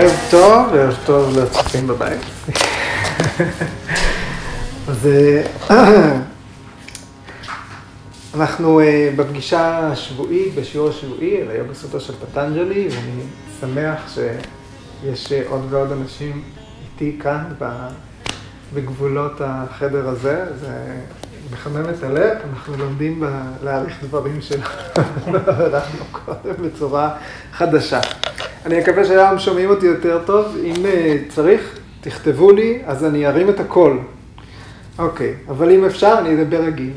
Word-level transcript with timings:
ערב 0.00 0.18
טוב, 0.30 0.74
ערב 0.74 0.96
טוב 1.06 1.38
לצופים 1.38 1.86
בבית. 1.86 2.20
אז 4.88 5.06
אה, 5.06 5.42
אנחנו 8.34 8.80
אה, 8.80 9.10
בפגישה 9.16 9.78
השבועית, 9.78 10.54
בשיעור 10.54 10.88
השבועי, 10.88 11.42
על 11.42 11.50
היוגה 11.50 11.74
סוטרה 11.74 12.00
של 12.00 12.12
פטנג'לי, 12.12 12.88
ואני 12.90 13.22
שמח 13.60 14.14
שיש 14.14 15.32
אה, 15.32 15.42
עוד 15.48 15.66
ועוד 15.70 15.92
אנשים 15.92 16.42
איתי 16.84 17.18
כאן 17.22 17.44
בגבולות 18.74 19.40
החדר 19.40 20.08
הזה. 20.08 20.44
זה 20.60 20.96
מחמם 21.52 21.90
את 21.90 22.02
הלב, 22.02 22.36
אנחנו 22.52 22.76
לומדים 22.76 23.24
להעריך 23.62 23.94
דברים 24.02 24.40
שלנו 24.40 25.38
קודם 26.24 26.54
בצורה 26.62 27.10
חדשה. 27.52 28.00
אני 28.66 28.80
מקווה 28.80 29.04
שהיום 29.04 29.38
שומעים 29.38 29.70
אותי 29.70 29.86
יותר 29.86 30.20
טוב. 30.26 30.56
אם 30.64 30.74
uh, 30.74 30.86
צריך, 31.34 31.78
תכתבו 32.00 32.52
לי, 32.52 32.78
אז 32.86 33.04
אני 33.04 33.26
ארים 33.26 33.48
את 33.48 33.60
הכל. 33.60 33.98
אוקיי, 34.98 35.34
אבל 35.48 35.70
אם 35.70 35.84
אפשר, 35.84 36.14
אני 36.18 36.42
אדבר 36.42 36.60
רגיל. 36.62 36.92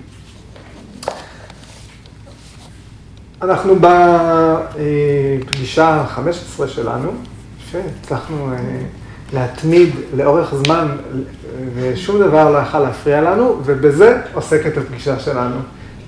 אנחנו 3.41 3.75
בפגישה 4.75 5.87
ה-15 5.87 6.67
שלנו, 6.67 7.11
שהצלחנו 7.71 8.49
uh, 8.51 8.55
להתמיד 9.33 9.89
לאורך 10.15 10.55
זמן, 10.55 10.87
ושום 11.75 12.19
דבר 12.19 12.51
לא 12.51 12.57
יכל 12.57 12.79
להפריע 12.79 13.21
לנו, 13.21 13.61
ובזה 13.65 14.21
עוסקת 14.33 14.77
הפגישה 14.77 15.19
שלנו, 15.19 15.55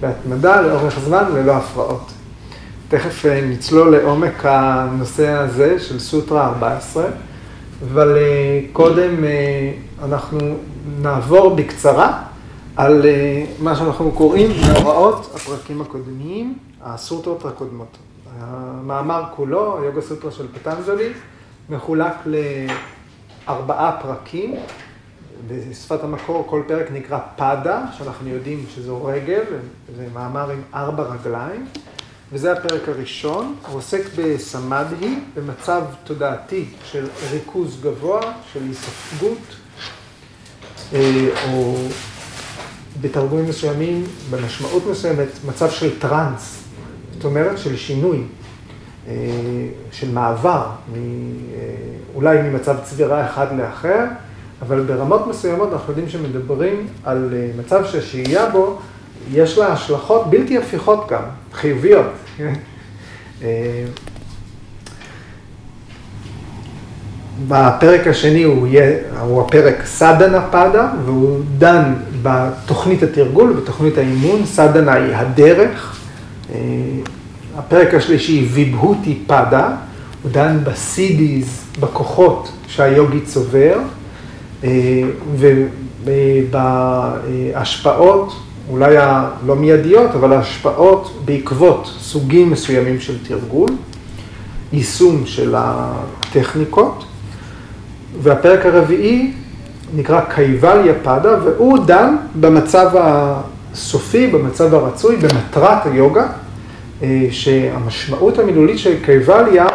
בהתמדה 0.01 0.61
לאורך 0.61 0.99
זמן 0.99 1.23
ללא 1.33 1.51
הפרעות. 1.51 2.14
תכף 2.89 3.25
אה, 3.25 3.41
נצלול 3.41 3.97
לעומק 3.97 4.45
הנושא 4.45 5.28
הזה 5.28 5.80
של 5.80 6.00
סוטרה 6.00 6.47
14, 6.47 7.05
אבל 7.83 8.17
אה, 8.17 8.61
קודם 8.73 9.23
אה, 9.23 9.72
אנחנו 10.03 10.39
נעבור 11.02 11.56
בקצרה 11.56 12.23
על 12.75 13.06
מה 13.59 13.75
שאנחנו 13.75 14.11
קוראים 14.11 14.52
מהוראות 14.67 15.31
הפרקים 15.36 15.81
הקודמים, 15.81 16.58
הסוטרות 16.83 17.45
הקודמות. 17.45 17.97
המאמר 18.39 19.23
כולו, 19.36 19.80
היוגה 19.81 20.02
סוטרה 20.02 20.31
של 20.31 20.47
פטנג'לי, 20.53 21.09
מחולק 21.69 22.13
לארבעה 23.47 23.97
פרקים. 24.02 24.56
בשפת 25.47 26.03
המקור 26.03 26.45
כל 26.47 26.61
פרק 26.67 26.91
נקרא 26.91 27.19
פדה, 27.36 27.86
שאנחנו 27.97 28.30
יודעים 28.30 28.66
שזו 28.75 29.06
רגל, 29.06 29.44
זה 29.97 30.08
מאמר 30.13 30.50
עם 30.50 30.61
ארבע 30.73 31.03
רגליים. 31.03 31.66
וזה 32.33 32.51
הפרק 32.51 32.89
הראשון, 32.89 33.55
הוא 33.67 33.77
עוסק 33.77 34.01
בסמדהי, 34.17 35.19
במצב 35.35 35.81
תודעתי 36.03 36.65
של 36.83 37.07
ריכוז 37.31 37.81
גבוה, 37.83 38.21
של 38.53 38.59
היספגות, 38.63 39.55
אה, 40.93 41.27
או 41.47 41.75
בתרגומים 43.01 43.49
מסוימים, 43.49 44.03
במשמעות 44.29 44.83
מסוימת, 44.91 45.27
מצב 45.47 45.69
של 45.69 45.99
טראנס, 45.99 46.63
זאת 47.13 47.25
אומרת 47.25 47.57
של 47.57 47.77
שינוי, 47.77 48.23
אה, 49.07 49.13
של 49.91 50.11
מעבר, 50.11 50.65
אה, 50.95 50.99
אולי 52.15 52.41
ממצב 52.41 52.75
צבירה 52.83 53.25
אחד 53.25 53.47
לאחר, 53.57 54.05
אבל 54.61 54.81
ברמות 54.83 55.27
מסוימות 55.27 55.73
אנחנו 55.73 55.89
יודעים 55.91 56.09
שמדברים 56.09 56.87
על 57.03 57.33
מצב 57.57 57.85
שהשהייה 57.85 58.49
בו 58.49 58.79
יש 59.31 59.57
לה 59.57 59.67
השלכות 59.67 60.29
בלתי 60.29 60.57
הפיכות 60.57 61.07
גם, 61.09 61.23
חיוביות. 61.55 62.11
אה, 63.43 63.85
בפרק 67.47 68.07
השני 68.07 68.43
הוא, 68.43 68.67
יהיה, 68.67 68.97
הוא 69.21 69.41
הפרק 69.41 69.85
סדנה 69.85 70.41
פדה, 70.41 70.91
והוא 71.05 71.39
דן 71.57 71.94
בתוכנית 72.21 73.03
התרגול, 73.03 73.53
בתוכנית 73.53 73.97
האימון, 73.97 74.45
סדנה 74.45 74.94
היא 74.94 75.15
הדרך. 75.15 75.99
אה, 76.53 76.59
הפרק 77.57 77.94
השלישי, 77.94 78.47
ויבהותי 78.51 79.23
פדה, 79.27 79.69
הוא 80.23 80.31
דן 80.31 80.57
בסידיז, 80.63 81.65
בכוחות 81.79 82.51
שהיוגי 82.67 83.21
צובר, 83.21 83.77
אה, 84.63 84.69
ובהשפעות 86.45 88.33
אולי 88.69 88.97
הלא 88.97 89.55
מיידיות, 89.55 90.11
אבל 90.11 90.33
ההשפעות 90.33 91.21
בעקבות 91.25 91.93
סוגים 91.99 92.49
מסוימים 92.51 92.99
של 92.99 93.17
תרגול, 93.27 93.69
יישום 94.73 95.25
של 95.25 95.55
הטכניקות, 95.57 97.05
והפרק 98.21 98.65
הרביעי 98.65 99.33
נקרא 99.95 100.21
קייבליה 100.21 100.93
פדה, 101.03 101.37
והוא 101.43 101.85
דן 101.85 102.15
במצב 102.39 102.89
הסופי, 102.93 104.27
במצב 104.27 104.73
הרצוי, 104.73 105.15
במטרת 105.17 105.85
היוגה, 105.85 106.27
אה, 107.03 107.27
שהמשמעות 107.31 108.39
המילולית 108.39 108.79
של 108.79 108.95
קייבליה, 109.05 109.67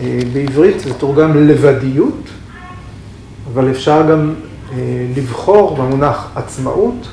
אה, 0.00 0.18
בעברית 0.32 0.80
זה 0.80 0.94
תורגם 0.94 1.48
לבדיות, 1.48 2.28
אבל 3.52 3.70
אפשר 3.70 4.02
גם 4.10 4.34
אה, 4.72 4.76
לבחור 5.16 5.76
במונח 5.76 6.30
עצמאות. 6.34 7.08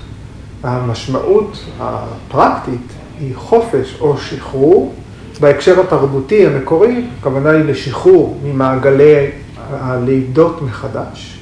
המשמעות 0.63 1.65
הפרקטית 1.79 2.93
היא 3.19 3.35
חופש 3.35 3.97
או 4.01 4.17
שחרור. 4.17 4.93
בהקשר 5.39 5.81
התרבותי 5.81 6.47
המקורי, 6.47 7.05
הכוונה 7.19 7.49
היא 7.49 7.63
לשחרור 7.63 8.39
ממעגלי 8.43 9.29
הלידות 9.71 10.61
מחדש. 10.61 11.39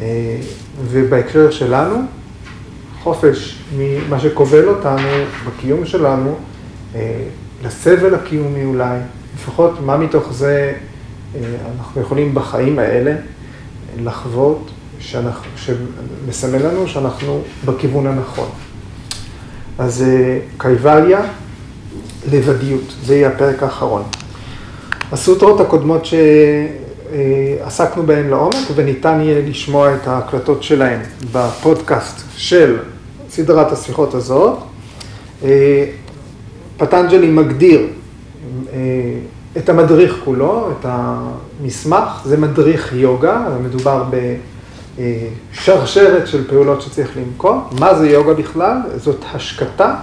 אה, 0.00 0.36
ובהקשר 0.84 1.50
שלנו, 1.50 1.96
חופש 3.02 3.58
ממה 3.76 4.20
שכובל 4.20 4.68
אותנו 4.68 5.08
בקיום 5.46 5.86
שלנו, 5.86 6.34
אה, 6.94 7.22
לסבל 7.64 8.14
הקיומי 8.14 8.64
אולי, 8.64 8.98
לפחות 9.34 9.80
מה 9.80 9.96
מתוך 9.96 10.32
זה 10.32 10.72
אה, 11.34 11.40
אנחנו 11.78 12.00
יכולים 12.00 12.34
בחיים 12.34 12.78
האלה 12.78 13.14
לחוות 13.98 14.70
שאנחנו, 15.02 15.50
שמסמל 15.56 16.66
לנו 16.66 16.88
שאנחנו 16.88 17.42
בכיוון 17.64 18.06
הנכון. 18.06 18.48
אז 19.78 20.02
אה, 20.02 20.38
קייבליה, 20.58 21.20
לבדיות, 22.30 22.94
זה 23.04 23.16
יהיה 23.16 23.28
הפרק 23.28 23.62
האחרון. 23.62 24.02
הסוטרות 25.12 25.60
הקודמות 25.60 26.02
שעסקנו 27.64 28.02
בהן 28.02 28.28
לעומק, 28.28 28.68
וניתן 28.74 29.20
יהיה 29.20 29.42
לשמוע 29.48 29.94
את 29.94 30.08
ההקלטות 30.08 30.62
שלהן 30.62 31.00
בפודקאסט 31.32 32.20
של 32.36 32.78
סדרת 33.30 33.72
השיחות 33.72 34.14
הזאת. 34.14 34.58
אה, 35.44 35.84
פטנג'לי 36.76 37.30
מגדיר 37.30 37.86
אה, 38.72 38.78
את 39.56 39.68
המדריך 39.68 40.16
כולו, 40.24 40.70
את 40.70 40.86
המסמך, 40.88 42.22
זה 42.24 42.36
מדריך 42.36 42.92
יוגה, 42.92 43.48
מדובר 43.64 44.04
ב... 44.10 44.34
אה, 44.98 45.28
שרשרת 45.52 46.26
של 46.26 46.48
פעולות 46.48 46.82
שצריך 46.82 47.16
לנקוט. 47.16 47.56
מה 47.80 47.94
זה 47.94 48.10
יוגה 48.10 48.34
בכלל? 48.34 48.76
זאת 48.96 49.24
השקטה 49.34 49.96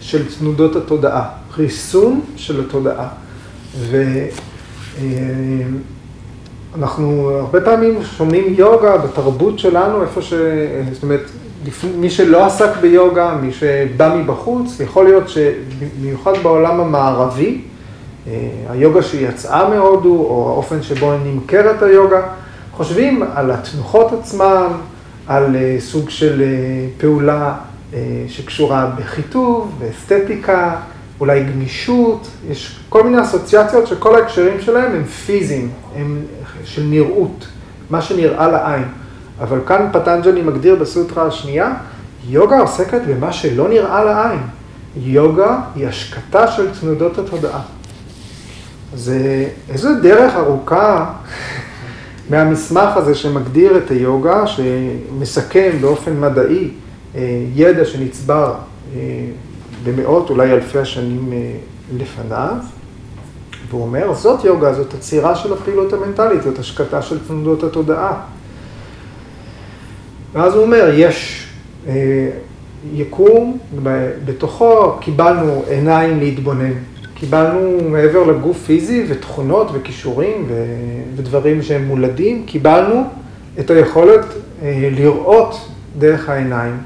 של 0.00 0.22
תנודות 0.38 0.76
התודעה, 0.76 1.28
ריסון 1.56 2.20
של 2.36 2.60
התודעה. 2.60 3.08
ואנחנו 6.72 7.30
אה, 7.30 7.38
הרבה 7.40 7.60
פעמים 7.60 8.02
שומעים 8.16 8.54
יוגה 8.58 8.96
בתרבות 8.96 9.58
שלנו, 9.58 10.02
איפה 10.02 10.22
ש... 10.22 10.32
זאת 10.92 11.02
אומרת, 11.02 11.30
מי 11.96 12.10
שלא 12.10 12.46
עסק 12.46 12.70
ביוגה, 12.80 13.38
מי 13.42 13.52
שבא 13.52 14.16
מבחוץ, 14.16 14.80
יכול 14.80 15.04
להיות 15.04 15.28
שבמיוחד 15.28 16.32
בעולם 16.42 16.80
המערבי, 16.80 17.60
אה, 18.26 18.32
היוגה 18.68 19.02
שיצאה 19.02 19.68
מהודו, 19.68 20.26
או 20.28 20.50
האופן 20.52 20.82
שבו 20.82 21.12
נמכרת 21.24 21.82
היוגה, 21.82 22.22
חושבים 22.76 23.22
על 23.34 23.50
התנוחות 23.50 24.12
עצמן, 24.12 24.66
על 25.26 25.56
אה, 25.56 25.76
סוג 25.80 26.10
של 26.10 26.42
אה, 26.42 26.88
פעולה 26.98 27.54
אה, 27.94 27.98
שקשורה 28.28 28.90
בחיטוב, 28.96 29.78
באסתטיקה, 29.78 30.76
אולי 31.20 31.44
גמישות, 31.44 32.28
יש 32.50 32.80
כל 32.88 33.02
מיני 33.02 33.22
אסוציאציות 33.22 33.86
שכל 33.86 34.14
ההקשרים 34.14 34.60
שלהם 34.60 34.92
הם 34.92 35.04
פיזיים, 35.04 35.70
הם 35.94 36.22
של 36.64 36.82
נראות, 36.82 37.46
מה 37.90 38.02
שנראה 38.02 38.48
לעין. 38.48 38.84
אבל 39.40 39.58
כאן 39.66 39.88
פטנג'לי 39.92 40.42
מגדיר 40.42 40.74
בסוטרה 40.74 41.26
השנייה, 41.26 41.74
יוגה 42.28 42.58
עוסקת 42.60 43.00
במה 43.08 43.32
שלא 43.32 43.68
נראה 43.68 44.04
לעין. 44.04 44.40
יוגה 44.96 45.60
היא 45.74 45.86
השקטה 45.86 46.48
של 46.48 46.66
תנודות 46.80 47.18
התודעה. 47.18 47.60
זה 48.94 49.48
איזו 49.68 49.88
דרך 50.02 50.34
ארוכה 50.34 51.12
מהמסמך 52.30 52.96
הזה 52.96 53.14
שמגדיר 53.14 53.78
את 53.78 53.90
היוגה, 53.90 54.46
שמסכם 54.46 55.70
באופן 55.80 56.20
מדעי 56.20 56.70
אה, 57.16 57.44
ידע 57.54 57.84
שנצבר 57.84 58.54
אה, 58.94 59.00
במאות, 59.84 60.30
אולי 60.30 60.52
אלפי 60.52 60.78
השנים 60.78 61.32
אה, 61.32 61.56
לפניו, 61.96 62.56
והוא 63.70 63.82
אומר, 63.82 64.14
זאת 64.14 64.44
יוגה, 64.44 64.74
זאת 64.74 64.94
עצירה 64.94 65.36
של 65.36 65.52
הפעילות 65.52 65.92
המנטלית, 65.92 66.42
זאת 66.42 66.58
השקטה 66.58 67.02
של 67.02 67.18
תנודות 67.26 67.62
התודעה. 67.62 68.20
ואז 70.32 70.54
הוא 70.54 70.62
אומר, 70.62 70.90
יש 70.94 71.46
יקום, 72.94 73.58
בתוכו 74.24 74.96
קיבלנו 75.00 75.62
עיניים 75.68 76.18
להתבונן. 76.18 76.72
קיבלנו 77.18 77.78
מעבר 77.90 78.24
לגוף 78.24 78.64
פיזי 78.66 79.04
ותכונות 79.08 79.70
וכישורים 79.72 80.44
ו, 80.48 80.64
ודברים 81.16 81.62
שהם 81.62 81.84
מולדים, 81.84 82.42
קיבלנו 82.46 83.04
את 83.60 83.70
היכולת 83.70 84.24
אה, 84.62 84.88
לראות 84.92 85.68
דרך 85.98 86.28
העיניים. 86.28 86.76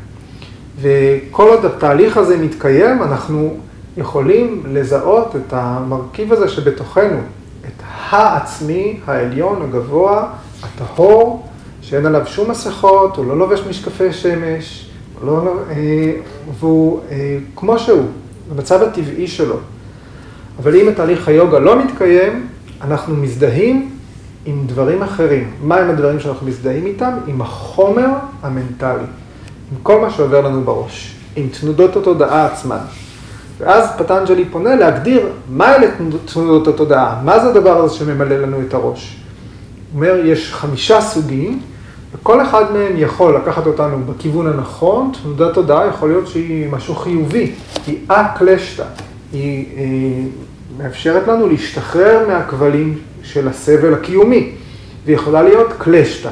וכל 0.81 1.49
עוד 1.49 1.65
התהליך 1.65 2.17
הזה 2.17 2.37
מתקיים, 2.37 3.03
אנחנו 3.03 3.57
יכולים 3.97 4.63
לזהות 4.69 5.37
את 5.37 5.53
המרכיב 5.53 6.33
הזה 6.33 6.49
שבתוכנו, 6.49 7.19
את 7.67 7.83
העצמי, 8.11 9.01
העליון, 9.07 9.63
הגבוה, 9.63 10.33
הטהור, 10.63 11.47
שאין 11.83 12.07
עליו 12.07 12.27
שום 12.27 12.51
מסכות, 12.51 13.17
הוא 13.17 13.27
לא 13.27 13.39
לובש 13.39 13.61
משקפי 13.69 14.13
שמש, 14.13 14.91
לא, 15.25 15.55
אה, 15.71 16.13
והוא 16.59 17.01
אה, 17.11 17.39
כמו 17.57 17.79
שהוא, 17.79 18.07
במצב 18.51 18.83
הטבעי 18.83 19.27
שלו. 19.27 19.57
אבל 20.59 20.77
אם 20.77 20.89
התהליך 20.89 21.29
היוגה 21.29 21.59
לא 21.59 21.85
מתקיים, 21.85 22.47
אנחנו 22.85 23.17
מזדהים 23.17 23.91
עם 24.47 24.63
דברים 24.67 25.03
אחרים. 25.03 25.51
מהם 25.63 25.91
הדברים 25.91 26.21
שאנחנו 26.21 26.47
מזדהים 26.47 26.87
איתם? 26.87 27.13
עם 27.27 27.43
החומר 27.43 28.09
המנטלי, 28.43 29.03
עם 29.73 29.79
כל 29.83 30.01
מה 30.01 30.11
שעובר 30.11 30.41
לנו 30.41 30.61
בראש, 30.61 31.17
עם 31.37 31.49
תנודות 31.61 31.97
התודעה 31.97 32.47
עצמן. 32.47 32.79
ואז 33.59 33.89
פטנג'לי 33.99 34.45
פונה 34.45 34.75
להגדיר 34.75 35.29
מה 35.51 35.77
אלה 35.77 35.87
תנודות 36.25 36.69
התודעה, 36.69 37.21
מה 37.25 37.41
זה 37.41 37.49
הדבר 37.49 37.77
הזה 37.77 37.95
שממלא 37.95 38.37
לנו 38.37 38.61
את 38.69 38.75
הראש. 38.75 39.17
הוא 39.93 39.97
אומר, 39.97 40.17
יש 40.25 40.55
חמישה 40.55 41.01
סוגים, 41.01 41.61
וכל 42.15 42.43
אחד 42.43 42.73
מהם 42.73 42.93
יכול 42.97 43.37
לקחת 43.37 43.67
אותנו 43.67 43.99
בכיוון 44.07 44.47
הנכון, 44.47 45.13
תנודת 45.23 45.55
תודעה 45.55 45.87
יכול 45.87 46.09
להיות 46.09 46.27
שהיא 46.27 46.71
משהו 46.71 46.95
חיובי, 46.95 47.53
היא 47.87 47.99
א-קלשתא, 48.09 48.85
היא, 49.33 49.67
אה, 49.77 49.85
מאפשרת 50.79 51.29
לנו 51.29 51.49
להשתחרר 51.49 52.29
מהכבלים 52.29 52.99
של 53.23 53.49
הסבל 53.49 53.95
הקיומי, 53.95 54.53
והיא 55.05 55.17
יכולה 55.17 55.43
להיות 55.43 55.73
קלשתא, 55.79 56.31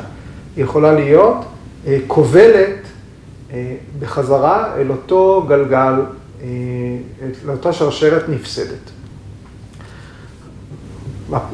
היא 0.57 0.65
יכולה 0.65 0.93
להיות 0.93 1.45
כובלת 2.07 2.89
אה, 3.53 3.75
בחזרה 3.99 4.75
אל 4.77 4.91
אותו 4.91 5.45
גלגל, 5.49 5.95
אה, 6.43 6.47
לאותה 7.47 7.73
שרשרת 7.73 8.29
נפסדת. 8.29 8.91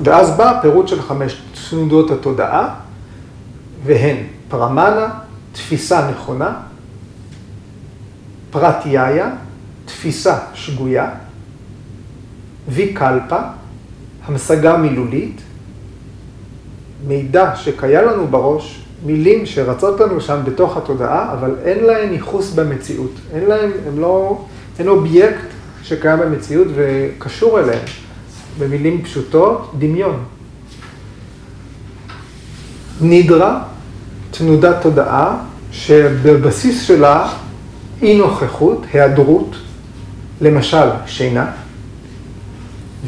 ואז 0.05 0.37
בא 0.37 0.58
פירוט 0.62 0.88
של 0.88 1.02
חמש 1.02 1.43
תנודות 1.70 2.11
התודעה, 2.11 2.75
והן 3.85 4.17
פרמנה, 4.49 5.08
תפיסה 5.52 6.11
נכונה, 6.11 6.61
פרטיהיה, 8.50 9.31
תפיסה 9.85 10.38
שגויה, 10.55 11.11
ויקלפה, 12.69 13.38
המשגה 14.25 14.76
מילולית, 14.76 15.40
מידע 17.06 17.56
שקיים 17.56 18.08
לנו 18.08 18.26
בראש, 18.26 18.84
מילים 19.06 19.46
שרצות 19.46 20.00
לנו 20.00 20.20
שם 20.20 20.40
בתוך 20.44 20.76
התודעה, 20.76 21.32
אבל 21.32 21.55
אין 21.64 21.84
להן 21.84 22.12
ייחוס 22.12 22.52
במציאות. 22.52 23.11
אין 23.32 23.44
להן, 23.44 23.70
הם 23.87 23.99
לא, 23.99 24.44
אין 24.78 24.88
אובייקט 24.88 25.46
שקיים 25.82 26.19
במציאות 26.19 26.69
וקשור 26.75 27.61
אליהם. 27.61 27.84
במילים 28.58 29.02
פשוטות, 29.02 29.72
דמיון. 29.78 30.25
נידרה, 33.00 33.62
תנודת 34.31 34.82
תודעה, 34.82 35.37
שבבסיס 35.72 36.82
שלה 36.82 37.32
אי 38.02 38.19
נוכחות, 38.19 38.82
היעדרות, 38.93 39.56
למשל 40.40 40.87
שינה, 41.06 41.50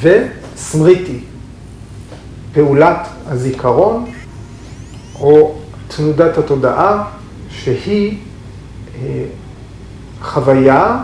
וסמריטי, 0.00 1.20
פעולת 2.52 3.08
הזיכרון, 3.26 4.04
או 5.20 5.58
תנודת 5.88 6.38
התודעה, 6.38 7.04
שהיא 7.50 8.18
אה, 8.94 9.24
חוויה 10.22 11.02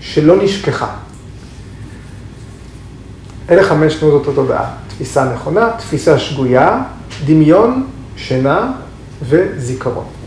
שלא 0.00 0.42
נשכחה. 0.42 0.94
אלה 3.50 3.62
חמש 3.62 3.94
תנודות 3.94 4.28
התודעה. 4.28 4.74
תפיסה 4.88 5.34
נכונה, 5.34 5.70
תפיסה 5.78 6.18
שגויה, 6.18 6.82
דמיון, 7.26 7.86
שינה 8.16 8.72
וזיכרון. 9.22 10.21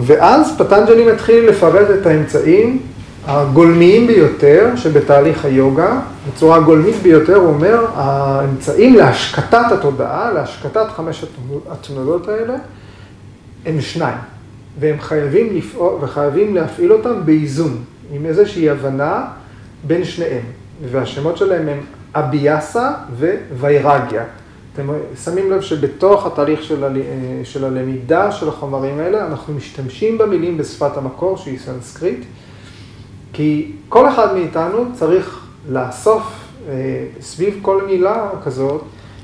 ואז 0.00 0.58
פטנג'לי 0.58 1.12
מתחיל 1.12 1.48
לפרט 1.48 1.86
את 2.00 2.06
האמצעים 2.06 2.82
הגולמיים 3.26 4.06
ביותר 4.06 4.70
שבתהליך 4.76 5.44
היוגה, 5.44 6.00
בצורה 6.28 6.56
הגולמית 6.56 6.96
ביותר, 7.02 7.36
הוא 7.36 7.48
אומר, 7.48 7.86
האמצעים 7.94 8.94
להשקטת 8.94 9.72
התודעה, 9.72 10.32
להשקטת 10.32 10.86
חמש 10.96 11.24
התנודות 11.70 12.28
האלה, 12.28 12.54
הם 13.66 13.80
שניים, 13.80 14.18
והם 14.80 15.00
חייבים 15.00 15.56
לפעול, 15.56 15.92
וחייבים 16.00 16.54
להפעיל 16.54 16.92
אותם 16.92 17.14
באיזון, 17.24 17.76
עם 18.12 18.26
איזושהי 18.26 18.70
הבנה 18.70 19.24
בין 19.86 20.04
שניהם, 20.04 20.42
והשמות 20.90 21.36
שלהם 21.36 21.68
הם 21.68 21.78
אביאסה 22.14 22.90
וויירגיה. 23.58 24.22
אתם 24.80 24.88
שמים 25.24 25.50
לב 25.50 25.60
שבתוך 25.60 26.26
התהליך 26.26 26.62
של, 26.62 26.84
ה... 26.84 26.88
של 27.44 27.64
הלמידה 27.64 28.32
של 28.32 28.48
החומרים 28.48 28.98
האלה, 28.98 29.26
אנחנו 29.26 29.54
משתמשים 29.54 30.18
במילים 30.18 30.58
בשפת 30.58 30.96
המקור, 30.96 31.36
שהיא 31.36 31.58
סנסקריט, 31.58 32.24
כי 33.32 33.72
כל 33.88 34.08
אחד 34.08 34.34
מאיתנו 34.34 34.84
צריך 34.94 35.46
לאסוף 35.68 36.22
אה, 36.68 37.04
סביב 37.20 37.58
כל 37.62 37.84
מילה 37.86 38.30
כזאת 38.44 38.82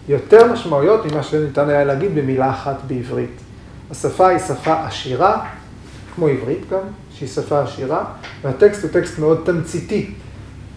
יותר 0.08 0.52
משמעויות 0.52 1.12
ממה 1.12 1.22
שניתן 1.22 1.68
היה 1.68 1.84
להגיד 1.84 2.14
במילה 2.14 2.50
אחת 2.50 2.76
בעברית. 2.86 3.40
השפה 3.90 4.28
היא 4.28 4.38
שפה 4.38 4.86
עשירה, 4.86 5.44
כמו 6.14 6.28
עברית 6.28 6.70
גם, 6.70 6.78
שהיא 7.14 7.28
שפה 7.28 7.62
עשירה, 7.62 8.04
והטקסט 8.42 8.82
הוא 8.82 8.90
טקסט 8.90 9.18
מאוד 9.18 9.40
תמציתי. 9.44 10.10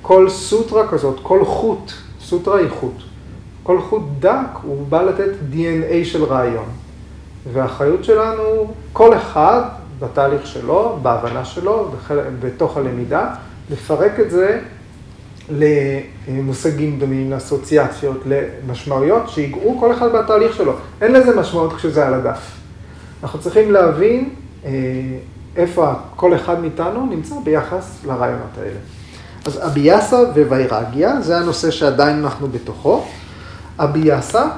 כל 0.01 0.29
סוטרה 0.29 0.87
כזאת, 0.87 1.19
כל 1.23 1.45
חוט, 1.45 1.91
סוטרה 2.21 2.59
היא 2.59 2.69
חוט. 2.69 3.06
כל 3.67 3.81
חוט 3.81 4.01
דק 4.19 4.47
הוא 4.61 4.87
בא 4.87 5.01
לתת 5.01 5.29
DNA 5.51 6.03
של 6.05 6.23
רעיון. 6.23 6.65
והאחריות 7.53 8.03
שלנו, 8.03 8.73
כל 8.93 9.17
אחד 9.17 9.61
בתהליך 9.99 10.47
שלו, 10.47 10.99
בהבנה 11.01 11.45
שלו, 11.45 11.91
בתוך 12.39 12.77
הלמידה, 12.77 13.29
לפרק 13.71 14.19
את 14.19 14.31
זה 14.31 14.59
למושגים 15.49 16.99
דומים, 16.99 17.31
לאסוציאציות, 17.31 18.23
למשמעויות, 18.25 19.29
שיגעו 19.29 19.77
כל 19.79 19.93
אחד 19.93 20.11
בתהליך 20.11 20.55
שלו. 20.55 20.73
אין 21.01 21.11
לזה 21.11 21.35
משמעות 21.39 21.73
כשזה 21.73 22.07
על 22.07 22.13
הדף. 22.13 22.51
אנחנו 23.23 23.39
צריכים 23.39 23.71
להבין 23.71 24.29
אה, 24.65 24.71
איפה 25.55 25.93
כל 26.15 26.35
אחד 26.35 26.59
מאיתנו 26.61 27.05
נמצא 27.05 27.35
ביחס 27.43 27.97
לרעיונות 28.05 28.57
האלה. 28.57 28.79
אז 29.45 29.65
אביאסה 29.65 30.17
וויירגיה, 30.17 31.21
זה 31.21 31.37
הנושא 31.37 31.71
שעדיין 31.71 32.23
אנחנו 32.23 32.47
בתוכו. 32.47 33.05
אביאסה 33.79 34.49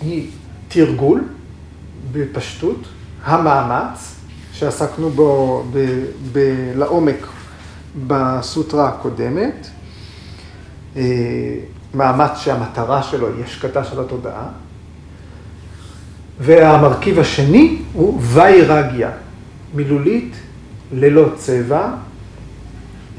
היא 0.00 0.30
תרגול 0.68 1.24
בפשטות, 2.12 2.88
המאמץ, 3.24 4.14
שעסקנו 4.52 5.10
בו 5.10 5.64
ב, 5.72 6.04
ב, 6.32 6.38
לעומק 6.74 7.26
בסוטרה 8.06 8.88
הקודמת, 8.88 9.68
אה, 10.96 11.02
מאמץ 11.94 12.38
שהמטרה 12.38 13.02
שלו 13.02 13.28
היא 13.28 13.44
השקטה 13.44 13.84
של 13.84 14.00
התודעה. 14.00 14.48
והמרכיב 16.40 17.18
השני 17.18 17.82
הוא 17.92 18.20
ויירגיה, 18.22 19.10
מילולית 19.74 20.34
ללא 20.92 21.28
צבע, 21.36 21.90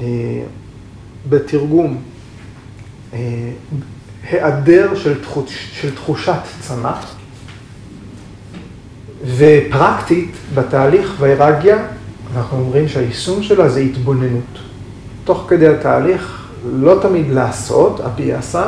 אה, 0.00 0.06
בתרגום 1.28 2.02
אה, 3.12 3.18
היעדר 4.30 4.94
של, 4.94 5.22
תחוש, 5.22 5.68
של 5.72 5.94
תחושת 5.94 6.40
צמא, 6.60 6.92
ופרקטית 9.36 10.30
בתהליך 10.54 11.14
ויירגיה, 11.18 11.76
אנחנו 12.36 12.58
אומרים 12.58 12.88
שהיישום 12.88 13.42
שלה 13.42 13.68
זה 13.68 13.80
התבוננות. 13.80 14.58
תוך 15.24 15.44
כדי 15.48 15.68
התהליך 15.68 16.48
לא 16.72 16.98
תמיד 17.02 17.30
לעשות, 17.30 18.00
אביאסה, 18.00 18.64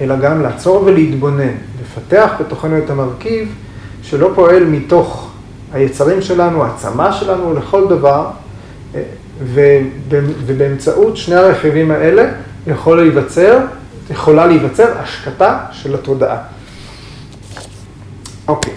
אלא 0.00 0.16
גם 0.16 0.42
לעצור 0.42 0.82
ולהתבונן, 0.84 1.52
לפתח 1.82 2.32
בתוכנו 2.40 2.78
את 2.78 2.90
המרכיב 2.90 3.54
שלא 4.02 4.30
פועל 4.34 4.64
מתוך 4.64 5.30
היצרים 5.72 6.22
שלנו, 6.22 6.64
העצמה 6.64 7.12
שלנו, 7.12 7.54
לכל 7.54 7.88
דבר, 7.88 8.30
ובאמצעות 10.46 11.16
שני 11.16 11.34
הרכיבים 11.34 11.90
האלה 11.90 12.30
יכול 12.66 13.00
להיווצר, 13.00 13.58
יכולה 14.10 14.46
להיווצר 14.46 14.98
השקטה 14.98 15.58
של 15.72 15.94
התודעה. 15.94 16.38
אוקיי. 18.48 18.74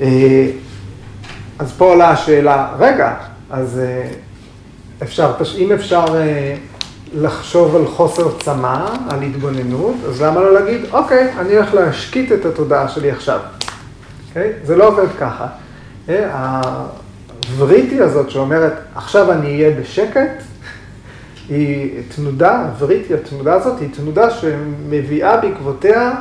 אה, 0.00 0.46
אז 1.58 1.72
פה 1.72 1.84
עולה 1.84 2.10
השאלה, 2.10 2.68
רגע, 2.78 3.14
אז 3.50 3.78
אה, 3.78 4.08
אפשר, 5.02 5.32
אם 5.58 5.72
אפשר 5.72 6.04
אה, 6.14 6.54
לחשוב 7.14 7.76
על 7.76 7.86
חוסר 7.86 8.38
צמא, 8.38 8.86
על 9.10 9.22
התבוננות, 9.22 9.94
אז 10.08 10.22
למה 10.22 10.40
לא 10.40 10.54
להגיד, 10.54 10.80
אוקיי, 10.92 11.32
אני 11.38 11.56
הולך 11.56 11.74
להשקיט 11.74 12.32
את 12.32 12.44
התודעה 12.44 12.88
שלי 12.88 13.10
עכשיו. 13.10 13.40
אוקיי? 14.28 14.52
זה 14.64 14.76
לא 14.76 14.88
עובד 14.88 15.08
ככה. 15.20 15.46
הווריטי 17.50 18.00
הזאת 18.00 18.30
שאומרת, 18.30 18.72
עכשיו 18.94 19.32
אני 19.32 19.46
אהיה 19.46 19.80
בשקט, 19.80 20.42
היא 21.52 22.02
תנודה, 22.16 22.62
הווריטי, 22.62 23.14
התנודה 23.14 23.54
הזאת, 23.54 23.80
היא 23.80 23.88
תנודה 23.92 24.30
שמביאה 24.30 25.36
בעקבותיה 25.36 26.14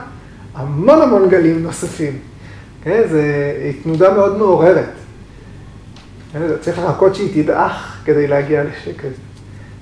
המון 0.54 1.02
המון 1.02 1.30
גלים 1.30 1.64
נוספים. 1.64 2.18
כן? 2.84 3.02
זו 3.12 3.18
תנודה 3.84 4.14
מאוד 4.14 4.38
מעוררת. 4.38 4.90
כן? 6.34 6.40
צריך 6.62 6.80
לחכות 6.80 7.16
שהיא 7.16 7.44
תדעך 7.44 8.02
כדי 8.06 8.28
להגיע 8.28 8.64
לשקט. 8.64 9.08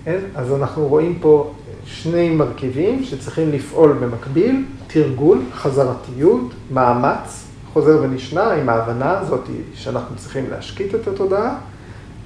כן? 0.06 0.20
אז 0.36 0.54
אנחנו 0.54 0.88
רואים 0.88 1.18
פה 1.22 1.54
שני 1.86 2.30
מרכיבים 2.30 3.04
שצריכים 3.04 3.52
לפעול 3.52 3.94
במקביל, 3.94 4.66
תרגול, 4.88 5.42
חזרתיות, 5.54 6.54
מאמץ, 6.72 7.46
חוזר 7.74 8.00
ונשנה 8.02 8.52
עם 8.52 8.70
ההבנה 8.70 9.20
הזאת 9.20 9.48
שאנחנו 9.74 10.16
צריכים 10.16 10.46
להשקיט 10.50 10.96
את 10.96 11.08
התודעה, 11.08 11.56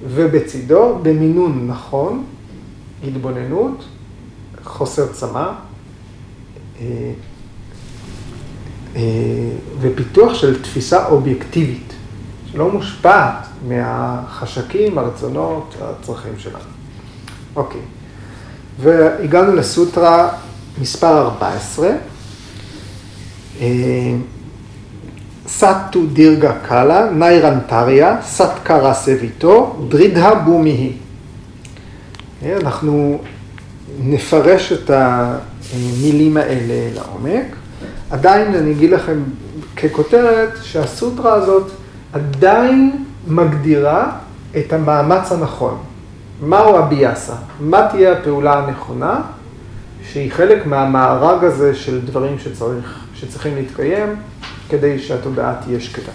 ובצידו, 0.08 0.98
במינון 1.02 1.66
נכון, 1.66 2.24
התבוננות, 3.06 3.84
חוסר 4.64 5.06
צמא, 5.12 5.50
אה, 6.80 7.12
אה, 8.96 9.02
ופיתוח 9.80 10.34
של 10.34 10.62
תפיסה 10.62 11.06
אובייקטיבית, 11.06 11.92
שלא 12.52 12.72
מושפעת 12.72 13.46
מהחשקים, 13.68 14.98
הרצונות, 14.98 15.74
הצרכים 15.80 16.32
שלנו. 16.38 16.64
אוקיי, 17.56 17.80
והגענו 18.80 19.54
לסוטרה 19.54 20.28
מספר 20.80 21.22
14. 21.22 21.90
סטו 25.48 26.06
דירגה 26.12 26.52
קאלה, 26.68 27.10
ניירנטריה, 27.10 28.16
סטקרה 28.22 28.94
סביתו, 28.94 29.76
דרידה 29.88 30.34
בומיהי. 30.34 30.92
אנחנו 32.52 33.18
נפרש 33.98 34.72
את 34.72 34.90
המילים 34.90 36.36
האלה 36.36 36.90
לעומק. 36.94 37.56
עדיין 38.10 38.54
אני 38.54 38.72
אגיד 38.72 38.90
לכם 38.90 39.22
ככותרת 39.76 40.50
שהסוטרה 40.62 41.34
הזאת 41.34 41.70
עדיין 42.12 43.04
מגדירה 43.26 44.12
את 44.56 44.72
המאמץ 44.72 45.32
הנכון. 45.32 45.78
מהו 46.40 46.76
הביאסה? 46.76 47.34
מה 47.60 47.88
תהיה 47.90 48.12
הפעולה 48.12 48.58
הנכונה 48.58 49.20
שהיא 50.12 50.32
חלק 50.32 50.66
מהמארג 50.66 51.44
הזה 51.44 51.74
של 51.74 52.00
דברים 52.00 52.38
שצריך, 52.38 53.04
שצריכים 53.14 53.54
להתקיים 53.54 54.16
כדי 54.68 54.98
שהתודעה 54.98 55.54
תהיה 55.64 55.80
שקטה. 55.80 56.12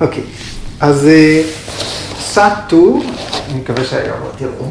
אוקיי, 0.00 0.22
אז 0.80 1.06
אה, 1.06 1.42
סאטו, 2.18 3.00
אני 3.54 3.62
מקווה 3.62 3.84
שהיום 3.84 4.20
לא 4.20 4.30
תראו, 4.36 4.70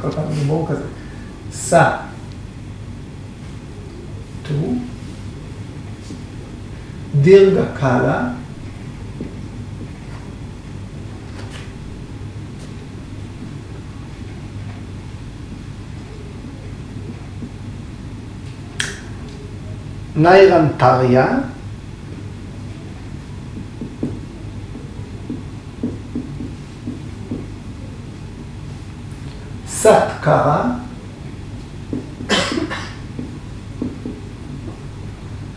כל 0.00 0.10
פעם 0.10 0.32
דיבור 0.34 0.68
כזה, 0.68 0.84
סאטו, 1.52 1.96
דירגה 7.20 7.64
קאלה, 7.80 8.28
ניירנטריה, 20.16 21.38
סטקרה, 29.86 30.64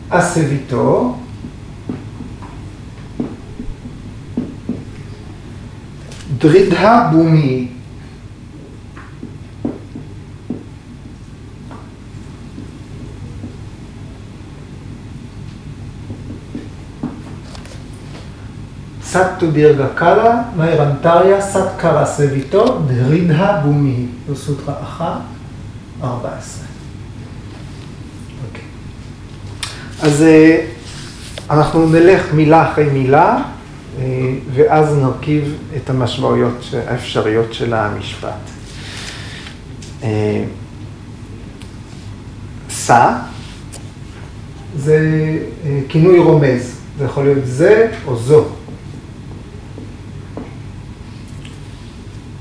אסביתו, 0.10 1.18
דרידה 6.38 7.10
בומי, 7.12 7.68
סטו 19.12 19.52
דירגה 19.52 19.88
קאלה, 19.96 20.42
נאירנטריה, 20.58 21.42
סט 21.42 21.58
קרא 21.78 22.06
סביתו, 22.06 22.80
דרידה 22.88 23.62
בומי. 23.64 24.06
זו 24.28 24.36
סוטרה 24.36 24.74
אחת, 24.84 25.20
14. 26.04 26.66
אוקיי. 28.48 28.64
אז 30.02 30.22
אה, 30.22 30.66
אנחנו 31.50 31.90
נלך 31.90 32.34
מילה 32.34 32.72
אחרי 32.72 32.86
מילה, 32.86 33.38
אה, 34.00 34.06
ואז 34.54 34.96
נרכיב 34.98 35.58
את 35.78 35.90
המשמעויות 35.90 36.66
האפשריות 36.88 37.54
של 37.54 37.74
המשפט. 37.74 38.50
אה, 40.04 40.44
סע 42.70 43.14
זה 44.78 45.00
כינוי 45.90 46.20
רומז, 46.20 46.76
זה 46.98 47.06
יכול 47.06 47.24
להיות 47.24 47.46
זה 47.46 47.92
או 48.08 48.16
זו. 48.16 48.46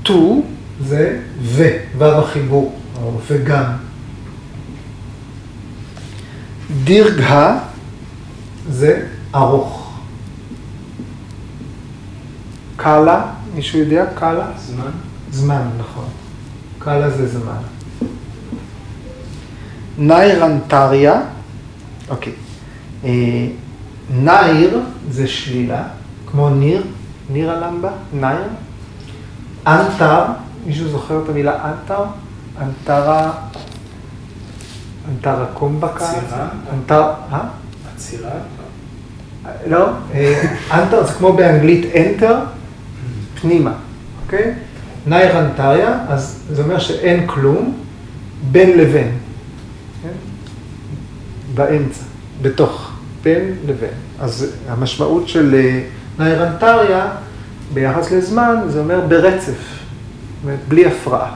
טו 0.09 0.41
זה 0.85 1.19
ו, 1.41 1.63
וו 1.97 2.05
החיבור, 2.05 2.79
וגם. 3.27 3.63
דירגה 6.83 7.59
זה 8.69 9.05
ארוך. 9.35 9.99
קאלה, 12.75 13.25
מישהו 13.55 13.79
יודע? 13.79 14.05
קאלה? 14.15 14.51
זמן. 14.57 14.91
זמן, 15.31 15.69
נכון. 15.79 16.07
קאלה 16.79 17.09
זה 17.09 17.27
זמן. 17.27 17.61
nairantarya, 19.97 21.21
אוקיי. 22.09 22.33
אה, 23.03 23.47
nair 24.09 24.79
זה 25.09 25.27
שלילה, 25.27 25.83
כמו 26.31 26.49
nir, 26.49 26.83
niralamba, 27.29 27.91
nair. 28.13 28.49
antar, 29.67 30.25
מישהו 30.65 30.89
זוכר 30.89 31.21
את 31.23 31.29
המילה 31.29 31.65
antar? 31.65 32.03
antara, 32.61 33.31
antara 35.09 35.45
kumbhaka? 35.53 36.05
עצירה? 36.05 36.47
antar, 36.73 37.11
אה? 37.31 37.39
עצירה? 37.95 38.31
לא, 39.67 39.89
אה, 40.13 40.55
antar 40.71 41.05
זה 41.05 41.13
כמו 41.13 41.33
באנגלית 41.33 41.95
enter, 41.95 42.39
פנימה, 43.41 43.73
אוקיי? 44.25 44.53
נייר 45.07 45.39
אנטריה, 45.39 45.99
אז 46.07 46.43
זה 46.51 46.63
אומר 46.63 46.79
שאין 46.79 47.27
כלום 47.27 47.77
בין 48.51 48.77
לבין, 48.77 49.11
כן? 50.03 50.09
באמצע, 51.53 52.03
בתוך, 52.41 52.91
בין 53.23 53.55
לבין. 53.65 53.89
אז 54.19 54.55
המשמעות 54.67 55.27
של 55.27 55.55
אה, 55.55 55.81
נייר 56.19 56.47
אנטריה 56.47 57.11
ביחס 57.73 58.11
לזמן, 58.11 58.55
זה 58.67 58.79
אומר 58.79 59.01
ברצף, 59.07 59.47
זאת 59.47 60.43
אומרת, 60.43 60.59
בלי 60.67 60.85
הפרעה. 60.85 61.35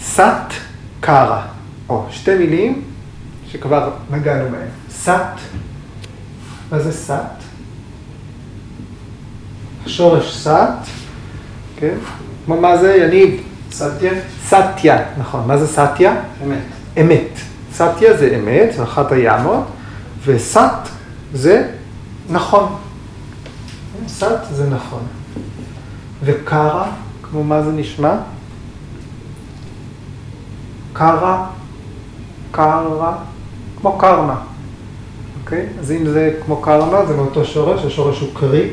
סת 0.00 0.52
קרה, 1.00 1.46
או 1.88 2.06
שתי 2.10 2.34
מילים 2.34 2.82
שכבר 3.48 3.90
נגענו 4.10 4.50
בהן. 4.50 4.68
סת, 4.90 5.34
מה 6.72 6.78
זה 6.78 6.92
סת? 6.92 7.36
השורש 9.86 10.36
סת, 10.36 10.72
כן? 11.76 11.96
מה 12.46 12.78
זה, 12.78 12.96
יניב? 12.96 13.45
סטיה? 13.76 14.12
סטיה, 14.46 14.98
נכון. 15.18 15.46
מה 15.46 15.58
זה 15.58 15.66
סטיה? 15.66 16.20
אמת. 16.44 16.58
אמת. 17.00 17.38
סטיה 17.72 18.16
זה 18.16 18.36
אמת, 18.36 18.74
זה 18.76 18.82
אחת 18.82 19.12
הימות, 19.12 19.64
וסט 20.24 20.88
זה 21.34 21.68
נכון. 22.30 22.76
סט 24.08 24.44
זה 24.52 24.70
נכון. 24.70 25.02
וקרא, 26.24 26.84
כמו 27.22 27.44
מה 27.44 27.62
זה 27.62 27.72
נשמע? 27.72 28.14
קרא, 30.92 31.46
קרא, 32.50 33.12
כמו 33.80 33.98
קרמה. 33.98 34.40
אוקיי? 35.40 35.66
אז 35.80 35.92
אם 35.92 36.08
זה 36.08 36.34
כמו 36.44 36.56
קרמה, 36.56 37.06
זה 37.06 37.16
מאותו 37.16 37.44
שורש, 37.44 37.84
השורש 37.84 38.20
הוא 38.20 38.28
קרי, 38.34 38.68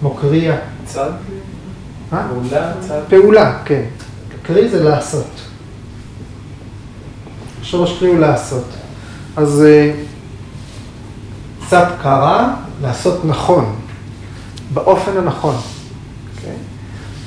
כמו 0.00 0.14
קריאה. 0.14 0.56
צד? 0.84 1.10
אה? 2.12 2.28
פעולה? 2.28 2.72
פעולה, 3.08 3.62
כן. 3.64 3.82
קרי 4.42 4.68
זה 4.68 4.84
לעשות. 4.84 5.30
שורש 7.62 7.98
קרי 7.98 8.08
הוא 8.08 8.18
לעשות. 8.18 8.64
אז 9.36 9.64
קצת 11.66 11.88
קרה, 12.02 12.54
לעשות 12.82 13.24
נכון, 13.24 13.76
באופן 14.74 15.16
הנכון. 15.16 15.54
Okay? 15.54 16.38
אוקיי? 16.38 16.56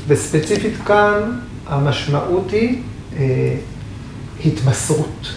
וספציפית 0.07 0.73
כאן 0.85 1.39
המשמעות 1.67 2.51
היא 2.51 2.81
אה, 3.17 3.55
התמסרות. 4.45 5.27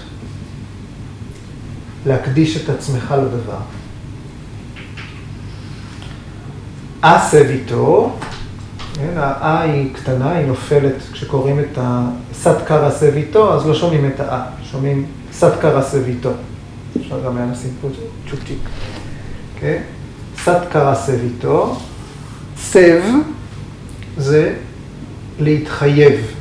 להקדיש 2.07 2.57
את 2.57 2.69
עצמך 2.69 3.15
לדבר. 3.19 3.59
אסב 7.01 7.45
איתו, 7.45 8.17
כן, 9.03 9.19
ה-A 9.19 9.61
היא 9.61 9.95
קטנה, 9.95 10.33
היא 10.33 10.47
נופלת 10.47 10.95
כשקוראים 11.13 11.61
את 11.61 11.79
ה-סטקר 11.79 12.89
אסב 12.89 13.17
איתו, 13.17 13.55
אז 13.55 13.67
לא 13.67 13.75
שומעים 13.75 14.07
את 14.07 14.21
ה-A, 14.21 14.65
שומעים 14.65 15.07
סטקר 15.33 15.81
אסב 15.81 16.07
איתו. 16.07 16.31
אפשר 16.97 17.25
גם 17.25 17.37
היה 17.37 17.47
לשים 17.53 17.71
פה 17.81 17.89
צ'ופצ'יק. 18.31 18.59
כן? 19.61 19.83
סטקר 20.43 20.93
אסב 20.93 21.19
איתו. 21.25 21.77
סב 22.57 23.03
זה 24.17 24.55
להתחייב 25.39 26.35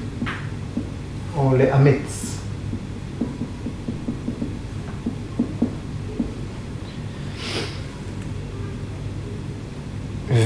או 1.38 1.53
לאמץ. 1.58 2.21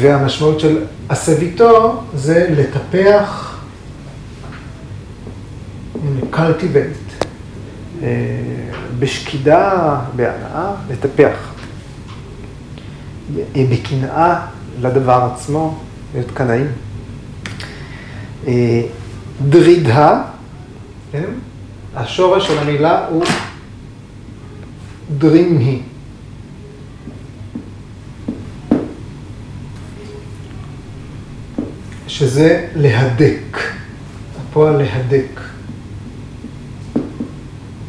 והמשמעות 0.05 0.59
של 0.59 0.83
הסביתו 1.09 2.01
זה 2.13 2.47
לטפח, 2.49 3.57
cultivate, 6.31 7.25
אה, 8.03 8.07
בשקידה, 8.99 9.99
בהנאה, 10.15 10.71
לטפח. 10.89 11.37
בקנאה 13.53 14.45
לדבר 14.81 15.29
עצמו, 15.33 15.77
להיות 16.13 16.31
קנאים. 16.33 16.67
אה, 18.47 18.81
דרידה, 19.49 20.23
כן? 21.11 21.23
השורש 21.95 22.47
של 22.47 22.57
המילה 22.57 23.07
הוא 23.07 23.23
דרימהי. 25.17 25.81
שזה 32.15 32.67
להדק, 32.75 33.57
הפועל 34.39 34.77
להדק. 34.77 35.41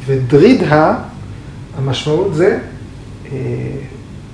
ודרידה, 0.06 0.94
המשמעות 1.76 2.34
זה 2.34 2.58
אה, 3.32 3.38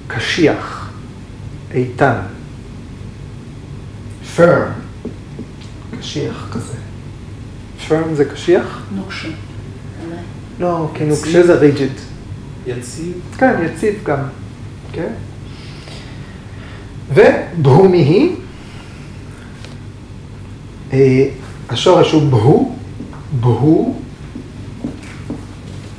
קשיח, 0.06 0.92
איתן, 1.74 2.16
firm, 4.36 4.70
קשיח 5.98 6.48
כזה. 6.52 6.78
firm 7.88 8.14
זה 8.14 8.24
קשיח? 8.24 8.82
נוקשה. 8.94 9.28
לא, 10.60 10.90
כי 10.94 11.04
נוקשה 11.04 11.46
זה 11.46 11.54
ריג'יד. 11.54 11.92
יציב? 12.66 13.12
כן, 13.38 13.54
יציב 13.64 13.94
גם, 14.04 14.22
כן? 14.92 15.12
ובהומי 17.14 17.98
היא 17.98 18.36
השורש 21.68 22.12
הוא 22.12 22.22
בהו, 22.30 22.74
בהו, 23.40 24.00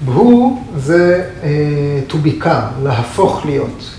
בהו 0.05 0.63
זה 0.77 1.29
uh, 1.41 2.11
to 2.11 2.15
become, 2.25 2.83
להפוך 2.83 3.45
להיות. 3.45 3.95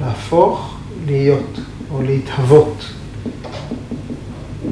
להפוך 0.00 0.76
להיות, 1.06 1.58
או 1.90 2.02
להתהוות. 2.02 2.84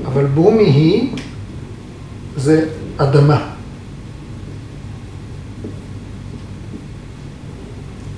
אבל 0.07 0.27
בומי 0.27 0.65
היא, 0.65 1.11
זה 2.37 2.69
אדמה. 2.97 3.51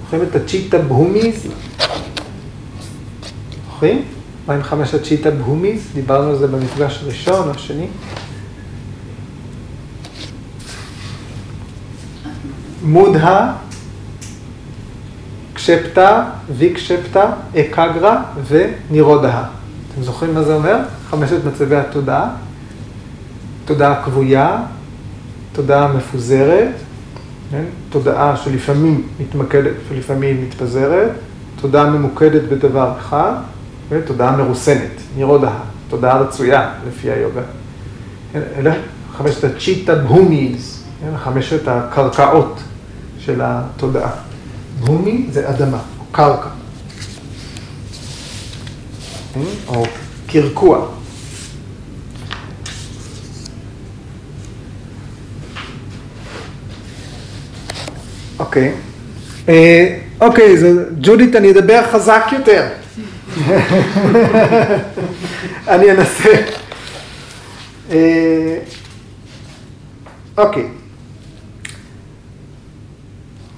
זוכרים 0.03 0.23
את 0.23 0.37
הצ'יטה 0.37 0.79
בהומיז? 0.79 1.47
זוכרים? 3.67 4.03
מה 4.47 4.55
עם 4.55 4.63
חמש 4.63 4.95
הצ'יטה 4.95 5.31
בהומיס? 5.31 5.83
דיברנו 5.95 6.31
על 6.31 6.37
זה 6.37 6.47
במפגש 6.47 7.01
הראשון 7.03 7.49
או 7.49 7.51
השני. 7.51 7.87
מודהה, 12.83 13.55
קשפטה, 15.55 16.25
ויקשפטה, 16.57 17.31
אקגרה 17.57 18.23
ונירודהה. 18.49 19.45
אתם 19.93 20.03
זוכרים 20.03 20.35
מה 20.35 20.43
זה 20.43 20.55
אומר? 20.55 20.77
חמשת 21.11 21.45
מצבי 21.45 21.77
התודעה. 21.77 22.31
תודעה 23.65 24.05
כבויה, 24.05 24.63
תודעה 25.53 25.93
מפוזרת, 25.93 26.75
כן? 27.51 27.65
תודעה 27.91 28.37
שלפעמים 28.37 29.09
מתמקדת 29.21 29.75
ולפעמים 29.89 30.43
מתפזרת, 30.43 31.11
תודעה 31.61 31.91
ממוקדת 31.91 32.43
בדבר 32.43 32.93
אחד, 32.99 33.33
תודעה 34.01 34.37
מרוסנת, 34.37 35.01
נירודה, 35.17 35.53
תודעה 35.89 36.19
רצויה 36.19 36.75
לפי 36.89 37.11
היוגה. 37.11 37.43
אלה 38.35 38.75
חמשת 39.17 39.45
הצ'יטה 39.45 39.95
בהומיז, 39.95 40.85
חמשת 41.17 41.69
הקרקעות 41.69 42.61
של 43.19 43.41
התודעה. 43.45 44.11
בהומי 44.81 45.27
זה 45.31 45.51
אדמה, 45.51 45.79
או 45.99 46.05
קרקע. 46.13 46.49
או 49.69 49.85
קרקוע. 50.27 50.87
אוקיי. 58.39 58.73
אה, 59.49 59.99
אוקיי, 60.21 60.57
ג'ודית, 61.01 61.37
אני 61.37 61.51
אדבר 61.51 61.83
חזק 61.93 62.25
יותר. 62.33 62.82
אני 65.69 65.91
אנסה. 65.91 66.31
אה, 67.91 68.59
אוקיי. 70.39 70.69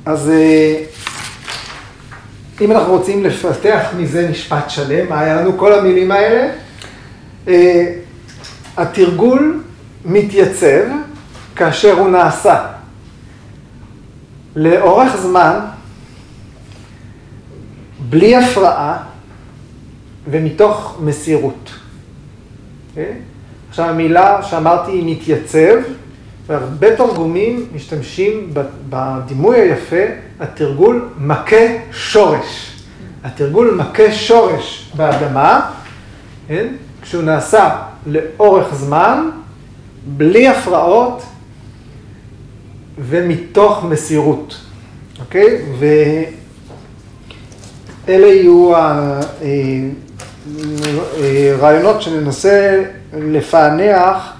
אז 0.06 0.30
אה, 0.30 0.84
אם 2.60 2.72
אנחנו 2.72 2.92
רוצים 2.92 3.24
לפתח 3.24 3.86
מזה 3.96 4.28
משפט 4.30 4.70
שלם, 4.70 5.12
היה 5.12 5.34
לנו 5.40 5.58
כל 5.58 5.72
המילים 5.72 6.10
האלה? 6.10 6.52
אה, 7.48 7.92
התרגול 8.76 9.62
מתייצב 10.04 10.84
כאשר 11.56 11.92
הוא 11.92 12.08
נעשה 12.08 12.66
לאורך 14.56 15.16
זמן, 15.16 15.58
בלי 18.08 18.36
הפרעה, 18.36 19.13
ומתוך 20.26 20.98
מסירות. 21.00 21.64
Okay? 21.64 22.90
אוקיי? 22.90 23.12
עכשיו 23.68 23.86
המילה 23.88 24.42
שאמרתי 24.42 24.90
היא 24.92 25.16
מתייצב, 25.16 25.76
והרבה 26.46 26.96
תרגומים 26.96 27.66
משתמשים 27.74 28.54
בדימוי 28.88 29.60
היפה, 29.60 30.04
התרגול 30.40 31.08
מכה 31.18 31.66
שורש. 31.92 32.80
התרגול 33.24 33.74
מכה 33.74 34.12
שורש 34.12 34.92
באדמה, 34.96 35.70
כן? 36.48 36.66
כשהוא 37.02 37.22
נעשה 37.22 37.76
לאורך 38.06 38.74
זמן, 38.74 39.30
בלי 40.06 40.48
הפרעות 40.48 41.22
ומתוך 42.98 43.84
מסירות, 43.84 44.56
אוקיי? 45.20 45.62
ואלה 48.06 48.26
יהיו 48.26 48.76
ה... 48.76 49.20
אה, 51.20 51.56
רעיונות 51.58 52.02
שננסה 52.02 52.82
לפענח 53.12 54.32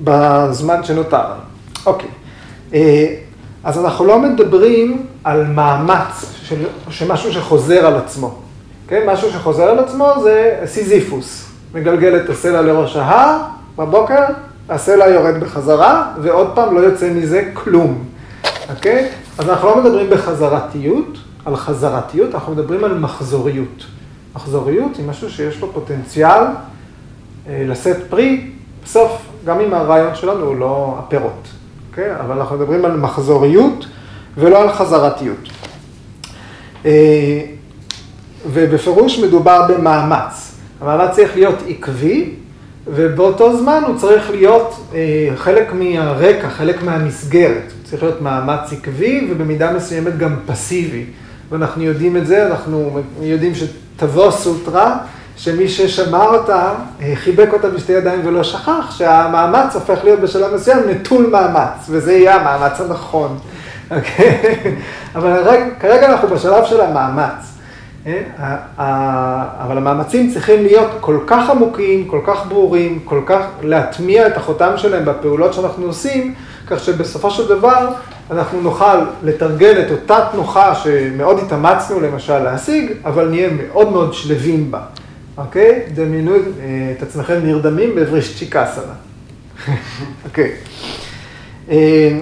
בזמן 0.00 0.84
שנותר. 0.84 1.24
אוקיי. 1.86 2.08
אז 3.64 3.78
אנחנו 3.78 4.04
לא 4.04 4.18
מדברים 4.18 5.06
על 5.24 5.46
מאמץ, 5.46 6.32
של, 6.42 6.64
שמשהו 6.90 7.32
שחוזר 7.32 7.86
על 7.86 7.96
עצמו. 7.96 8.38
כן, 8.88 9.02
משהו 9.06 9.30
שחוזר 9.30 9.62
על 9.62 9.78
עצמו 9.78 10.12
זה 10.22 10.58
סיזיפוס. 10.66 11.46
מגלגל 11.74 12.16
את 12.16 12.30
הסלע 12.30 12.62
לראש 12.62 12.96
ההר, 12.96 13.38
בבוקר, 13.76 14.22
הסלע 14.68 15.06
יורד 15.06 15.40
בחזרה, 15.40 16.12
ועוד 16.22 16.50
פעם 16.54 16.74
לא 16.74 16.80
יוצא 16.80 17.10
מזה 17.10 17.50
כלום. 17.54 18.04
אוקיי? 18.70 19.08
אז 19.38 19.48
אנחנו 19.48 19.68
לא 19.68 19.76
מדברים 19.82 20.10
בחזרתיות, 20.10 21.18
על 21.46 21.56
חזרתיות, 21.56 22.34
אנחנו 22.34 22.52
מדברים 22.52 22.84
על 22.84 22.98
מחזוריות. 22.98 23.84
מחזוריות 24.34 24.96
היא 24.96 25.06
משהו 25.08 25.30
שיש 25.30 25.60
לו 25.60 25.72
פוטנציאל 25.72 26.42
אה, 27.48 27.64
לשאת 27.68 27.96
פרי, 28.08 28.50
בסוף, 28.84 29.12
גם 29.44 29.60
אם 29.60 29.74
הרעיון 29.74 30.14
שלנו 30.14 30.46
הוא 30.46 30.56
לא 30.56 30.96
הפירות. 30.98 31.48
אוקיי? 31.90 32.16
אבל 32.20 32.38
אנחנו 32.38 32.56
מדברים 32.56 32.84
על 32.84 32.96
מחזוריות 32.96 33.86
ולא 34.36 34.62
על 34.62 34.72
חזרתיות. 34.72 35.48
אה, 36.84 37.40
ובפירוש 38.52 39.18
מדובר 39.18 39.66
במאמץ. 39.68 40.52
המאמץ 40.80 41.14
צריך 41.14 41.34
להיות 41.34 41.62
עקבי, 41.68 42.34
ובאותו 42.86 43.56
זמן 43.58 43.82
הוא 43.86 43.98
צריך 43.98 44.30
להיות 44.30 44.80
אה, 44.94 45.28
חלק 45.36 45.72
מהרקע, 45.72 46.48
חלק 46.50 46.82
מהמסגרת. 46.82 47.72
צריך 47.84 48.02
להיות 48.02 48.20
מאמץ 48.20 48.72
עקבי 48.72 49.28
ובמידה 49.30 49.72
מסוימת 49.72 50.18
גם 50.18 50.36
פסיבי. 50.46 51.04
ואנחנו 51.50 51.82
יודעים 51.82 52.16
את 52.16 52.26
זה, 52.26 52.46
אנחנו 52.46 53.00
יודעים 53.20 53.52
שתבוא 53.54 54.30
סוטרה, 54.30 54.98
שמי 55.36 55.68
ששמע 55.68 56.24
אותה, 56.24 56.72
אה, 57.02 57.12
חיבק 57.14 57.48
אותה 57.52 57.70
בשתי 57.70 57.92
ידיים 57.92 58.20
ולא 58.24 58.42
שכח, 58.42 58.96
שהמאמץ 58.98 59.74
הופך 59.74 60.04
להיות 60.04 60.20
בשלב 60.20 60.54
מסוים 60.54 60.78
נטול 60.88 61.26
מאמץ, 61.26 61.86
וזה 61.88 62.12
יהיה 62.12 62.36
המאמץ 62.36 62.80
הנכון. 62.80 63.38
אוקיי? 63.90 64.40
אבל 65.16 65.42
כרגע 65.80 66.10
אנחנו 66.12 66.28
בשלב 66.28 66.64
של 66.64 66.80
המאמץ. 66.80 67.56
אה? 68.06 68.22
אבל 69.58 69.78
המאמצים 69.78 70.30
צריכים 70.32 70.62
להיות 70.62 70.90
כל 71.00 71.18
כך 71.26 71.50
עמוקים, 71.50 72.08
כל 72.08 72.20
כך 72.26 72.46
ברורים, 72.48 73.00
כל 73.04 73.20
כך 73.26 73.42
להטמיע 73.62 74.26
את 74.26 74.36
החותם 74.36 74.72
שלהם 74.76 75.04
בפעולות 75.04 75.54
שאנחנו 75.54 75.86
עושים, 75.86 76.34
כך 76.66 76.80
שבסופו 76.80 77.30
של 77.30 77.48
דבר 77.48 77.88
אנחנו 78.30 78.60
נוכל 78.60 78.98
לתרגל 79.22 79.82
את 79.86 79.90
אותה 79.90 80.28
תנוחה 80.32 80.74
שמאוד 80.74 81.38
התאמצנו 81.38 82.00
למשל 82.00 82.38
להשיג, 82.38 82.92
אבל 83.04 83.28
נהיה 83.28 83.48
מאוד 83.50 83.92
מאוד 83.92 84.14
שלווים 84.14 84.70
בה. 84.70 84.80
אוקיי? 85.38 85.82
דמיינו 85.94 86.34
אה, 86.34 86.38
את 86.96 87.02
עצמכם 87.02 87.40
נרדמים 87.42 87.94
בבריש 87.96 88.38
צ'יקסנה. 88.38 88.92
אוקיי. 90.24 90.52
אה, 91.70 92.18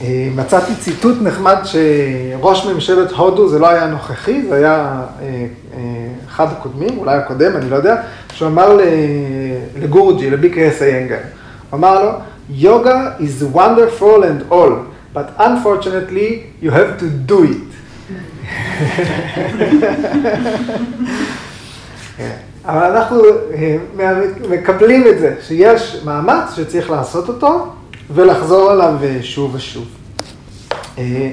אה, 0.00 0.28
מצאתי 0.36 0.74
ציטוט 0.74 1.16
נחמד 1.22 1.56
שראש 1.64 2.66
ממשלת 2.66 3.10
הודו, 3.10 3.48
זה 3.48 3.58
לא 3.58 3.68
היה 3.68 3.86
נוכחי, 3.86 4.42
זה 4.48 4.56
היה 4.56 5.02
אחד 6.28 6.46
הקודמים, 6.52 6.98
אולי 6.98 7.16
הקודם, 7.16 7.56
אני 7.56 7.70
לא 7.70 7.76
יודע, 7.76 7.96
שהוא 8.32 8.48
אמר 8.48 8.78
לגורג'י, 9.76 10.30
לביקרס 10.30 10.82
איינגר, 10.82 11.18
הוא 11.70 11.78
אמר 11.78 12.04
לו, 12.04 12.10
יוגה 12.50 13.10
is 13.18 13.42
wonderful 13.56 14.22
and 14.22 14.52
all, 14.52 14.72
but 15.14 15.26
unfortunately 15.38 16.52
you 16.62 16.70
have 16.70 16.98
to 16.98 17.06
do 17.26 17.44
it. 17.44 17.66
אבל 22.64 22.96
אנחנו 22.96 23.22
אה, 23.54 23.76
מקבלים 24.50 25.06
את 25.06 25.18
זה, 25.18 25.34
שיש 25.42 25.96
מאמץ 26.04 26.54
שצריך 26.56 26.90
לעשות 26.90 27.28
אותו 27.28 27.66
ולחזור 28.10 28.70
עליו 28.70 28.94
אה, 29.02 29.18
שוב 29.22 29.54
ושוב. 29.54 29.86
אה, 30.98 31.30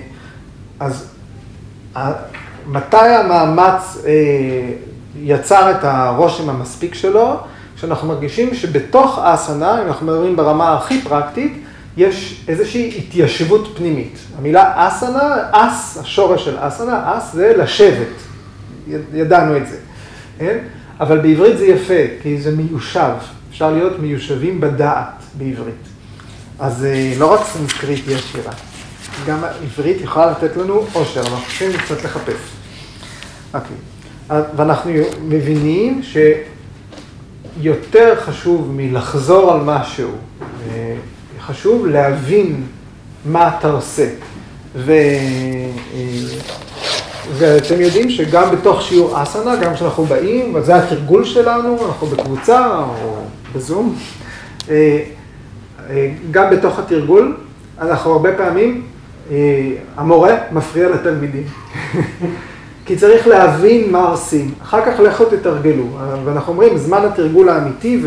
אז 0.80 1.08
מתי 2.68 2.98
המאמץ 2.98 3.98
יצר 5.16 5.72
את 5.72 5.84
הרושם 5.84 6.50
המספיק 6.50 6.94
שלו? 6.94 7.38
כשאנחנו 7.84 8.08
מרגישים 8.08 8.56
שבתוך 8.56 9.20
אסנה, 9.24 9.82
אם 9.82 9.88
אנחנו 9.88 10.08
מדברים 10.08 10.36
ברמה 10.36 10.78
הכי 10.78 11.02
פרקטית, 11.02 11.64
יש 11.98 12.44
איזושהי 12.48 12.98
התיישבות 12.98 13.74
פנימית. 13.78 14.18
המילה 14.38 14.88
אסנה, 14.88 15.36
אס, 15.52 15.98
השורש 16.02 16.46
של 16.46 16.56
אסנה, 16.60 17.18
אס 17.18 17.34
זה 17.34 17.54
לשבת. 17.58 18.08
ידענו 19.14 19.58
את 19.58 19.68
זה. 19.68 19.78
כן? 20.40 20.58
אבל 21.00 21.18
בעברית 21.18 21.58
זה 21.58 21.66
יפה, 21.66 22.22
כי 22.22 22.42
זה 22.42 22.52
מיושב. 22.52 23.14
אפשר 23.50 23.72
להיות 23.72 24.00
מיושבים 24.00 24.62
בדעת 24.62 25.24
בעברית. 25.38 25.84
אז 26.60 26.86
אה, 26.86 27.14
לא 27.18 27.34
רק 27.34 27.40
סנסקריט 27.44 28.08
יש 28.08 28.22
שירה, 28.32 28.54
גם 29.28 29.44
העברית 29.44 30.02
יכולה 30.02 30.32
לתת 30.32 30.58
לנו 30.58 30.86
עושר, 30.94 31.22
אנחנו 31.22 31.38
צריכים 31.38 31.72
קצת 31.74 32.04
לחפש. 32.04 32.42
אוקיי. 33.54 33.76
ואנחנו 34.56 34.92
מבינים 35.28 36.02
שיותר 37.62 38.16
חשוב 38.16 38.72
מלחזור 38.76 39.54
על 39.54 39.62
משהו, 39.62 40.10
אה, 40.70 40.96
חשוב 41.40 41.88
להבין 41.88 42.64
מה 43.26 43.58
אתה 43.58 43.72
עושה. 43.72 44.08
ו... 44.76 44.92
אה, 44.92 46.08
ואתם 47.38 47.82
יודעים 47.82 48.10
שגם 48.10 48.52
בתוך 48.52 48.82
שיעור 48.82 49.24
אסנה, 49.24 49.56
גם 49.56 49.74
כשאנחנו 49.74 50.06
באים, 50.06 50.56
וזה 50.56 50.76
התרגול 50.76 51.26
שלנו, 51.26 51.78
אנחנו 51.88 52.08
בקבוצה 52.08 52.78
או 52.78 53.16
בזום, 53.56 53.96
אה, 54.70 55.00
גם 56.32 56.50
בתוך 56.50 56.80
התרגול, 56.80 57.38
אנחנו 57.82 58.12
הרבה 58.12 58.30
פעמים, 58.38 58.84
המורה 59.98 60.36
מפריע 60.52 60.90
לתלמידים. 60.90 61.44
כי 62.86 62.96
צריך 62.96 63.28
להבין 63.28 63.92
מה 63.92 64.10
עושים. 64.10 64.52
אחר 64.64 64.86
כך 64.86 65.00
לכו 65.00 65.26
תתרגלו. 65.26 65.84
ואנחנו 66.26 66.54
אומרים, 66.54 66.78
זמן 66.78 67.06
התרגול 67.06 67.50
האמיתי, 67.50 68.04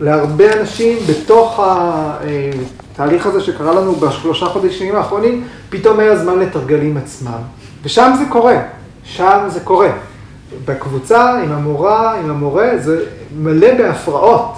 ולהרבה 0.00 0.60
אנשים 0.60 0.98
בתוך 1.08 1.60
התהליך 1.64 3.26
הזה 3.26 3.40
שקרה 3.40 3.74
לנו 3.74 3.92
בשלושה 3.92 4.46
חודשים 4.46 4.96
האחרונים, 4.96 5.44
פתאום 5.70 6.00
היה 6.00 6.16
זמן 6.16 6.38
לתרגל 6.38 6.80
עם 6.82 6.96
עצמם. 6.96 7.40
ושם 7.84 8.12
זה 8.18 8.24
קורה, 8.28 8.56
שם 9.04 9.44
זה 9.48 9.60
קורה. 9.60 9.90
בקבוצה, 10.64 11.40
עם 11.42 11.52
המורה, 11.52 12.14
עם 12.14 12.30
המורה, 12.30 12.70
זה 12.78 13.04
מלא 13.38 13.74
בהפרעות. 13.78 14.52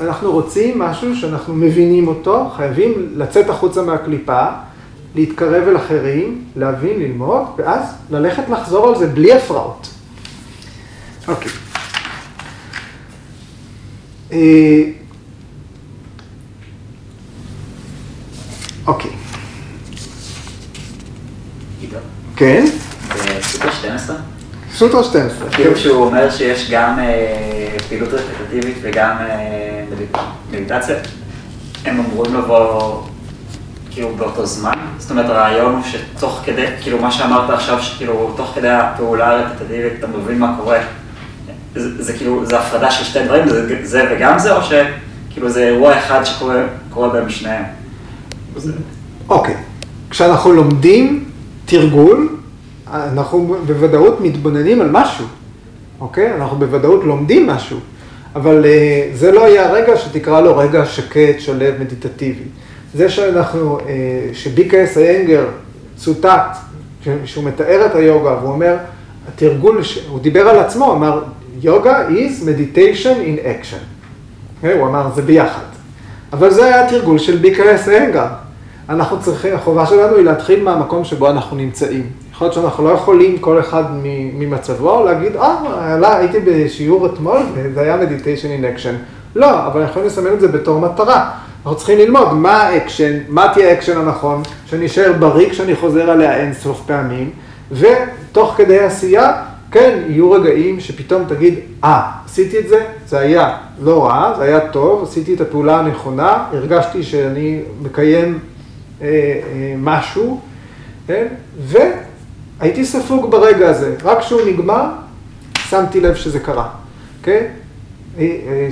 אנחנו 0.00 0.32
רוצים 0.32 0.78
משהו 0.78 1.16
שאנחנו 1.16 1.54
מבינים 1.54 2.08
אותו, 2.08 2.50
חייבים 2.56 3.12
לצאת 3.16 3.50
החוצה 3.50 3.82
מהקליפה, 3.82 4.46
להתקרב 5.14 5.68
אל 5.68 5.76
אחרים, 5.76 6.44
להבין, 6.56 7.00
ללמוד, 7.00 7.42
ואז 7.56 7.82
ללכת 8.10 8.48
לחזור 8.48 8.88
על 8.88 8.98
זה 8.98 9.06
בלי 9.06 9.32
הפרעות. 9.32 9.88
אוקיי. 11.28 11.52
אה, 14.32 14.82
אוקיי. 18.86 19.10
כן. 22.36 22.64
בסוטרה 23.08 23.72
12? 23.72 24.16
סוטרה 24.74 25.04
12. 25.04 25.50
כאילו 25.50 25.76
שהוא 25.76 26.04
אומר 26.04 26.30
שיש 26.30 26.70
גם 26.70 26.98
אה, 26.98 27.76
פעילות 27.88 28.08
רפטטיבית 28.12 28.76
וגם 28.82 29.16
אה, 29.20 29.84
מדיטציה, 30.50 30.96
הם 31.84 32.00
אמורים 32.00 32.34
לבוא 32.34 33.02
כאילו 33.90 34.16
באותו 34.16 34.46
זמן? 34.46 34.79
זאת 35.10 35.18
אומרת, 35.18 35.30
הרעיון 35.30 35.74
הוא 35.74 35.82
שתוך 35.82 36.40
כדי, 36.44 36.66
כאילו 36.80 36.98
מה 36.98 37.10
שאמרת 37.10 37.50
עכשיו, 37.50 37.82
שכאילו 37.82 38.32
תוך 38.36 38.52
כדי 38.54 38.68
הפעולה 38.68 39.30
הרפטטיבית 39.30 39.92
אתה 39.98 40.06
מבין 40.06 40.38
מה 40.38 40.54
קורה. 40.60 40.78
זה, 41.74 42.02
זה 42.02 42.12
כאילו, 42.12 42.46
זה 42.46 42.58
הפרדה 42.58 42.90
של 42.90 43.04
שתי 43.04 43.24
דברים, 43.24 43.48
זה, 43.48 43.86
זה 43.86 44.02
וגם 44.10 44.38
זה, 44.38 44.56
או 44.56 44.60
שכאילו 44.62 45.50
זה 45.50 45.68
אירוע 45.68 45.98
אחד 45.98 46.24
שקורה 46.24 47.08
בהם 47.08 47.30
שניהם? 47.30 47.64
אוקיי, 49.28 49.56
כשאנחנו 50.10 50.52
לומדים 50.52 51.24
תרגול, 51.64 52.38
אנחנו 52.92 53.56
בוודאות 53.66 54.20
מתבוננים 54.20 54.80
על 54.80 54.88
משהו, 54.90 55.26
אוקיי? 56.00 56.34
אנחנו 56.34 56.58
בוודאות 56.58 57.04
לומדים 57.04 57.46
משהו, 57.46 57.78
אבל 58.34 58.64
uh, 58.64 59.16
זה 59.16 59.32
לא 59.32 59.40
יהיה 59.40 59.68
הרגע 59.68 59.96
שתקרא 59.96 60.40
לו 60.40 60.56
רגע 60.56 60.86
שקט, 60.86 61.40
שלב, 61.40 61.74
מדיטטיבי. 61.80 62.44
זה 62.94 63.08
שאנחנו, 63.08 63.78
uh, 63.78 63.82
שביקס 64.32 64.98
איינגר 64.98 65.44
צוטט, 65.96 66.56
שהוא 67.24 67.44
מתאר 67.44 67.86
את 67.86 67.94
היוגה, 67.94 68.36
והוא 68.40 68.52
אומר, 68.52 68.76
התרגול, 69.28 69.80
הוא 70.08 70.20
דיבר 70.20 70.48
על 70.48 70.58
עצמו, 70.58 70.92
אמר, 70.92 71.22
יוגה 71.62 72.08
is 72.08 72.42
meditation 72.42 73.16
in 73.16 73.38
action. 73.44 73.74
Okay, 73.74 74.56
אוקיי? 74.56 74.78
הוא 74.78 74.88
אמר, 74.88 75.10
זה 75.14 75.22
ביחד. 75.22 75.62
אבל 76.32 76.50
זה 76.50 76.64
היה 76.64 76.86
התרגול 76.86 77.18
של 77.18 77.36
B.K.S. 77.36 77.88
איינגר. 77.88 78.26
אנחנו 78.88 79.20
צריכים, 79.20 79.54
החובה 79.54 79.86
שלנו 79.86 80.16
היא 80.16 80.24
להתחיל 80.24 80.64
מהמקום 80.64 81.04
שבו 81.04 81.30
אנחנו 81.30 81.56
נמצאים. 81.56 82.06
יכול 82.32 82.44
להיות 82.44 82.54
שאנחנו 82.54 82.84
לא 82.84 82.90
יכולים 82.90 83.38
כל 83.38 83.60
אחד 83.60 83.84
ממצבו 84.38 85.04
להגיד, 85.04 85.36
אה, 85.36 86.16
הייתי 86.16 86.38
בשיעור 86.40 87.06
אתמול 87.06 87.38
וזה 87.54 87.80
היה 87.80 87.96
meditation 88.02 88.60
in 88.60 88.78
action. 88.78 88.94
לא, 89.34 89.66
אבל 89.66 89.80
אנחנו 89.80 89.90
יכולים 89.90 90.06
לסמן 90.06 90.32
את 90.32 90.40
זה 90.40 90.48
בתור 90.48 90.80
מטרה. 90.80 91.30
אנחנו 91.64 91.76
צריכים 91.76 91.98
ללמוד 91.98 92.32
מה 92.32 92.62
האקשן, 92.62 93.18
מה 93.28 93.50
תהיה 93.54 93.70
האקשן 93.70 93.98
הנכון, 93.98 94.42
שאני 94.66 94.86
אשאר 94.86 95.12
בריא 95.18 95.50
כשאני 95.50 95.76
חוזר 95.76 96.10
עליה 96.10 96.36
אין 96.36 96.54
סוף 96.54 96.82
פעמים, 96.86 97.30
ותוך 97.72 98.54
כדי 98.56 98.78
עשייה, 98.78 99.44
כן, 99.70 99.98
יהיו 100.08 100.30
רגעים 100.30 100.80
שפתאום 100.80 101.24
תגיד, 101.28 101.54
אה, 101.84 102.00
ah, 102.00 102.26
עשיתי 102.26 102.58
את 102.58 102.68
זה, 102.68 102.84
זה 103.06 103.18
היה 103.18 103.56
לא 103.82 104.06
רע, 104.06 104.34
זה 104.36 104.42
היה 104.42 104.68
טוב, 104.68 105.02
עשיתי 105.02 105.34
את 105.34 105.40
הפעולה 105.40 105.78
הנכונה, 105.78 106.44
הרגשתי 106.52 107.02
שאני 107.02 107.60
מקיים 107.82 108.38
אה, 109.02 109.06
אה, 109.06 109.74
משהו, 109.78 110.40
כן, 111.06 111.26
והייתי 111.60 112.84
ספוג 112.84 113.30
ברגע 113.30 113.68
הזה, 113.70 113.94
רק 114.02 114.18
כשהוא 114.18 114.40
נגמר, 114.46 114.84
שמתי 115.58 116.00
לב 116.00 116.14
שזה 116.14 116.40
קרה, 116.40 116.68
כן? 117.22 117.46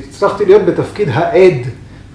הצלחתי 0.08 0.44
להיות 0.44 0.64
בתפקיד 0.64 1.08
העד. 1.12 1.68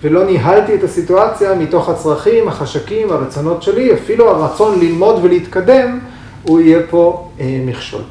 ולא 0.04 0.26
ניהלתי 0.26 0.76
את 0.76 0.84
הסיטואציה 0.84 1.56
מתוך 1.56 1.89
הצרכים, 1.89 2.48
החשקים, 2.48 3.12
הרצונות 3.12 3.63
שלי, 3.63 3.94
אפילו 3.94 4.30
הרצון 4.30 4.80
ללמוד 4.80 5.20
ולהתקדם, 5.24 6.00
הוא 6.44 6.62
יהיה 6.62 6.80
פה 6.89 7.30
אה, 7.39 7.62
מכשול. 7.66 8.02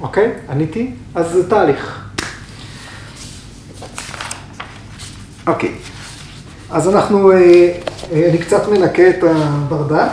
אוקיי? 0.00 0.32
עניתי? 0.50 0.90
אז 1.14 1.30
זה 1.30 1.50
תהליך. 1.50 2.04
אוקיי. 5.46 5.72
אז 6.70 6.88
אנחנו, 6.88 7.32
אה, 7.32 7.36
אה, 8.12 8.28
אני 8.30 8.38
קצת 8.38 8.68
מנקה 8.68 9.08
את 9.08 9.22
הברדק. 9.22 10.06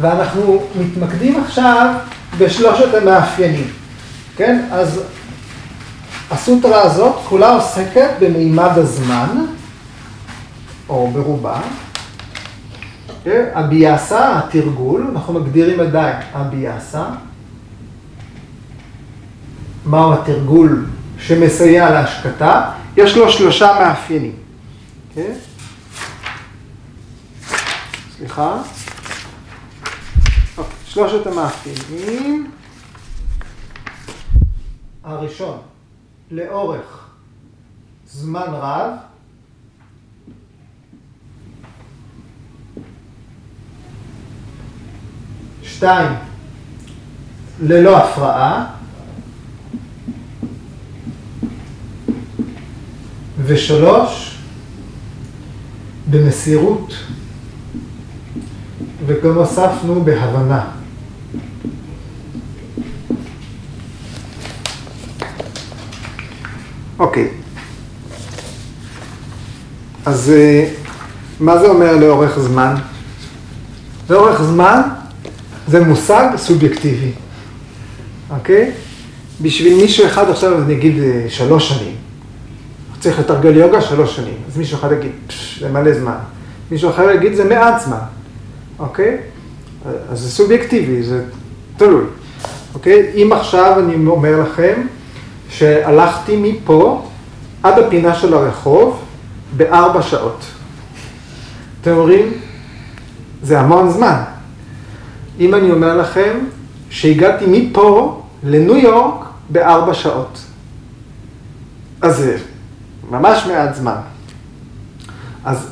ואנחנו 0.00 0.62
מתמקדים 0.80 1.40
עכשיו 1.40 1.94
בשלושת 2.38 2.94
המאפיינים, 2.94 3.66
כן? 4.36 4.64
אז 4.70 5.00
הסוטרה 6.30 6.82
הזאת 6.82 7.16
כולה 7.28 7.54
עוסקת 7.54 8.10
במימד 8.20 8.70
הזמן, 8.76 9.46
או 10.88 11.10
ברובה. 11.12 11.60
הביאסה, 13.26 14.38
התרגול, 14.38 15.06
אנחנו 15.12 15.32
מגדירים 15.32 15.80
עדיין 15.80 16.16
הביאסה. 16.32 17.04
מהו 19.84 20.12
התרגול 20.12 20.86
שמסייע 21.18 21.90
להשקטה? 21.90 22.70
יש 22.96 23.16
לו 23.16 23.30
שלושה 23.30 23.72
מאפיינים. 23.80 24.36
כן? 25.14 25.32
סליחה. 28.16 28.56
שלושת 30.84 31.26
המאפיינים. 31.26 32.50
הראשון, 35.04 35.58
לאורך 36.30 37.08
זמן 38.06 38.46
רב, 38.52 38.90
שתיים, 45.62 46.12
ללא 47.62 47.98
הפרעה, 47.98 48.74
ושלוש, 53.38 54.38
במסירות, 56.10 56.94
וגם 59.06 59.34
הוספנו 59.34 60.04
בהבנה. 60.04 60.79
אוקיי. 67.00 67.28
אז 70.06 70.30
אה, 70.30 70.68
מה 71.40 71.58
זה 71.58 71.68
אומר 71.68 71.96
לאורך 71.96 72.38
זמן? 72.38 72.74
לאורך 74.10 74.42
זמן 74.42 74.80
זה 75.68 75.84
מושג 75.84 76.28
סובייקטיבי, 76.36 77.12
אוקיי? 78.30 78.70
בשביל 79.42 79.76
מישהו 79.76 80.06
אחד 80.06 80.30
עכשיו 80.30 80.62
אני 80.62 80.74
אגיד 80.74 81.02
אה, 81.02 81.24
שלוש 81.28 81.68
שנים. 81.68 81.94
צריך 83.00 83.18
לתרגל 83.18 83.56
יוגה 83.56 83.80
שלוש 83.80 84.16
שנים. 84.16 84.36
אז 84.48 84.56
מישהו 84.56 84.78
אחד 84.78 84.92
יגיד, 84.92 85.12
זה 85.60 85.68
מלא 85.68 85.92
זמן. 85.92 86.18
מישהו 86.70 86.90
אחר 86.90 87.10
יגיד, 87.10 87.34
זה 87.34 87.44
מעט 87.44 87.82
זמן, 87.84 88.04
אוקיי? 88.78 89.16
אז 90.08 90.18
זה 90.18 90.30
סובייקטיבי, 90.30 91.02
זה 91.02 91.24
תלוי, 91.76 92.04
אוקיי? 92.74 93.10
אם 93.14 93.32
עכשיו 93.32 93.76
אני 93.78 94.06
אומר 94.06 94.40
לכם, 94.40 94.80
שהלכתי 95.50 96.36
מפה 96.36 97.06
עד 97.62 97.78
הפינה 97.78 98.14
של 98.14 98.34
הרחוב 98.34 99.04
בארבע 99.56 100.02
שעות. 100.02 100.44
אתם 101.80 101.90
אומרים, 101.90 102.32
זה 103.42 103.60
המון 103.60 103.90
זמן. 103.90 104.22
אם 105.40 105.54
אני 105.54 105.70
אומר 105.70 105.96
לכם 105.96 106.38
שהגעתי 106.90 107.44
מפה 107.48 108.22
לניו 108.42 108.76
יורק 108.76 109.24
בארבע 109.48 109.94
שעות. 109.94 110.40
אז 112.02 112.16
זה 112.16 112.38
ממש 113.10 113.46
מעט 113.46 113.74
זמן. 113.74 113.96
אז, 115.44 115.70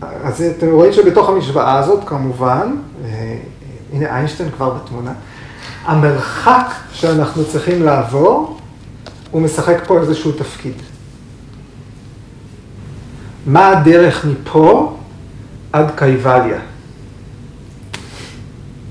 אז 0.00 0.42
אתם 0.42 0.70
רואים 0.70 0.92
שבתוך 0.92 1.28
המשוואה 1.28 1.78
הזאת, 1.78 2.04
כמובן, 2.06 2.76
אה, 3.04 3.38
הנה 3.92 4.06
איינשטיין 4.16 4.50
כבר 4.50 4.70
בתמונה, 4.70 5.12
המרחק 5.84 6.66
שאנחנו 6.92 7.44
צריכים 7.44 7.82
לעבור 7.82 8.60
הוא 9.34 9.42
משחק 9.42 9.76
פה 9.86 10.00
איזשהו 10.00 10.32
תפקיד. 10.32 10.72
מה 13.46 13.68
הדרך 13.68 14.24
מפה 14.24 14.96
עד 15.72 15.86
קייבליה? 15.96 16.60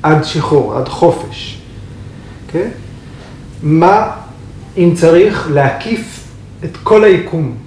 עד 0.04 0.24
שחרור, 0.24 0.78
עד 0.78 0.88
חופש. 0.88 1.62
Okay? 2.48 2.52
כן? 2.52 2.70
מה 3.62 4.12
אם 4.78 4.94
צריך 4.96 5.48
להקיף 5.52 6.28
את 6.64 6.78
כל 6.84 7.04
היקום 7.04 7.58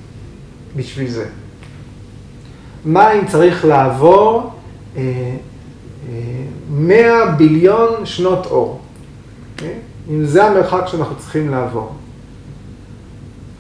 בשביל 0.76 1.10
זה? 1.10 1.26
מה 2.84 3.12
אם 3.12 3.26
צריך 3.26 3.64
לעבור 3.64 4.50
אה, 4.96 5.02
אה, 5.02 6.12
100 6.70 7.26
ביליון 7.26 8.06
שנות 8.06 8.46
אור? 8.46 8.80
Okay? 8.80 9.60
כן? 9.60 9.78
אם 10.10 10.24
זה 10.24 10.44
המרחק 10.44 10.82
שאנחנו 10.86 11.16
צריכים 11.16 11.50
לעבור. 11.50 11.92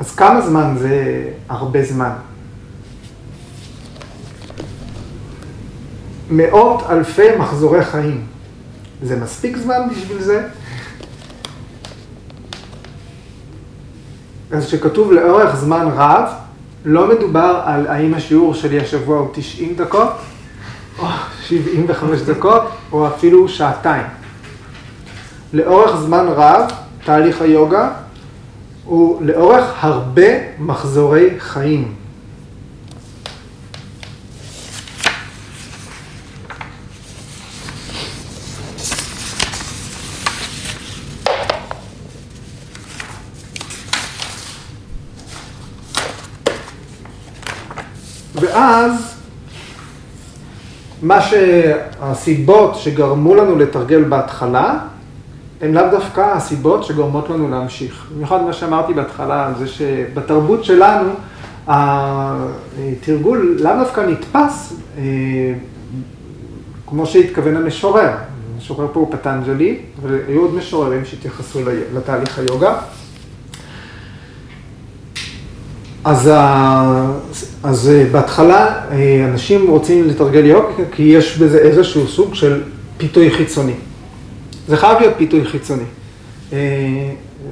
אז 0.00 0.14
כמה 0.14 0.40
זמן 0.40 0.74
זה 0.78 1.24
הרבה 1.48 1.84
זמן? 1.84 2.12
מאות 6.30 6.82
אלפי 6.90 7.36
מחזורי 7.38 7.84
חיים. 7.84 8.26
זה 9.02 9.16
מספיק 9.16 9.56
זמן 9.56 9.88
בשביל 9.90 10.22
זה? 10.22 10.46
אז 14.50 14.66
כשכתוב 14.66 15.12
לאורך 15.12 15.56
זמן 15.56 15.88
רב, 15.94 16.28
לא 16.84 17.08
מדובר 17.08 17.60
על 17.64 17.86
האם 17.86 18.14
השיעור 18.14 18.54
שלי 18.54 18.80
השבוע 18.80 19.18
הוא 19.18 19.28
90 19.32 19.74
דקות, 19.76 20.12
או 20.98 21.06
75 21.42 22.20
דקות, 22.20 22.62
או 22.92 23.08
אפילו 23.08 23.48
שעתיים. 23.48 24.06
לאורך 25.52 25.96
זמן 25.96 26.26
רב, 26.28 26.70
תהליך 27.04 27.40
היוגה, 27.40 27.90
הוא 28.86 29.22
לאורך 29.22 29.84
הרבה 29.84 30.22
מחזורי 30.58 31.30
חיים. 31.38 31.94
ואז 48.34 49.14
מה 51.02 51.20
שהסיבות 51.20 52.76
שגרמו 52.76 53.34
לנו 53.34 53.56
לתרגל 53.56 54.04
בהתחלה, 54.04 54.78
הן 55.60 55.74
לאו 55.74 55.82
דווקא 55.90 56.20
הסיבות 56.20 56.84
שגורמות 56.84 57.30
לנו 57.30 57.50
להמשיך. 57.50 58.06
במיוחד 58.14 58.42
מה 58.42 58.52
שאמרתי 58.52 58.94
בהתחלה, 58.94 59.52
זה 59.58 59.66
שבתרבות 59.66 60.64
שלנו, 60.64 61.10
התרגול 61.68 63.58
לאו 63.60 63.72
דווקא 63.78 64.00
נתפס 64.00 64.72
אה, 64.98 65.02
כמו 66.86 67.06
שהתכוון 67.06 67.56
המשורר. 67.56 68.10
המשורר 68.54 68.88
פה 68.92 69.00
הוא 69.00 69.12
פטנג'לי, 69.12 69.78
והיו 70.02 70.40
עוד 70.40 70.54
משוררים 70.54 71.04
שהתייחסו 71.04 71.60
לתהליך 71.94 72.38
היוגה. 72.38 72.78
אז, 76.04 76.30
אז 77.62 77.88
אה, 77.88 78.04
בהתחלה 78.12 78.80
אה, 78.90 79.24
אנשים 79.32 79.70
רוצים 79.70 80.08
לתרגל 80.08 80.44
יוגה 80.44 80.84
כי 80.92 81.02
יש 81.02 81.38
בזה 81.38 81.58
איזשהו 81.58 82.08
סוג 82.08 82.34
של 82.34 82.62
פיתוי 82.98 83.30
חיצוני. 83.30 83.74
זה 84.68 84.76
חייב 84.76 84.98
להיות 85.00 85.14
פיתוי 85.16 85.44
חיצוני. 85.44 85.84
אה, 86.52 86.58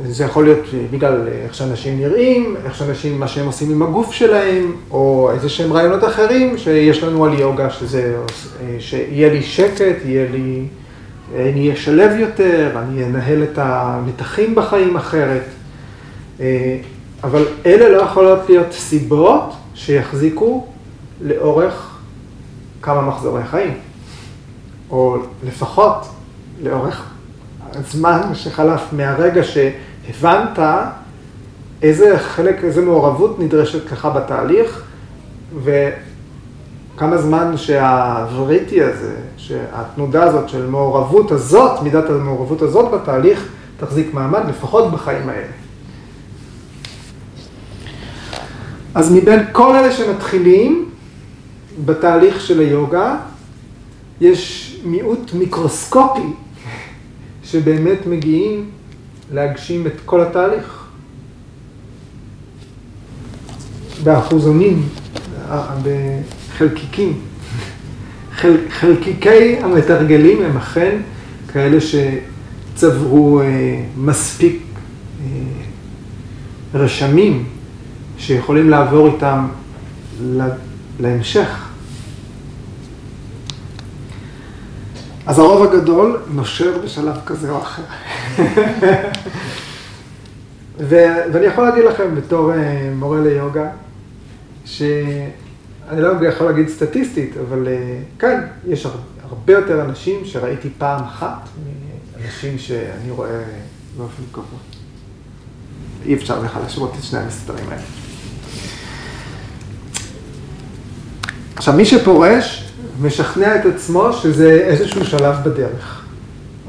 זה 0.06 0.24
יכול 0.24 0.44
להיות 0.44 0.64
בגלל 0.90 1.28
איך 1.44 1.54
שאנשים 1.54 1.98
נראים, 1.98 2.56
איך 2.64 2.74
שאנשים, 2.76 3.20
מה 3.20 3.28
שהם 3.28 3.46
עושים 3.46 3.70
עם 3.70 3.82
הגוף 3.82 4.12
שלהם, 4.12 4.72
או 4.90 5.30
איזה 5.34 5.48
שהם 5.48 5.72
רעיונות 5.72 6.04
אחרים 6.04 6.58
שיש 6.58 7.02
לנו 7.02 7.24
על 7.24 7.40
יוגה, 7.40 7.70
שזה, 7.70 8.16
שיהיה 8.78 9.32
לי 9.32 9.42
שקט, 9.42 9.96
יהיה 10.04 10.26
לי, 10.30 10.66
אני 11.36 11.60
אהיה 11.60 11.76
שלב 11.76 12.10
יותר, 12.18 12.70
אני 12.78 13.04
אנהל 13.04 13.42
את 13.42 13.58
המתחים 13.58 14.54
בחיים 14.54 14.96
אחרת. 14.96 15.44
אבל 17.24 17.44
אלה 17.66 17.88
לא 17.88 18.02
יכולות 18.02 18.38
להיות 18.48 18.72
סיבות 18.72 19.52
שיחזיקו 19.74 20.66
לאורך 21.20 21.98
כמה 22.82 23.00
מחזורי 23.00 23.44
חיים, 23.44 23.74
או 24.90 25.16
לפחות 25.46 26.06
לאורך 26.62 27.10
הזמן 27.74 28.20
שחלף 28.34 28.82
מהרגע 28.92 29.42
שהבנת 29.44 30.58
איזה 31.82 32.18
חלק, 32.18 32.64
איזה 32.64 32.82
מעורבות 32.82 33.38
נדרשת 33.38 33.92
לך 33.92 34.08
בתהליך, 34.16 34.82
וכמה 35.64 37.18
זמן 37.18 37.56
שהווריטי 37.56 38.82
הזה, 38.82 39.14
שהתנודה 39.36 40.22
הזאת 40.22 40.48
של 40.48 40.66
מעורבות 40.66 41.30
הזאת, 41.30 41.82
מידת 41.82 42.10
המעורבות 42.10 42.62
הזאת 42.62 42.90
בתהליך, 42.92 43.48
תחזיק 43.76 44.14
מעמד 44.14 44.40
לפחות 44.48 44.92
בחיים 44.92 45.28
האלה. 45.28 45.52
אז 48.94 49.12
מבין 49.12 49.40
כל 49.52 49.76
אלה 49.76 49.92
שמתחילים 49.92 50.90
בתהליך 51.84 52.40
של 52.40 52.60
היוגה, 52.60 53.16
יש 54.20 54.63
מיעוט 54.84 55.32
מיקרוסקופי 55.32 56.28
שבאמת 57.44 58.06
מגיעים 58.06 58.70
להגשים 59.32 59.86
את 59.86 59.92
כל 60.04 60.20
התהליך. 60.20 60.84
באחוזונים, 64.04 64.88
בחלקיקים. 65.82 67.20
חל, 68.32 68.56
חלקיקי 68.70 69.56
המתרגלים 69.56 70.42
הם 70.42 70.56
אכן 70.56 70.96
כאלה 71.52 71.78
שצברו 71.80 73.40
אה, 73.40 73.46
מספיק 73.96 74.62
אה, 75.20 75.26
רשמים 76.74 77.44
שיכולים 78.18 78.70
לעבור 78.70 79.06
איתם 79.06 79.46
להמשך. 81.00 81.73
אז 85.26 85.38
הרוב 85.38 85.62
הגדול 85.62 86.22
נושר 86.30 86.78
בשלב 86.84 87.16
כזה 87.26 87.50
או 87.50 87.58
אחר. 87.58 87.82
ו- 90.78 91.22
ואני 91.32 91.46
יכול 91.46 91.64
להגיד 91.64 91.84
לכם 91.84 92.14
בתור 92.14 92.52
uh, 92.52 92.56
מורה 92.94 93.20
ליוגה, 93.20 93.68
שאני 94.64 95.30
לא 95.90 96.28
יכול 96.28 96.46
להגיד 96.46 96.68
סטטיסטית, 96.68 97.36
אבל 97.48 97.66
uh, 97.66 98.20
כן, 98.20 98.40
יש 98.66 98.86
הרבה 99.28 99.52
יותר 99.52 99.82
אנשים 99.82 100.24
שראיתי 100.24 100.68
פעם 100.78 101.02
אחת, 101.04 101.48
מאנשים 102.20 102.58
שאני 102.58 103.10
רואה 103.10 103.42
באופן 103.96 104.22
קבוע. 104.32 104.58
אי 106.06 106.14
אפשר 106.14 106.42
לך 106.42 106.58
להשוות 106.62 106.94
את 106.98 107.02
שני 107.02 107.18
המספרים 107.18 107.68
האלה. 107.68 107.82
עכשיו, 111.56 111.74
מי 111.74 111.84
שפורש, 111.84 112.73
משכנע 113.00 113.56
את 113.56 113.66
עצמו 113.66 114.12
שזה 114.12 114.50
איזשהו 114.50 115.04
שלב 115.04 115.36
בדרך, 115.44 116.04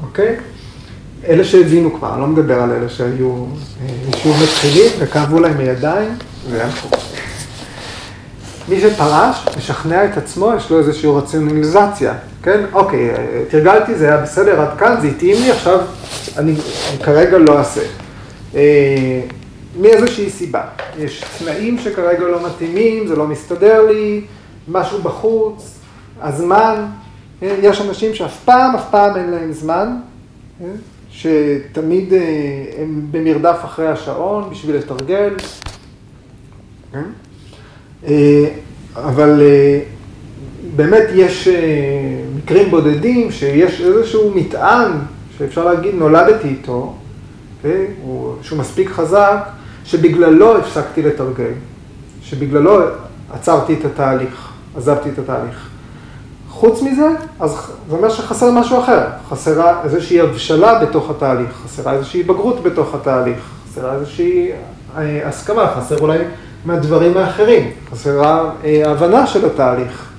אוקיי? 0.02 0.36
אלה 1.28 1.44
שהבינו 1.44 1.94
כבר, 1.94 2.12
אני 2.12 2.20
לא 2.20 2.26
מדבר 2.26 2.62
על 2.62 2.70
אלה 2.70 2.88
שהיו 2.88 3.44
אישור 4.14 4.32
אה, 4.32 4.42
מתחילים 4.42 4.90
וכאבו 4.98 5.40
להם 5.40 5.58
מידיים 5.58 6.08
והלכו. 6.50 6.88
מי 8.68 8.80
שפרש, 8.80 9.46
משכנע 9.56 10.04
את 10.04 10.16
עצמו, 10.16 10.52
יש 10.56 10.70
לו 10.70 10.78
איזושהי 10.78 11.10
רציונליזציה, 11.10 12.14
כן? 12.42 12.60
אוקיי, 12.72 13.10
תרגלתי, 13.48 13.94
זה 13.94 14.08
היה 14.08 14.16
בסדר 14.16 14.60
עד 14.60 14.78
כאן, 14.78 14.96
זה 15.00 15.06
התאים 15.06 15.42
לי, 15.42 15.50
עכשיו 15.50 15.80
אני, 16.36 16.52
אני 16.90 17.04
כרגע 17.04 17.38
לא 17.38 17.58
אעשה. 17.58 17.80
אה, 18.54 19.20
מאיזושהי 19.80 20.30
סיבה. 20.30 20.62
יש 20.98 21.24
תנאים 21.38 21.78
שכרגע 21.78 22.24
לא 22.24 22.46
מתאימים, 22.46 23.06
זה 23.06 23.16
לא 23.16 23.26
מסתדר 23.26 23.86
לי, 23.86 24.24
משהו 24.68 25.02
בחוץ, 25.02 25.76
הזמן, 26.20 26.86
יש 27.42 27.80
אנשים 27.80 28.14
שאף 28.14 28.44
פעם, 28.44 28.74
אף 28.74 28.90
פעם 28.90 29.16
אין 29.16 29.30
להם 29.30 29.52
זמן, 29.52 29.96
שתמיד 31.10 32.12
אה, 32.12 32.20
הם 32.78 33.06
במרדף 33.10 33.58
אחרי 33.64 33.88
השעון 33.88 34.50
בשביל 34.50 34.76
לתרגל, 34.76 35.34
אה, 38.06 38.44
אבל 38.96 39.40
אה, 39.42 39.80
באמת 40.76 41.04
יש 41.14 41.48
מקרים 42.36 42.70
בודדים 42.70 43.30
שיש 43.30 43.80
איזשהו 43.80 44.32
מטען 44.34 44.92
שאפשר 45.38 45.64
להגיד 45.64 45.94
נולדתי 45.94 46.48
איתו, 46.48 46.94
שהוא 48.42 48.58
מספיק 48.58 48.90
חזק, 48.90 49.48
שבגללו 49.84 50.58
הפסקתי 50.58 51.02
לתרגל, 51.02 51.52
שבגללו 52.22 52.80
עצרתי 53.32 53.74
את 53.74 53.84
התהליך, 53.84 54.52
עזבתי 54.76 55.08
את 55.08 55.18
התהליך. 55.18 55.70
חוץ 56.56 56.82
מזה, 56.82 57.08
אז 57.40 57.72
זה 57.88 57.96
אומר 57.96 58.08
שחסר 58.08 58.50
משהו 58.50 58.78
אחר, 58.78 59.06
חסרה 59.28 59.82
איזושהי 59.84 60.20
הבשלה 60.20 60.78
בתוך 60.78 61.10
התהליך, 61.10 61.50
חסרה 61.64 61.92
איזושהי 61.92 62.22
בגרות 62.22 62.62
בתוך 62.62 62.94
התהליך, 62.94 63.38
חסרה 63.68 63.94
איזושהי 63.94 64.50
אה, 64.96 65.28
הסכמה, 65.28 65.74
חסר 65.76 65.98
אולי 65.98 66.18
מהדברים 66.64 67.16
האחרים, 67.16 67.70
חסרה 67.90 68.50
אה, 68.64 68.90
הבנה 68.90 69.26
של 69.26 69.46
התהליך, 69.46 70.10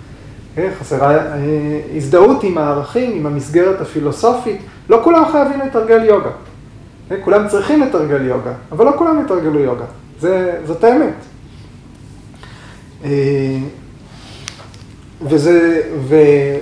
כן? 0.55 0.69
חסרה 0.79 1.15
אה, 1.15 1.79
הזדהות 1.95 2.43
עם 2.43 2.57
הערכים, 2.57 3.11
עם 3.11 3.25
המסגרת 3.25 3.81
הפילוסופית, 3.81 4.61
לא 4.89 4.99
כולם 5.03 5.23
חייבים 5.31 5.59
לתרגל 5.59 6.03
יוגה, 6.03 6.31
כן? 7.09 7.15
כולם 7.23 7.47
צריכים 7.47 7.81
לתרגל 7.81 8.25
יוגה, 8.25 8.51
אבל 8.71 8.85
לא 8.85 8.91
כולם 8.97 9.21
יתרגלו 9.25 9.59
יוגה, 9.59 9.85
זה, 10.19 10.59
זאת 10.65 10.83
האמת. 10.83 11.13
וזה, 15.21 15.81
ו, 16.07 16.15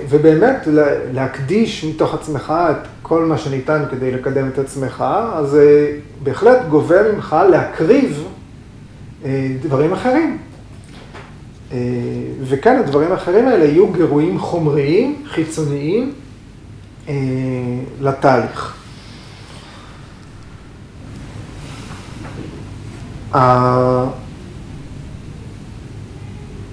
ובאמת 0.08 0.68
להקדיש 1.12 1.84
מתוך 1.84 2.14
עצמך 2.14 2.54
את 2.70 2.86
כל 3.02 3.24
מה 3.24 3.38
שניתן 3.38 3.82
כדי 3.90 4.10
לקדם 4.10 4.48
את 4.48 4.58
עצמך, 4.58 5.04
אז 5.34 5.50
זה 5.50 5.92
בהחלט 6.22 6.58
גובה 6.68 7.12
ממך 7.12 7.36
להקריב 7.50 8.24
אה, 9.24 9.48
דברים 9.62 9.92
אחרים. 9.92 10.38
אה, 11.72 11.78
וכן, 12.42 12.78
הדברים 12.78 13.12
האחרים 13.12 13.48
האלה 13.48 13.64
יהיו 13.64 13.92
גירויים 13.92 14.38
חומריים, 14.38 15.22
חיצוניים, 15.26 16.12
אה, 17.08 17.14
לתהליך. 18.00 18.76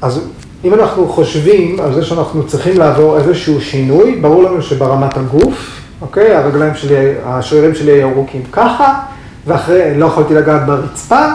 אז 0.02 0.19
אם 0.63 0.73
אנחנו 0.73 1.08
חושבים 1.08 1.80
על 1.80 1.93
זה 1.93 2.06
שאנחנו 2.06 2.47
צריכים 2.47 2.78
לעבור 2.78 3.17
איזשהו 3.17 3.62
שינוי, 3.62 4.15
ברור 4.15 4.43
לנו 4.43 4.62
שברמת 4.62 5.17
הגוף, 5.17 5.82
אוקיי, 6.02 6.36
הרגליים 6.36 6.76
שלי, 6.76 7.13
השרירים 7.26 7.76
שלי 7.76 7.91
היו 7.91 8.10
ארוכים 8.10 8.41
ככה, 8.52 8.99
ואחרי, 9.47 9.97
לא 9.97 10.06
יכולתי 10.06 10.34
לגעת 10.34 10.65
ברצפה, 10.65 11.26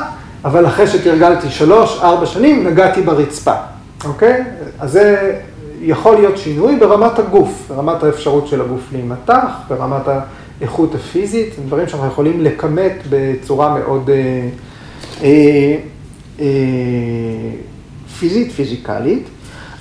אבל 0.45 0.67
אחרי 0.67 0.87
שתרגלתי 0.87 1.51
שלוש, 1.51 2.01
ארבע 2.03 2.27
שנים, 2.27 2.67
נגעתי 2.67 3.03
ברצפה, 3.03 3.53
אוקיי? 4.05 4.45
אז 4.81 4.93
זה 4.93 5.35
יכול 5.81 6.17
להיות 6.17 6.39
שינוי 6.39 6.77
ברמת 6.77 7.19
הגוף, 7.19 7.67
ברמת 7.69 8.03
האפשרות 8.03 8.47
של 8.47 8.61
הגוף 8.61 8.81
להימתח, 8.93 9.51
ברמת 9.69 10.03
האיכות 10.61 10.95
הפיזית, 10.95 11.55
דברים 11.67 11.89
שאנחנו 11.89 12.07
יכולים 12.07 12.45
לכמת 12.45 12.95
בצורה 13.11 13.79
מאוד... 13.79 14.11
אה, 14.11 14.49
אה, 15.23 15.77
אה, 16.41 16.47
פיזית, 18.19 18.53
פיזיקלית, 18.53 19.29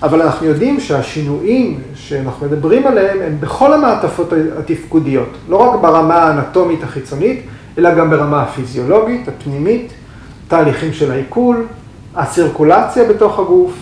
אבל 0.04 0.22
אנחנו 0.22 0.48
יודעים 0.48 0.80
שהשינויים 0.80 1.82
שאנחנו 1.96 2.46
מדברים 2.46 2.88
עליהם 2.88 3.18
הם 3.22 3.38
בכל 3.40 3.74
המעטפות 3.74 4.34
התפקודיות, 4.60 5.30
לא 5.50 5.58
רק 5.58 5.82
ברמה 5.82 6.16
האנטומית 6.16 6.84
החיצונית, 6.84 7.42
אלא 7.78 7.96
גם 7.96 8.10
ברמה 8.10 8.42
הפיזיולוגית, 8.42 9.28
הפנימית, 9.28 9.94
תהליכים 10.48 10.94
של 10.94 11.12
העיכול, 11.12 11.66
הסירקולציה 12.16 13.04
בתוך 13.04 13.40
הגוף, 13.40 13.74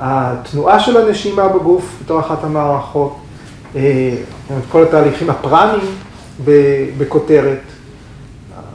התנועה 0.00 0.80
של 0.80 0.96
הנשימה 0.96 1.48
בגוף 1.48 1.96
בתור 2.04 2.20
אחת 2.20 2.44
המערכות, 2.44 3.16
אה, 3.76 4.14
כל 4.72 4.82
התהליכים 4.82 5.30
הפרניים 5.30 5.86
בכותרת, 6.98 7.60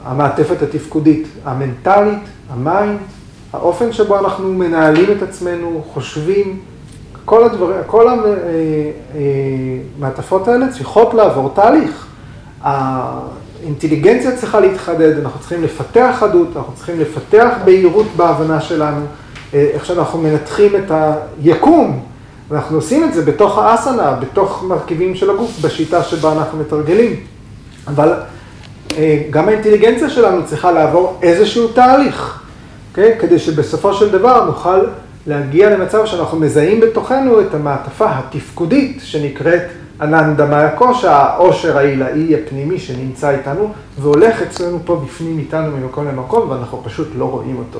המעטפת 0.05 0.61
התפקודית 0.61 1.27
המנטלית, 1.45 2.19
ה 2.49 2.57
mind, 2.57 2.99
האופן 3.53 3.91
שבו 3.91 4.19
אנחנו 4.19 4.53
מנהלים 4.53 5.11
את 5.17 5.21
עצמנו, 5.21 5.83
חושבים, 5.93 6.59
כל 7.25 7.43
הדברים, 7.43 7.77
כל 7.87 8.07
המעטפות 9.99 10.47
האלה 10.47 10.67
צריכות 10.71 11.13
לעבור 11.13 11.51
תהליך. 11.55 12.07
האינטליגנציה 12.61 14.37
צריכה 14.37 14.59
להתחדד, 14.59 15.19
אנחנו 15.19 15.39
צריכים 15.39 15.63
לפתח 15.63 16.15
חדות, 16.19 16.47
אנחנו 16.55 16.73
צריכים 16.75 16.99
לפתח 16.99 17.49
בהירות 17.65 18.05
בהבנה 18.15 18.61
שלנו, 18.61 19.05
איך 19.53 19.85
שאנחנו 19.85 20.21
מנתחים 20.21 20.75
את 20.75 20.91
היקום, 21.41 21.99
ואנחנו 22.49 22.75
עושים 22.75 23.03
את 23.03 23.13
זה 23.13 23.25
בתוך 23.25 23.57
האסנה, 23.57 24.11
בתוך 24.11 24.63
מרכיבים 24.67 25.15
של 25.15 25.29
הגוף, 25.29 25.59
בשיטה 25.61 26.03
שבה 26.03 26.31
אנחנו 26.33 26.59
מתרגלים. 26.59 27.15
אבל 27.87 28.13
גם 29.29 29.47
האינטליגנציה 29.47 30.09
שלנו 30.09 30.45
צריכה 30.45 30.71
לעבור 30.71 31.19
איזשהו 31.21 31.67
תהליך? 31.67 32.43
אוקיי? 32.89 33.19
כדי 33.19 33.39
שבסופו 33.39 33.93
של 33.93 34.11
דבר 34.11 34.45
נוכל 34.45 34.79
להגיע 35.27 35.77
למצב 35.77 36.05
שאנחנו 36.05 36.39
מזהים 36.39 36.79
בתוכנו 36.79 37.41
את 37.41 37.53
המעטפה 37.53 38.05
התפקודית 38.09 38.99
שנקראת 39.03 39.61
אננדה 40.01 40.45
מהקושה, 40.45 41.15
העושר 41.17 41.77
העילאי 41.77 42.35
הפנימי 42.35 42.79
שנמצא 42.79 43.29
איתנו 43.29 43.73
והולך 43.99 44.41
אצלנו 44.41 44.79
פה 44.85 45.01
בפנים 45.05 45.39
איתנו 45.39 45.77
ממקום 45.77 46.07
למקום 46.07 46.49
ואנחנו 46.49 46.83
פשוט 46.83 47.07
לא 47.17 47.25
רואים 47.25 47.57
אותו. 47.57 47.79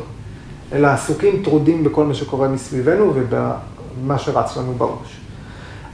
אלא 0.74 0.88
עסוקים 0.88 1.44
טרודים 1.44 1.84
בכל 1.84 2.06
מה 2.06 2.14
שקורה 2.14 2.48
מסביבנו 2.48 3.14
ובמה 3.16 4.18
שרץ 4.18 4.58
לנו 4.58 4.74
בראש. 4.74 5.20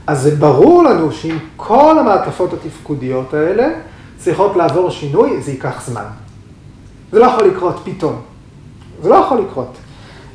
אז 0.06 0.22
זה 0.22 0.36
ברור 0.36 0.84
לנו 0.84 1.12
שעם 1.12 1.38
כל 1.56 1.98
המעטפות 1.98 2.52
התפקודיות 2.52 3.34
האלה 3.34 3.68
צריכות 4.18 4.56
לעבור 4.56 4.90
שינוי, 4.90 5.40
זה 5.40 5.50
ייקח 5.50 5.82
זמן. 5.86 6.04
זה 7.12 7.18
לא 7.18 7.24
יכול 7.24 7.44
לקרות 7.44 7.80
פתאום. 7.84 8.35
זה 9.02 9.08
לא 9.08 9.14
יכול 9.14 9.38
לקרות. 9.38 9.76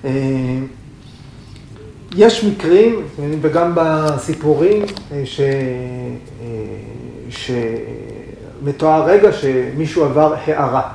אה, 0.05 0.11
יש 2.15 2.43
מקרים, 2.43 3.01
וגם 3.41 3.71
בסיפורים, 3.75 4.81
אה, 5.11 5.21
ש... 5.25 5.39
אה, 5.39 6.47
שמתואר 8.61 9.05
רגע 9.05 9.31
שמישהו 9.31 10.05
עבר 10.05 10.35
הערה, 10.45 10.89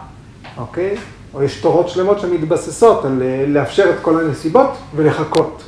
אוקיי? 0.57 0.97
או 1.35 1.43
יש 1.43 1.61
תורות 1.61 1.89
שלמות 1.89 2.21
שמתבססות 2.21 3.05
על 3.05 3.23
לאפשר 3.47 3.91
את 3.91 3.97
כל 4.03 4.21
הנסיבות 4.21 4.71
ולחכות, 4.97 5.63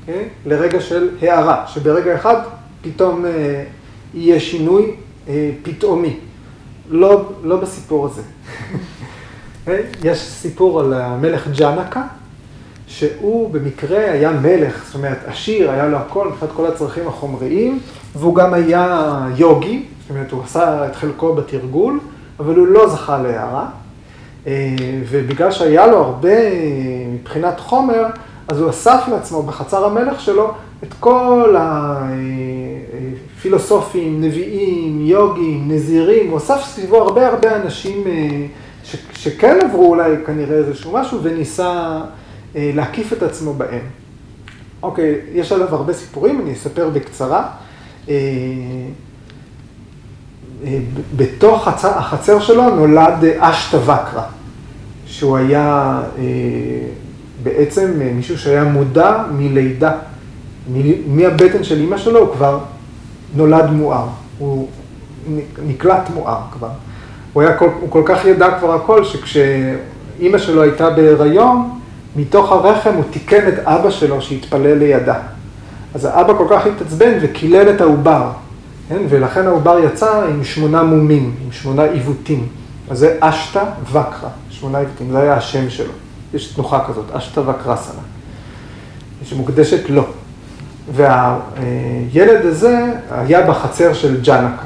אוקיי? 0.00 0.28
לרגע 0.46 0.80
של 0.80 1.10
הערה, 1.22 1.66
שברגע 1.66 2.14
אחד 2.14 2.36
פתאום 2.82 3.24
יהיה 4.14 4.40
שינוי 4.40 4.94
פתאומי. 5.62 6.16
לא, 6.90 7.32
לא 7.42 7.56
בסיפור 7.56 8.06
הזה. 8.06 8.22
אוקיי? 9.66 9.82
יש 10.04 10.18
סיפור 10.18 10.80
על 10.80 10.92
המלך 10.92 11.48
ג'אנקה, 11.56 12.02
שהוא 12.86 13.50
במקרה 13.50 14.10
היה 14.10 14.30
מלך, 14.30 14.84
זאת 14.86 14.94
אומרת 14.94 15.18
עשיר, 15.26 15.70
היה 15.70 15.86
לו 15.86 15.96
הכל, 15.96 16.28
מבחינת 16.28 16.52
כל 16.56 16.66
הצרכים 16.66 17.08
החומריים, 17.08 17.78
והוא 18.16 18.34
גם 18.34 18.54
היה 18.54 19.18
יוגי, 19.36 19.82
זאת 20.00 20.10
אומרת 20.10 20.30
הוא 20.30 20.42
עשה 20.44 20.86
את 20.86 20.96
חלקו 20.96 21.34
בתרגול, 21.34 22.00
אבל 22.40 22.56
הוא 22.56 22.66
לא 22.66 22.88
זכה 22.88 23.22
להערה, 23.22 23.66
אה, 24.46 24.76
ובגלל 25.10 25.50
שהיה 25.50 25.86
לו 25.86 25.96
הרבה 25.96 26.38
מבחינת 27.14 27.60
חומר, 27.60 28.04
אז 28.48 28.60
הוא 28.60 28.70
אסף 28.70 29.04
לעצמו 29.10 29.42
בחצר 29.42 29.84
המלך 29.84 30.20
שלו 30.20 30.50
את 30.82 30.94
כל 31.00 31.56
הפילוסופים, 33.38 34.20
נביאים, 34.20 35.06
יוגים, 35.06 35.64
נזירים, 35.68 36.30
הוא 36.30 36.38
אסף 36.38 36.62
סביבו 36.64 36.96
הרבה 36.96 37.28
הרבה 37.28 37.56
אנשים 37.56 38.04
אה, 38.06 38.46
ש, 38.84 38.96
שכן 39.14 39.58
עברו 39.64 39.90
אולי 39.90 40.12
כנראה 40.26 40.56
איזשהו 40.56 40.92
משהו 40.92 41.18
וניסה 41.22 42.00
אה, 42.56 42.70
להקיף 42.74 43.12
את 43.12 43.22
עצמו 43.22 43.54
בהם. 43.54 43.80
אוקיי, 44.82 45.20
יש 45.32 45.52
עליו 45.52 45.74
הרבה 45.74 45.92
סיפורים, 45.92 46.40
אני 46.40 46.52
אספר 46.52 46.90
בקצרה. 46.90 47.48
אה, 48.08 48.14
בתוך 51.16 51.68
החצר 51.68 52.40
שלו 52.40 52.76
נולד 52.76 53.24
אשטה 53.38 53.76
וקרה, 53.76 54.24
שהוא 55.06 55.36
היה 55.36 56.00
בעצם 57.42 57.90
מישהו 58.14 58.38
שהיה 58.38 58.64
מודע 58.64 59.24
מלידה. 59.32 59.92
מהבטן 61.06 61.64
של 61.64 61.80
אימא 61.80 61.98
שלו 61.98 62.18
הוא 62.18 62.34
כבר 62.34 62.58
נולד 63.34 63.70
מואר, 63.70 64.06
הוא 64.38 64.68
נקלט 65.66 66.10
מואר 66.14 66.40
כבר. 66.52 66.70
הוא, 67.32 67.42
היה 67.42 67.56
כל, 67.56 67.68
הוא 67.80 67.90
כל 67.90 68.02
כך 68.06 68.24
ידע 68.24 68.58
כבר 68.58 68.74
הכל, 68.74 69.04
שכשאימא 69.04 70.38
שלו 70.38 70.62
הייתה 70.62 70.90
בהיריון, 70.90 71.78
מתוך 72.16 72.52
הרחם 72.52 72.94
הוא 72.94 73.04
תיקן 73.10 73.48
את 73.48 73.58
אבא 73.58 73.90
שלו 73.90 74.22
שהתפלל 74.22 74.78
לידה. 74.78 75.18
אז 75.94 76.04
האבא 76.04 76.34
כל 76.38 76.46
כך 76.50 76.66
התעצבן 76.66 77.12
וקילל 77.20 77.70
את 77.70 77.80
העובר, 77.80 78.30
כן? 78.88 79.02
ולכן 79.08 79.46
העובר 79.46 79.78
יצא 79.78 80.24
עם 80.24 80.44
שמונה 80.44 80.82
מומים, 80.82 81.34
עם 81.44 81.52
שמונה 81.52 81.82
עיוותים. 81.82 82.46
אז 82.90 82.98
זה 82.98 83.16
אשתא 83.20 83.64
וקרא, 83.88 84.28
שמונה 84.50 84.78
עיוותים, 84.78 85.10
זה 85.12 85.18
היה 85.18 85.34
השם 85.34 85.70
שלו. 85.70 85.92
יש 86.34 86.52
תנוחה 86.52 86.84
כזאת, 86.88 87.04
אשתא 87.12 87.40
וקרסנה, 87.40 88.00
שמוקדשת 89.24 89.90
לו. 89.90 90.04
והילד 90.92 92.46
הזה 92.46 92.92
היה 93.10 93.46
בחצר 93.46 93.92
של 93.92 94.20
ג'אנקה. 94.20 94.64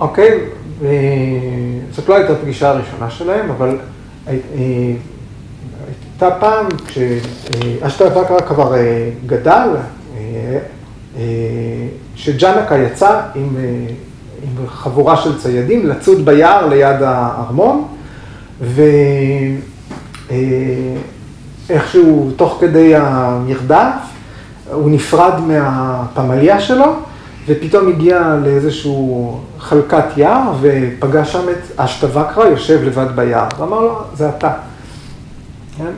אוקיי? 0.00 0.40
זאת 1.90 2.08
לא 2.08 2.16
הייתה 2.16 2.32
הפגישה 2.32 2.70
הראשונה 2.70 3.10
שלהם, 3.10 3.50
אבל 3.50 3.78
הייתה 4.26 6.30
פעם, 6.40 6.66
כבר 8.46 8.74
אה, 8.74 9.10
גדל, 9.26 9.68
אה, 10.16 10.58
אה, 11.16 11.22
שג'אנקה 12.16 12.78
יצא 12.78 13.20
עם, 13.34 13.56
עם 14.42 14.66
חבורה 14.66 15.16
של 15.16 15.38
ציידים 15.38 15.86
לצוד 15.86 16.24
ביער 16.24 16.66
ליד 16.66 17.02
הארמון, 17.02 17.86
ואיכשהו 21.68 22.30
תוך 22.36 22.56
כדי 22.60 22.96
המרדף, 22.96 23.92
הוא 24.72 24.90
נפרד 24.90 25.40
מהפמליה 25.46 26.60
שלו, 26.60 26.96
ופתאום 27.46 27.88
הגיע 27.88 28.36
לאיזשהו 28.44 29.40
חלקת 29.58 30.04
יער, 30.16 30.52
ופגש 30.60 31.32
שם 31.32 31.48
את 31.48 31.80
אשתווקרא 31.80 32.46
יושב 32.46 32.80
לבד 32.84 33.06
ביער. 33.16 33.48
ואמר 33.58 33.80
לו, 33.80 33.98
זה 34.14 34.28
אתה. 34.28 34.52
כן? 35.78 35.92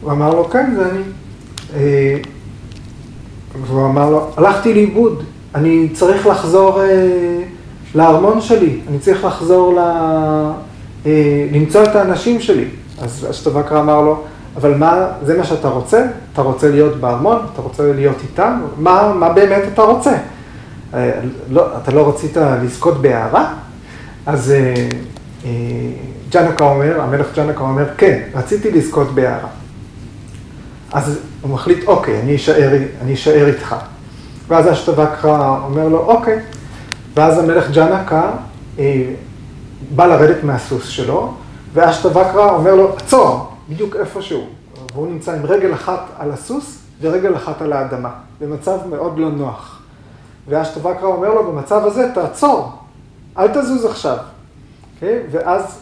הוא 0.00 0.12
אמר 0.12 0.34
לו, 0.34 0.44
כן, 0.44 0.72
זה 0.76 0.90
אני. 0.90 1.02
אה, 1.76 2.16
והוא 3.66 3.86
אמר 3.86 4.10
לו, 4.10 4.30
הלכתי 4.36 4.74
לאיבוד, 4.74 5.22
אני 5.54 5.88
צריך 5.92 6.26
לחזור 6.26 6.82
אה, 6.82 7.42
לארמון 7.94 8.40
שלי, 8.40 8.80
אני 8.88 8.98
צריך 8.98 9.24
לחזור 9.24 9.74
ל... 9.74 9.78
אה, 11.06 11.46
למצוא 11.52 11.82
את 11.82 11.96
האנשים 11.96 12.40
שלי. 12.40 12.64
אז 13.02 13.26
אשתווקרא 13.30 13.80
אמר 13.80 14.00
לו, 14.00 14.22
אבל 14.56 14.74
מה, 14.74 15.06
זה 15.22 15.38
מה 15.38 15.44
שאתה 15.44 15.68
רוצה? 15.68 16.06
אתה 16.32 16.42
רוצה 16.42 16.70
להיות 16.70 16.96
בארמון? 16.96 17.38
אתה 17.52 17.62
רוצה 17.62 17.92
להיות 17.92 18.16
איתם? 18.22 18.60
מה, 18.78 19.12
מה 19.14 19.32
באמת 19.32 19.62
אתה 19.74 19.82
רוצה? 19.82 20.12
אה, 20.94 21.10
לא, 21.50 21.76
אתה 21.76 21.92
לא 21.92 22.08
רצית 22.08 22.36
לזכות 22.36 23.02
בהערה? 23.02 23.54
אז 24.26 24.50
אה, 24.50 24.74
אה, 25.44 25.50
ג'אנקה 26.30 26.64
אומר, 26.64 27.00
המלך 27.00 27.26
ג'אנקה 27.36 27.60
אומר, 27.60 27.88
כן, 27.96 28.22
רציתי 28.34 28.70
לזכות 28.70 29.14
בהערה. 29.14 29.48
אז 30.92 31.18
הוא 31.40 31.50
מחליט, 31.50 31.84
אוקיי, 31.86 32.20
אני 32.20 32.36
אשאר, 32.36 32.76
אני 33.02 33.14
אשאר 33.14 33.46
איתך. 33.46 33.76
ואז 34.48 34.72
אשתבקרא 34.72 35.58
אומר 35.64 35.88
לו, 35.88 35.98
אוקיי. 35.98 36.38
ואז 37.16 37.38
המלך 37.38 37.70
ג'אנקה 37.70 38.30
אה, 38.78 39.04
בא 39.94 40.06
לרדת 40.06 40.44
מהסוס 40.44 40.86
שלו, 40.86 41.34
ואשתבקרא 41.72 42.50
אומר 42.50 42.74
לו, 42.74 42.96
עצור, 42.96 43.52
בדיוק 43.68 43.96
איפשהו. 43.96 44.46
והוא 44.94 45.06
נמצא 45.06 45.32
עם 45.32 45.46
רגל 45.46 45.74
אחת 45.74 46.00
על 46.18 46.30
הסוס 46.32 46.78
ורגל 47.00 47.36
אחת 47.36 47.62
על 47.62 47.72
האדמה, 47.72 48.10
במצב 48.40 48.78
מאוד 48.90 49.18
לא 49.18 49.30
נוח. 49.30 49.79
ואשתבקרא 50.48 51.08
אומר 51.08 51.34
לו, 51.34 51.52
במצב 51.52 51.86
הזה 51.86 52.10
תעצור, 52.14 52.72
אל 53.38 53.48
תזוז 53.48 53.84
עכשיו. 53.84 54.16
Okay? 55.00 55.04
ואז 55.30 55.78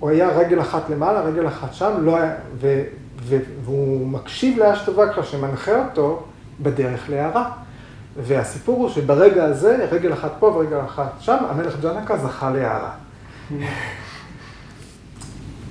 הוא 0.00 0.10
היה 0.10 0.28
רגל 0.28 0.60
אחת 0.60 0.90
למעלה, 0.90 1.20
רגל 1.20 1.48
אחת 1.48 1.74
שם, 1.74 1.90
לא 1.98 2.16
היה, 2.16 2.34
ו, 2.60 2.82
ו, 3.22 3.36
והוא 3.64 4.06
מקשיב 4.06 4.58
לאשתבקרא 4.58 5.22
שמנחה 5.22 5.72
אותו 5.84 6.22
בדרך 6.60 7.10
להערה. 7.10 7.50
והסיפור 8.16 8.78
הוא 8.78 8.88
שברגע 8.88 9.44
הזה, 9.44 9.86
רגל 9.90 10.12
אחת 10.12 10.32
פה 10.38 10.46
ורגל 10.46 10.80
אחת 10.84 11.12
שם, 11.20 11.36
המלך 11.50 11.80
ג'נקה 11.82 12.16
זכה 12.16 12.50
להערה. 12.50 12.90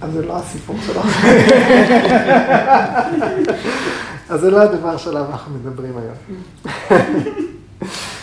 אז 0.02 0.12
זה 0.12 0.26
לא 0.26 0.38
הסיפור 0.38 0.76
שלו. 0.86 1.02
אז 4.30 4.40
זה 4.40 4.52
לא 4.52 4.62
הדבר 4.62 4.98
שעליו 4.98 5.26
אנחנו 5.32 5.56
מדברים 5.56 5.94
היום. 5.98 6.16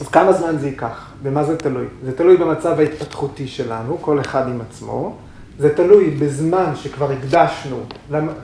אז 0.00 0.08
כמה 0.08 0.32
זמן 0.32 0.58
זה 0.58 0.66
ייקח? 0.66 1.06
במה 1.22 1.44
זה 1.44 1.56
תלוי? 1.56 1.84
זה 2.04 2.16
תלוי 2.16 2.36
במצב 2.36 2.80
ההתפתחותי 2.80 3.48
שלנו, 3.48 3.98
כל 4.00 4.20
אחד 4.20 4.48
עם 4.48 4.60
עצמו. 4.60 5.16
זה 5.58 5.74
תלוי 5.74 6.10
בזמן 6.10 6.72
שכבר 6.76 7.12
הקדשנו 7.12 7.80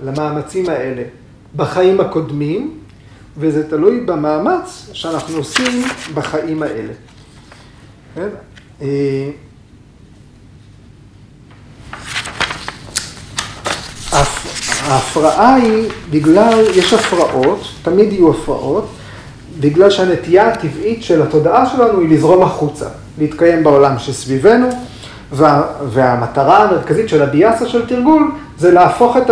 למאמצים 0.02 0.68
האלה 0.68 1.02
בחיים 1.56 2.00
הקודמים, 2.00 2.78
וזה 3.36 3.70
תלוי 3.70 4.00
במאמץ 4.00 4.90
שאנחנו 4.92 5.36
עושים 5.36 5.82
בחיים 6.14 6.62
האלה. 6.62 6.92
כן? 8.14 8.28
ההפרעה 14.82 15.54
היא 15.54 15.90
בגלל, 16.10 16.64
יש 16.74 16.92
הפרעות, 16.92 17.60
תמיד 17.82 18.12
יהיו 18.12 18.30
הפרעות, 18.30 18.88
בגלל 19.60 19.90
שהנטייה 19.90 20.48
הטבעית 20.48 21.02
של 21.02 21.22
התודעה 21.22 21.66
שלנו 21.66 22.00
היא 22.00 22.08
לזרום 22.08 22.42
החוצה, 22.42 22.86
להתקיים 23.18 23.64
בעולם 23.64 23.98
שסביבנו, 23.98 24.68
וה, 25.32 25.62
והמטרה 25.88 26.64
המרכזית 26.64 27.08
של 27.08 27.22
הביאסה 27.22 27.68
של 27.68 27.86
תרגול 27.86 28.30
זה 28.58 28.70
להפוך 28.70 29.16
את 29.16 29.30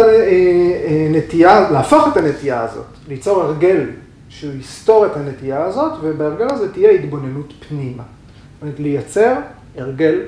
הנטייה, 1.09 1.71
להפוך 1.71 2.09
את 2.13 2.17
הנטייה 2.17 2.63
הזאת, 2.63 2.85
ליצור 3.09 3.43
הרגל 3.43 3.87
שהוא 4.29 4.53
יסתור 4.61 5.07
את 5.07 5.17
הנטייה 5.17 5.65
הזאת, 5.65 5.93
ובהרגל 6.03 6.47
הזה 6.51 6.73
תהיה 6.73 6.91
התבוננות 6.91 7.53
פנימה. 7.69 8.03
זאת 8.03 8.63
אומרת, 8.63 8.81
לייצר 8.81 9.35
הרגל 9.79 10.21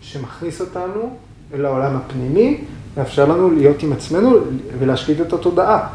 שמכניס 0.00 0.60
אותנו 0.60 1.16
אל 1.54 1.66
העולם 1.66 1.96
הפנימי, 1.96 2.60
מאפשר 2.96 3.24
לנו 3.24 3.50
להיות 3.50 3.82
עם 3.82 3.92
עצמנו 3.92 4.36
ולהשליט 4.78 5.20
את 5.20 5.32
התודעה. 5.32 5.86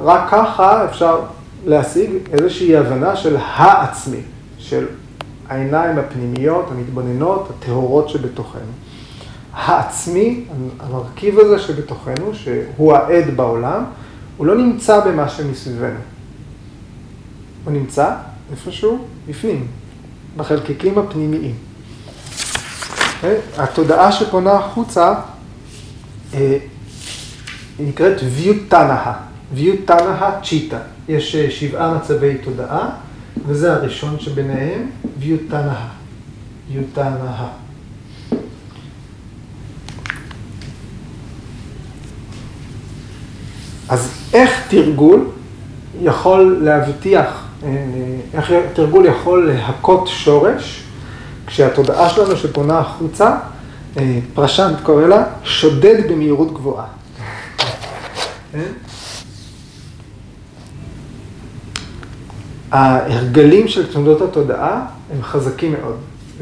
רק 0.00 0.30
ככה 0.30 0.84
אפשר 0.84 1.20
להשיג 1.66 2.10
איזושהי 2.32 2.76
הבנה 2.76 3.16
של 3.16 3.36
העצמי, 3.40 4.20
של 4.58 4.86
העיניים 5.48 5.98
הפנימיות, 5.98 6.68
המתבוננות, 6.70 7.50
הטהורות 7.50 8.08
שבתוכנו. 8.08 8.60
העצמי, 9.52 10.44
המרכיב 10.80 11.38
הזה 11.38 11.58
שבתוכנו, 11.58 12.34
שהוא 12.34 12.94
העד 12.94 13.36
בעולם, 13.36 13.84
הוא 14.36 14.46
לא 14.46 14.56
נמצא 14.56 15.00
במה 15.00 15.28
שמסביבנו. 15.28 15.98
הוא 17.64 17.72
נמצא 17.72 18.10
איפשהו 18.52 18.98
בפנים, 19.28 19.66
בחלקיקים 20.36 20.98
הפנימיים. 20.98 21.54
התודעה 23.58 24.12
שפונה 24.12 24.52
החוצה 24.52 25.14
היא 26.32 26.58
נקראת 27.78 28.20
ויוטנאה, 28.34 29.12
ויוטנאה 29.52 30.40
צ'יטה. 30.42 30.78
יש 31.08 31.36
שבעה 31.36 31.94
מצבי 31.94 32.34
תודעה, 32.44 32.90
וזה 33.46 33.72
הראשון 33.72 34.16
שביניהם, 34.20 34.90
ויוטנאה. 35.18 35.86
ויוטנאה. 36.68 37.46
אז 43.88 44.10
איך 44.32 44.66
תרגול 44.68 45.28
יכול 46.02 46.58
להבטיח, 46.62 47.44
איך 48.34 48.52
תרגול 48.72 49.06
יכול 49.06 49.52
להכות 49.52 50.08
שורש, 50.08 50.84
כשהתודעה 51.46 52.10
שלנו 52.10 52.36
שפונה 52.36 52.78
החוצה, 52.78 53.36
פרשנט 54.34 54.80
קורא 54.82 55.06
לה, 55.06 55.24
שודד 55.44 56.12
במהירות 56.12 56.54
גבוהה. 56.54 56.86
ההרגלים 62.74 63.68
של 63.68 63.92
תנודות 63.92 64.22
התודעה 64.22 64.86
הם 65.12 65.22
חזקים 65.22 65.72
מאוד, 65.72 65.96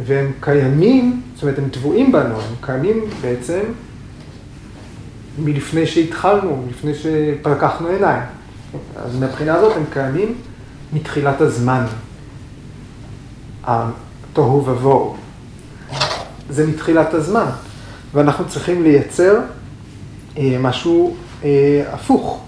והם 0.04 0.32
קיימים, 0.40 1.22
זאת 1.34 1.42
אומרת, 1.42 1.58
הם 1.58 1.68
טבועים 1.68 2.12
בנו, 2.12 2.34
הם 2.34 2.54
קיימים 2.60 3.04
בעצם 3.20 3.60
מלפני 5.38 5.86
שהתחלנו, 5.86 6.64
לפני 6.70 6.92
שפקחנו 6.94 7.88
עיניים. 7.88 8.22
אז 8.96 9.16
מהבחינה 9.16 9.54
הזאת 9.54 9.76
הם 9.76 9.84
קיימים 9.92 10.34
מתחילת 10.92 11.40
הזמן. 11.40 11.84
התוהו 13.64 14.66
ובוהו. 14.66 15.16
זה 16.50 16.66
מתחילת 16.66 17.14
הזמן, 17.14 17.46
ואנחנו 18.14 18.48
צריכים 18.48 18.82
לייצר 18.82 19.40
אה, 20.38 20.56
משהו 20.60 21.16
אה, 21.44 21.84
הפוך. 21.92 22.44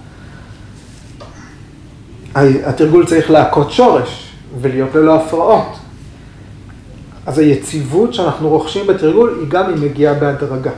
התרגול 2.34 3.06
צריך 3.06 3.30
להכות 3.30 3.72
שורש 3.72 4.32
ולהיות 4.60 4.94
ללא 4.94 5.14
הפרעות. 5.14 5.76
אז 7.26 7.38
היציבות 7.38 8.14
שאנחנו 8.14 8.48
רוכשים 8.48 8.86
בתרגול 8.86 9.38
היא 9.40 9.48
גם 9.48 9.68
היא 9.68 9.90
מגיעה 9.90 10.14
בהדרגה. 10.14 10.70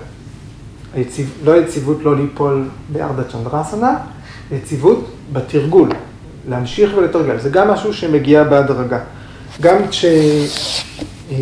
היציב, 0.95 1.33
לא 1.45 1.53
היציבות 1.53 2.03
לא 2.03 2.17
ליפול 2.17 2.69
בארדה 2.93 3.25
צ'נדרסנה, 3.25 3.97
יציבות 4.53 5.11
בתרגול, 5.33 5.89
להמשיך 6.49 6.91
ולתרגל. 6.97 7.39
זה 7.39 7.51
גם 7.51 7.69
משהו 7.69 7.95
שמגיע 7.95 8.45
בהדרגה. 8.45 8.99
גם 9.61 9.77
כש... 9.91 10.05
אה, 10.05 10.11
אה, 11.31 11.37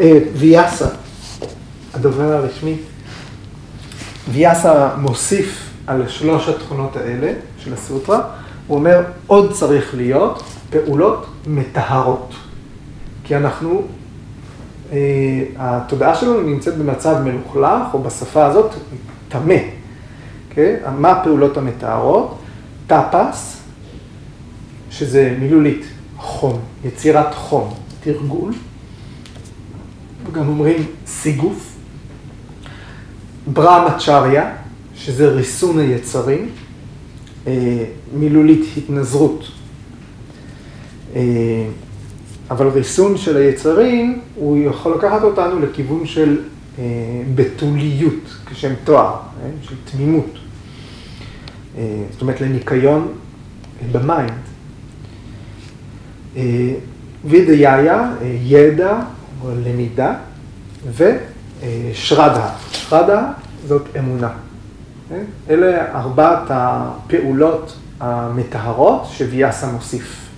אה, 0.00 0.18
ויאסה, 0.34 0.86
הדובר 1.94 2.32
הרשמי, 2.32 2.76
ויאסה 4.32 4.88
מוסיף 4.96 5.67
על 5.88 6.08
שלוש 6.08 6.48
התכונות 6.48 6.96
האלה 6.96 7.32
של 7.58 7.72
הסוטרה, 7.72 8.20
הוא 8.66 8.78
אומר, 8.78 9.02
עוד 9.26 9.52
צריך 9.52 9.94
להיות 9.94 10.42
פעולות 10.70 11.26
מטהרות. 11.46 12.34
כי 13.24 13.36
אנחנו, 13.36 13.82
אה, 14.92 14.98
התודעה 15.56 16.14
שלנו 16.14 16.40
נמצאת 16.40 16.78
במצב 16.78 17.16
מלוכלך, 17.24 17.94
או 17.94 18.02
בשפה 18.02 18.46
הזאת, 18.46 18.70
טמא. 19.28 19.54
כן? 20.50 20.76
מה 20.98 21.10
הפעולות 21.10 21.56
המטהרות? 21.56 22.38
טאפס, 22.86 23.60
שזה 24.90 25.36
מילולית, 25.40 25.86
חום, 26.16 26.60
יצירת 26.84 27.34
חום, 27.34 27.74
תרגול. 28.00 28.52
וגם 30.26 30.48
אומרים 30.48 30.86
סיגוף. 31.06 31.74
ברהמצ'ריה, 33.52 34.50
שזה 34.98 35.28
ריסון 35.28 35.78
היצרים, 35.78 36.48
אה, 37.46 37.84
מילולית 38.14 38.64
התנזרות. 38.76 39.44
אה, 41.16 41.22
אבל 42.50 42.68
ריסון 42.68 43.16
של 43.16 43.36
היצרים, 43.36 44.20
הוא 44.34 44.58
יכול 44.58 44.94
לקחת 44.94 45.22
אותנו 45.22 45.60
לכיוון 45.60 46.06
של 46.06 46.40
אה, 46.78 46.84
בתוליות, 47.34 48.36
כשם 48.46 48.72
תואר, 48.84 49.16
של 49.62 49.74
תמימות. 49.92 50.38
זאת 52.12 52.22
אומרת, 52.22 52.40
לניקיון 52.40 53.08
במיינד. 53.92 54.32
וידיאיה, 57.24 58.12
ידע, 58.42 59.00
או 59.42 59.50
למידה, 59.64 60.14
ושרדה. 60.96 62.50
שרדה 62.72 63.32
זאת 63.66 63.82
אמונה. 63.98 64.47
אלה 65.50 65.94
ארבעת 65.94 66.42
הפעולות 66.50 67.76
המטהרות 68.00 69.06
שוויאסה 69.10 69.72
מוסיף, 69.72 70.28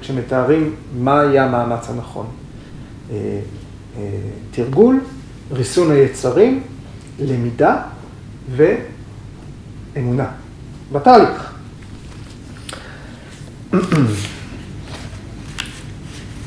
כשמתארים 0.00 0.74
מה 0.98 1.20
היה 1.20 1.44
המאמץ 1.44 1.88
הנכון. 1.90 2.26
אה, 3.10 3.16
אה, 3.96 4.02
תרגול, 4.50 5.00
ריסון 5.52 5.90
היצרים, 5.90 6.62
למידה 7.18 7.76
ואמונה. 8.56 10.26
בתהליך. 10.92 11.52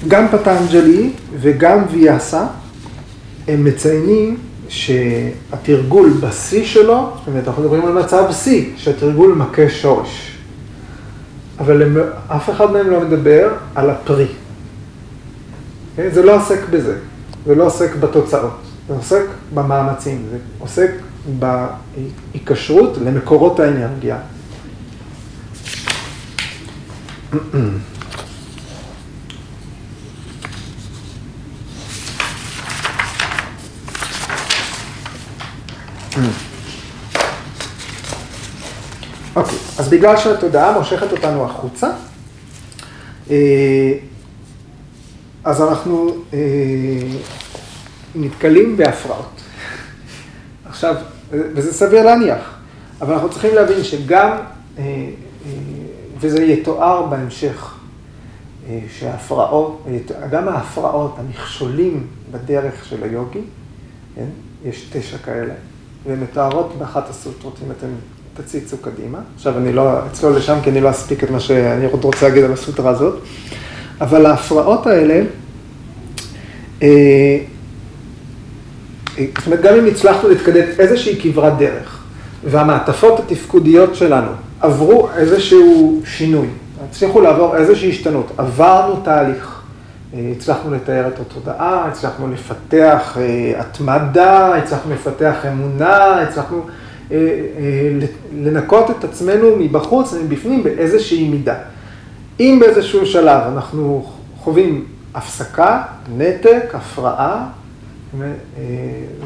גם 0.08 0.28
פטנג'לי 0.28 1.12
וגם 1.40 1.80
ויאסה, 1.92 2.46
הם 3.48 3.64
מציינים 3.64 4.38
שהתרגול 4.70 6.10
בשיא 6.20 6.66
שלו, 6.66 7.10
זאת 7.18 7.28
אומרת, 7.28 7.48
אנחנו 7.48 7.64
מדברים 7.64 7.86
על 7.86 7.94
מצב 8.04 8.24
שיא, 8.32 8.70
שהתרגול 8.78 9.34
מכה 9.34 9.70
שורש. 9.70 10.38
אבל 11.60 11.84
הם, 11.84 11.98
אף 12.28 12.50
אחד 12.50 12.72
מהם 12.72 12.90
לא 12.90 13.00
מדבר 13.00 13.50
על 13.76 13.90
הפרי. 13.90 14.28
כן? 15.96 16.10
זה 16.14 16.24
לא 16.24 16.36
עוסק 16.36 16.70
בזה, 16.70 16.98
זה 17.46 17.56
לא 17.56 17.66
עוסק 17.66 17.96
בתוצאות, 17.96 18.58
זה 18.88 18.94
עוסק 18.94 19.24
במאמצים, 19.54 20.26
זה 20.32 20.38
עוסק 20.60 20.92
בהיקשרות 21.40 22.98
למקורות 23.06 23.60
האנרגיה. 23.60 24.18
אוקיי, 39.36 39.58
אז 39.78 39.90
בגלל 39.90 40.18
שהתודעה 40.18 40.80
מושכת 40.80 41.12
אותנו 41.12 41.46
החוצה, 41.46 41.90
אה, 43.30 43.94
אז 45.44 45.62
אנחנו 45.62 46.16
אה, 46.34 46.40
נתקלים 48.16 48.78
בהפרעות. 48.78 49.42
עכשיו, 50.66 50.96
וזה 51.32 51.74
סביר 51.74 52.04
להניח, 52.06 52.58
אבל 53.02 53.14
אנחנו 53.14 53.30
צריכים 53.30 53.56
להבין 53.56 53.84
שגם, 53.84 54.38
אה, 54.78 54.84
וזה 56.20 56.44
יתואר 56.44 57.06
בהמשך, 57.06 57.76
שההפרעות, 59.00 59.86
גם 60.32 60.48
ההפרעות, 60.48 61.16
המכשולים 61.20 62.08
בדרך 62.32 62.86
של 62.86 63.04
היוגי, 63.04 63.42
כן? 64.16 64.26
יש 64.66 64.90
תשע 64.92 65.18
כאלה, 65.18 65.54
והן 66.06 66.20
מתארות 66.20 66.76
באחת 66.80 67.10
הסוטרות, 67.10 67.60
אם 67.66 67.72
אתם 67.72 67.88
תציצו 68.34 68.78
קדימה. 68.78 69.18
עכשיו 69.36 69.58
אני 69.58 69.74
לא 69.74 70.06
אצלול 70.12 70.36
לשם 70.36 70.58
כי 70.64 70.70
אני 70.70 70.82
לא 70.82 70.90
אספיק 70.90 71.24
את 71.24 71.30
מה 71.30 71.40
שאני 71.40 71.86
עוד 71.86 72.04
רוצה 72.04 72.28
להגיד 72.28 72.44
על 72.44 72.54
הסוטרה 72.54 72.92
הזאת, 72.92 73.20
אבל 74.02 74.26
ההפרעות 74.26 74.88
האלה, 74.88 75.22
אה, 76.84 77.38
זאת 79.18 79.46
אומרת, 79.46 79.62
גם 79.62 79.76
אם 79.76 79.86
הצלחנו 79.86 80.30
להתקדם 80.30 80.64
איזושהי 80.80 81.20
כברת 81.22 81.58
דרך, 81.58 82.04
והמעטפות 82.44 83.20
התפקודיות 83.20 83.96
שלנו 83.96 84.32
עברו 84.62 85.10
איזשהו 85.16 86.02
שינוי, 86.06 86.48
הצליחו 86.90 87.22
לעבור 87.22 87.56
איזושהי 87.56 87.90
השתנות, 87.90 88.32
עברנו 88.38 88.96
תהליך. 89.04 89.53
אה, 90.14 90.32
הצלחנו 90.38 90.72
לתאר 90.72 91.08
את 91.08 91.20
התודעה, 91.20 91.86
הצלחנו 91.86 92.32
לפתח 92.32 93.18
אה, 93.18 93.54
התמדה, 93.60 94.56
הצלחנו 94.56 94.94
לפתח 94.94 95.46
אמונה, 95.52 96.22
הצלחנו 96.22 96.66
אה, 97.12 97.18
לנקות 98.34 98.90
את 98.92 99.04
עצמנו 99.04 99.56
מבחוץ 99.60 100.14
ומבפנים 100.14 100.64
באיזושהי 100.64 101.30
מידה. 101.30 101.56
אם 102.40 102.58
באיזשהו 102.62 103.06
שלב 103.06 103.42
אנחנו 103.54 104.06
חווים 104.38 104.86
הפסקה, 105.16 105.84
נתק, 106.18 106.66
הפרעה, 106.74 107.48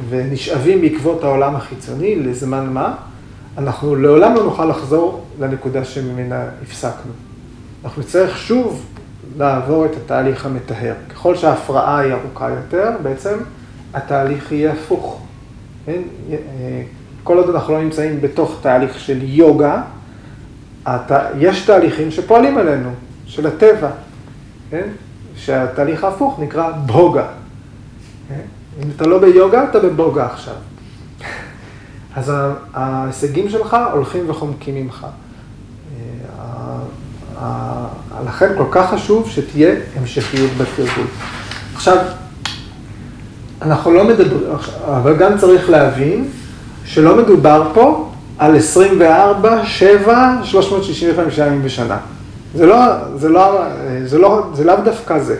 ונשאבים 0.10 0.82
בעקבות 0.82 1.24
העולם 1.24 1.56
החיצוני 1.56 2.16
לזמן 2.16 2.70
מה, 2.74 2.96
אנחנו 3.58 3.96
לעולם 3.96 4.36
לא 4.36 4.44
נוכל 4.44 4.66
לחזור 4.66 5.26
לנקודה 5.40 5.86
שממנה 5.86 6.44
הפסקנו. 6.64 7.12
אנחנו 7.84 8.02
נצטרך 8.02 8.38
שוב 8.38 8.86
לעבור 9.38 9.86
את 9.86 9.92
התהליך 9.96 10.46
המטהר. 10.46 10.94
ככל 11.10 11.36
שההפרעה 11.36 12.00
היא 12.00 12.14
ארוכה 12.14 12.50
יותר, 12.50 12.92
בעצם 13.04 13.38
התהליך 13.94 14.52
יהיה 14.52 14.74
הפוך. 14.74 15.22
כן? 15.86 16.02
כל 17.24 17.38
עוד 17.38 17.50
אנחנו 17.50 17.74
לא 17.74 17.84
נמצאים 17.84 18.22
בתוך 18.22 18.60
תהליך 18.62 19.00
של 19.00 19.18
יוגה, 19.22 19.82
יש 21.38 21.66
תהליכים 21.66 22.12
שפועלים 22.12 22.58
עלינו, 22.58 22.90
של 23.26 23.48
הטבע, 23.48 23.90
כן? 24.70 24.88
שהתהליך 25.36 26.04
ההפוך 26.04 26.40
נקרא 26.40 26.72
בוגה. 26.72 27.28
כן? 28.30 28.42
אם 28.84 28.90
אתה 28.96 29.08
לא 29.08 29.20
ביוגה, 29.20 29.64
אתה 29.64 29.80
בבוגה 29.80 30.26
עכשיו. 30.26 30.54
אז 32.16 32.34
ההישגים 32.74 33.50
שלך 33.50 33.78
הולכים 33.94 34.30
וחומקים 34.30 34.76
ממך. 34.76 35.08
לכן 38.26 38.48
כל 38.58 38.66
כך 38.72 38.90
חשוב 38.94 39.30
שתהיה 39.30 39.76
המשכיות 39.96 40.52
בתרגול. 40.58 41.08
עכשיו, 41.76 41.98
אנחנו 43.62 43.92
לא 43.94 44.04
מדברים, 44.04 44.52
אבל 44.88 45.16
גם 45.18 45.38
צריך 45.38 45.70
להבין 45.70 46.30
שלא 46.86 47.18
מדובר 47.18 47.72
פה 47.74 48.12
על 48.38 48.56
24, 48.56 49.66
7, 49.66 50.42
365 50.44 51.38
ימים 51.38 51.64
בשנה. 51.64 51.98
זה 52.56 52.66
לא, 52.66 52.78
זה 53.16 53.30
לא, 53.30 53.62
זה 54.06 54.18
לא, 54.18 54.50
זה 54.54 54.64
לאו 54.64 54.76
דווקא 54.84 55.20
זה. 55.20 55.38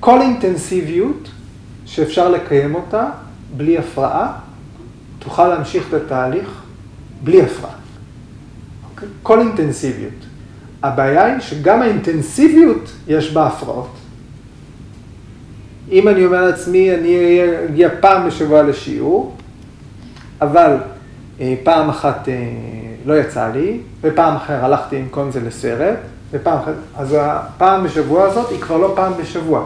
כל 0.00 0.20
אינטנסיביות 0.20 1.28
שאפשר 1.86 2.28
לקיים 2.28 2.74
אותה 2.74 3.08
בלי 3.56 3.78
הפרעה, 3.78 4.32
תוכל 5.18 5.48
להמשיך 5.48 5.84
את 5.88 5.94
התהליך 5.94 6.48
בלי 7.24 7.42
הפרעה. 7.42 7.72
אוקיי? 8.90 9.08
כל 9.22 9.40
אינטנסיביות. 9.40 10.25
הבעיה 10.86 11.24
היא 11.24 11.40
שגם 11.40 11.82
האינטנסיביות 11.82 12.92
יש 13.08 13.32
בה 13.32 13.46
הפרעות. 13.46 13.90
אם 15.92 16.08
אני 16.08 16.26
אומר 16.26 16.44
לעצמי, 16.44 16.94
אני 16.94 17.40
אגיע 17.64 17.88
פעם 18.00 18.26
בשבוע 18.26 18.62
לשיעור, 18.62 19.36
אבל 20.40 20.76
אה, 21.40 21.54
פעם 21.62 21.88
אחת 21.88 22.28
אה, 22.28 22.34
לא 23.06 23.20
יצא 23.20 23.48
לי, 23.48 23.78
ופעם 24.00 24.36
אחר 24.36 24.64
הלכתי 24.64 25.02
כל 25.10 25.30
זה 25.30 25.40
לסרט, 25.40 25.96
ופעם 26.32 26.58
אחת, 26.58 26.72
אז 26.96 27.16
הפעם 27.20 27.84
בשבוע 27.84 28.24
הזאת 28.24 28.50
היא 28.50 28.60
כבר 28.60 28.76
לא 28.76 28.92
פעם 28.96 29.12
בשבוע. 29.20 29.64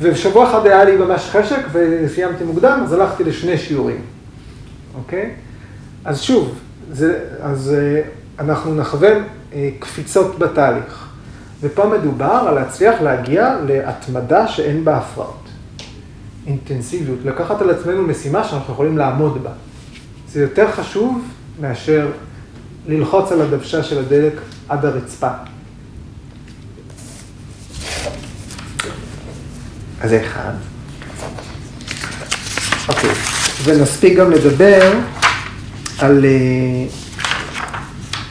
ובשבוע 0.00 0.50
אחד 0.50 0.66
היה 0.66 0.84
לי 0.84 0.96
ממש 0.96 1.30
חשק 1.30 1.60
וסיימתי 1.72 2.44
מוקדם, 2.44 2.80
אז 2.84 2.92
הלכתי 2.92 3.24
לשני 3.24 3.58
שיעורים, 3.58 4.00
אוקיי? 4.94 5.30
אז 6.04 6.20
שוב, 6.20 6.58
זה, 6.92 7.18
אז 7.42 7.74
אה, 7.78 8.02
אנחנו 8.38 8.74
נכוון 8.74 9.22
קפיצות 9.78 10.38
בתהליך. 10.38 11.06
ופה 11.60 11.86
מדובר 11.86 12.44
על 12.48 12.54
להצליח 12.54 13.00
להגיע 13.00 13.56
להתמדה 13.66 14.48
שאין 14.48 14.84
בה 14.84 14.96
הפרעות. 14.96 15.48
אינטנסיביות, 16.46 17.18
לקחת 17.24 17.60
על 17.60 17.70
עצמנו 17.70 18.02
משימה 18.02 18.44
שאנחנו 18.44 18.72
יכולים 18.72 18.98
לעמוד 18.98 19.42
בה. 19.42 19.50
זה 20.28 20.42
יותר 20.42 20.72
חשוב 20.72 21.24
מאשר 21.60 22.10
ללחוץ 22.86 23.32
על 23.32 23.42
הדוושה 23.42 23.82
של 23.82 23.98
הדלק 23.98 24.32
עד 24.68 24.84
הרצפה. 24.84 25.28
אז 30.00 30.10
זה 30.10 30.22
אחד. 30.26 30.52
אוקיי, 32.88 33.10
ונספיק 33.64 34.18
גם 34.18 34.30
לדבר 34.30 34.92
על, 35.98 36.24
אה, 36.24 36.86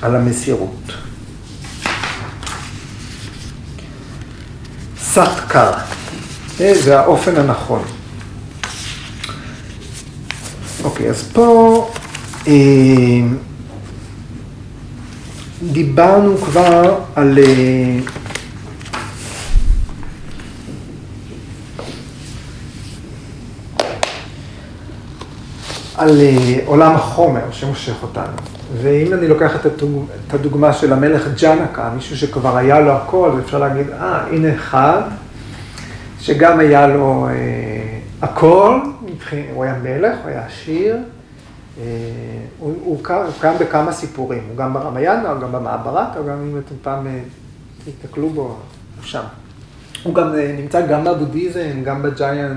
על 0.01 0.15
המסירות. 0.15 0.78
סאטקר, 5.13 5.71
זה 6.57 6.99
האופן 6.99 7.37
הנכון. 7.37 7.81
אוקיי, 10.83 11.09
אז 11.09 11.29
פה 11.33 11.91
אה, 12.47 12.53
דיברנו 15.71 16.37
כבר 16.37 16.99
על... 17.15 17.39
אה, 17.39 17.99
על 25.99 26.21
אה, 26.21 26.59
עולם 26.65 26.95
החומר 26.95 27.51
שמושך 27.51 28.03
אותנו. 28.03 28.33
ואם 28.81 29.13
אני 29.13 29.27
לוקח 29.27 29.65
את 29.65 30.33
הדוגמה 30.33 30.73
של 30.73 30.93
המלך 30.93 31.27
ג'אנקה, 31.41 31.89
מישהו 31.95 32.17
שכבר 32.17 32.57
היה 32.57 32.79
לו 32.79 32.91
הכל, 32.91 33.31
אפשר 33.45 33.59
להגיד, 33.59 33.89
אה, 33.89 34.25
הנה 34.31 34.55
אחד, 34.55 35.01
שגם 36.19 36.59
היה 36.59 36.87
לו 36.87 37.27
אה, 37.27 37.99
הכל, 38.21 38.79
הוא 39.53 39.63
היה 39.63 39.75
מלך, 39.83 40.17
הוא 40.23 40.29
היה 40.29 40.45
עשיר, 40.45 40.97
אה, 41.79 41.83
הוא, 42.59 42.73
הוא 42.83 43.03
קם 43.41 43.55
בכמה 43.59 43.91
סיפורים, 43.91 44.41
הוא 44.49 44.57
גם 44.57 44.73
ברמיאנה, 44.73 45.29
הוא 45.29 45.41
גם 45.41 45.51
במעברת, 45.51 46.17
או 46.17 46.25
גם 46.25 46.37
אם 46.41 46.57
אתם 46.57 46.75
פעם 46.81 47.07
אה, 47.07 47.19
תתקלו 48.01 48.29
בו, 48.29 48.55
שם. 49.01 49.23
הוא 50.03 50.13
גם 50.15 50.35
אה, 50.35 50.55
נמצא 50.57 50.87
גם 50.87 51.03
בבודהיזם, 51.03 51.83
גם 51.83 52.05
אה, 52.21 52.51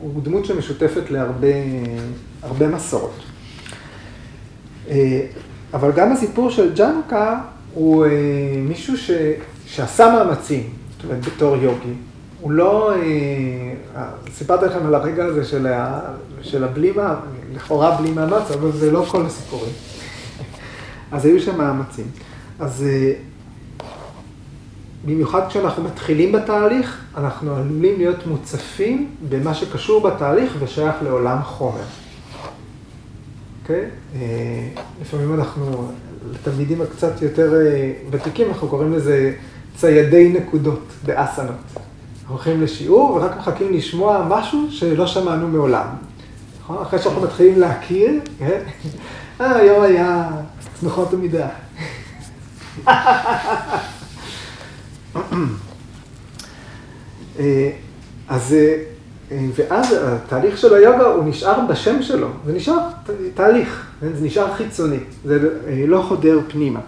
הוא 0.00 0.22
דמות 0.22 0.44
שמשותפת 0.44 1.10
להרבה 1.10 2.68
מסורות. 2.68 3.22
אה, 4.88 5.26
אבל 5.74 5.92
גם 5.92 6.12
הסיפור 6.12 6.50
של 6.50 6.74
ג'אנקה 6.74 7.40
הוא 7.74 8.06
אה, 8.06 8.10
מישהו 8.68 8.96
ש, 8.96 9.10
שעשה 9.66 10.12
מאמצים, 10.12 10.70
זאת 10.96 11.04
אומרת, 11.04 11.24
בתור 11.26 11.56
יוגי. 11.56 11.94
הוא 12.40 12.50
לא, 12.50 12.92
אה, 12.94 14.08
סיפרתי 14.34 14.64
לכם 14.66 14.86
על 14.86 14.94
הרגע 14.94 15.24
הזה 15.24 15.44
של, 15.44 15.66
ה, 15.66 16.00
של 16.42 16.64
הבלי, 16.64 16.92
לכאורה 17.54 17.96
בלי 18.00 18.10
מאמץ, 18.10 18.50
אבל 18.50 18.72
זה 18.72 18.90
לא 18.90 19.04
כל 19.08 19.26
הסיפורים. 19.26 19.72
אז 21.12 21.26
היו 21.26 21.40
שם 21.40 21.58
מאמצים. 21.58 22.06
אז 22.60 22.84
במיוחד 25.06 25.48
כשאנחנו 25.48 25.82
מתחילים 25.82 26.32
בתהליך, 26.32 27.04
אנחנו 27.16 27.54
עלולים 27.56 27.98
להיות 27.98 28.26
מוצפים 28.26 29.10
במה 29.28 29.54
שקשור 29.54 30.10
בתהליך 30.10 30.52
ושייך 30.58 30.96
לעולם 31.02 31.42
חומר. 31.42 31.80
אוקיי? 33.62 33.84
Okay? 34.14 34.18
לפעמים 35.00 35.34
אנחנו, 35.34 35.92
לתלמידים 36.32 36.82
הקצת 36.82 37.22
יותר 37.22 37.54
אה, 37.54 37.92
ותיקים, 38.10 38.48
אנחנו 38.48 38.68
קוראים 38.68 38.92
לזה 38.92 39.32
ציידי 39.76 40.28
נקודות 40.28 40.92
באסנות. 41.04 41.56
אנחנו 42.20 42.34
הולכים 42.34 42.62
לשיעור 42.62 43.10
ורק 43.10 43.36
מחכים 43.36 43.72
לשמוע 43.72 44.26
משהו 44.28 44.66
שלא 44.70 45.06
שמענו 45.06 45.48
מעולם. 45.48 45.86
נכון? 46.60 46.82
אחרי 46.82 46.98
שאנחנו 46.98 47.22
מתחילים 47.22 47.60
להכיר, 47.60 48.20
כן? 48.38 48.60
אה, 49.40 49.56
היום 49.56 49.82
היה 49.82 50.28
צנוחות 50.80 51.12
המידה. 51.12 51.48
אה, 57.38 57.70
אז 58.28 58.56
ואז 59.54 59.96
התהליך 60.02 60.58
של 60.58 60.74
היוגה 60.74 61.06
הוא 61.06 61.24
נשאר 61.24 61.60
בשם 61.68 62.02
שלו, 62.02 62.28
זה 62.46 62.52
נשאר 62.52 62.78
תהליך, 63.34 63.86
זה 64.02 64.26
נשאר 64.26 64.54
חיצוני, 64.54 64.98
זה 65.24 65.38
לא 65.86 66.04
חודר 66.08 66.40
פנימה. 66.48 66.80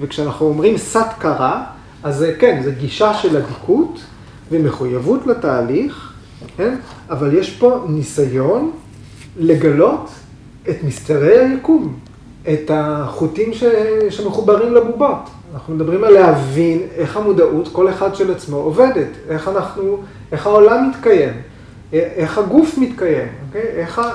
וכשאנחנו 0.00 0.46
אומרים 0.46 0.78
סאט 0.78 1.18
קרה, 1.18 1.64
אז 2.02 2.24
כן, 2.38 2.62
זו 2.64 2.70
גישה 2.78 3.14
של 3.14 3.36
אדיקות 3.36 4.00
ומחויבות 4.50 5.26
לתהליך, 5.26 6.12
כן? 6.56 6.76
אבל 7.10 7.34
יש 7.34 7.50
פה 7.50 7.84
ניסיון 7.88 8.72
לגלות 9.36 10.10
את 10.70 10.82
מסתרי 10.82 11.38
היקום, 11.38 11.98
את 12.42 12.70
החוטים 12.74 13.54
ש... 13.54 13.64
שמחוברים 14.10 14.74
לבובות. 14.74 15.30
אנחנו 15.54 15.74
מדברים 15.74 16.04
על 16.04 16.12
להבין 16.12 16.82
איך 16.94 17.16
המודעות, 17.16 17.68
כל 17.72 17.90
אחד 17.90 18.14
של 18.14 18.32
עצמו, 18.32 18.56
עובדת, 18.56 19.08
איך 19.28 19.48
אנחנו, 19.48 20.02
איך 20.32 20.46
העולם 20.46 20.90
מתקיים, 20.90 21.32
איך 21.92 22.38
הגוף 22.38 22.78
מתקיים, 22.78 23.28
אוקיי? 23.46 23.62
איך 23.62 23.98
ה... 23.98 24.10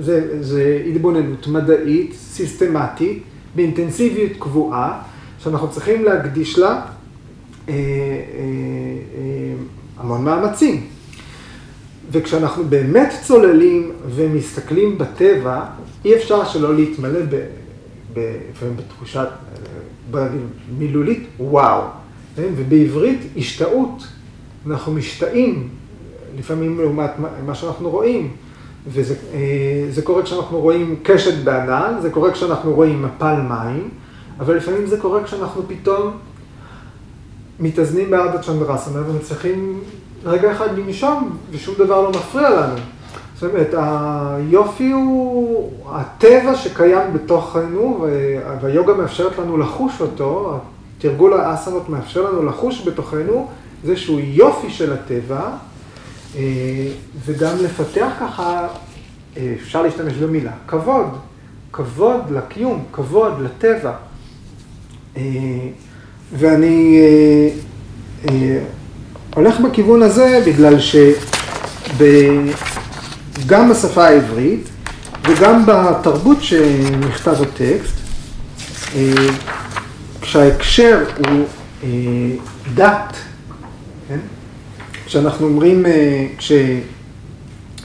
זה, 0.00 0.42
זה 0.44 0.82
התבוננות 0.86 1.46
מדעית, 1.46 2.14
סיסטמטית, 2.14 3.22
באינטנסיביות 3.54 4.32
קבועה, 4.38 5.02
שאנחנו 5.38 5.70
צריכים 5.70 6.04
להקדיש 6.04 6.58
לה 6.58 6.68
אה, 6.68 6.80
אה, 7.68 7.74
אה, 7.74 9.54
המון 9.98 10.24
מאמצים. 10.24 10.86
וכשאנחנו 12.12 12.64
באמת 12.64 13.12
צוללים 13.22 13.92
ומסתכלים 14.06 14.98
בטבע, 14.98 15.64
אי 16.04 16.14
אפשר 16.14 16.44
שלא 16.44 16.74
להתמלא 16.74 17.20
לפעמים 18.16 18.76
בתחושת, 18.76 19.28
מילולית, 20.78 21.26
וואו. 21.40 21.82
כן? 22.36 22.48
ובעברית, 22.56 23.20
השתאות. 23.36 24.06
אנחנו 24.66 24.92
משתאים 24.92 25.68
לפעמים 26.38 26.80
לעומת 26.80 27.10
מה 27.46 27.54
שאנחנו 27.54 27.90
רואים. 27.90 28.30
וזה 28.86 29.14
אה, 29.96 30.02
קורה 30.04 30.22
כשאנחנו 30.22 30.58
רואים 30.58 30.96
קשת 31.02 31.44
בענן, 31.44 31.94
זה 32.02 32.10
קורה 32.10 32.32
כשאנחנו 32.32 32.72
רואים 32.72 33.02
מפל 33.02 33.36
מים, 33.48 33.88
אבל 34.40 34.56
לפעמים 34.56 34.86
זה 34.86 35.00
קורה 35.00 35.24
כשאנחנו 35.24 35.62
פתאום 35.68 36.10
מתאזנים 37.60 38.10
בארדה 38.10 38.42
צ'נדרסנה 38.42 39.10
ומצליחים 39.10 39.80
רגע 40.24 40.52
אחד 40.52 40.78
לנשום 40.78 41.36
ושום 41.50 41.74
דבר 41.78 42.02
לא 42.02 42.10
מפריע 42.10 42.50
לנו. 42.50 42.74
זאת 43.40 43.50
אומרת, 43.50 43.74
היופי 43.74 44.90
הוא 44.90 45.70
הטבע 45.86 46.56
שקיים 46.56 47.12
בתוכנו, 47.12 48.06
והיוגה 48.60 48.94
מאפשרת 48.94 49.38
לנו 49.38 49.58
לחוש 49.58 50.00
אותו, 50.00 50.58
תרגול 50.98 51.40
האסנות 51.40 51.88
מאפשר 51.88 52.30
לנו 52.30 52.42
לחוש 52.42 52.88
בתוכנו, 52.88 53.48
שהוא 53.96 54.20
יופי 54.24 54.70
של 54.70 54.92
הטבע, 54.92 55.40
אה, 56.36 56.42
וגם 57.24 57.56
לפתח 57.64 58.08
ככה, 58.20 58.68
אה, 59.36 59.54
אפשר 59.62 59.82
להשתמש 59.82 60.12
במילה, 60.12 60.52
כבוד, 60.66 61.08
כבוד 61.72 62.20
לקיום, 62.30 62.84
כבוד 62.92 63.32
לטבע. 63.40 63.92
אה, 65.16 65.22
ואני 66.32 67.00
הולך 69.34 69.60
בכיוון 69.60 70.02
הזה 70.02 70.42
בגלל 70.46 70.76
שגם 73.40 73.70
בשפה 73.70 74.04
העברית 74.04 74.68
וגם 75.24 75.66
בתרבות 75.66 76.42
שנכתב 76.42 77.36
הטקסט, 77.42 77.94
כשההקשר 80.20 81.04
הוא 81.18 81.44
דת, 82.74 83.16
כן? 84.08 84.18
כשאנחנו 85.06 85.46
אומרים, 85.46 85.86
אה, 85.86 86.26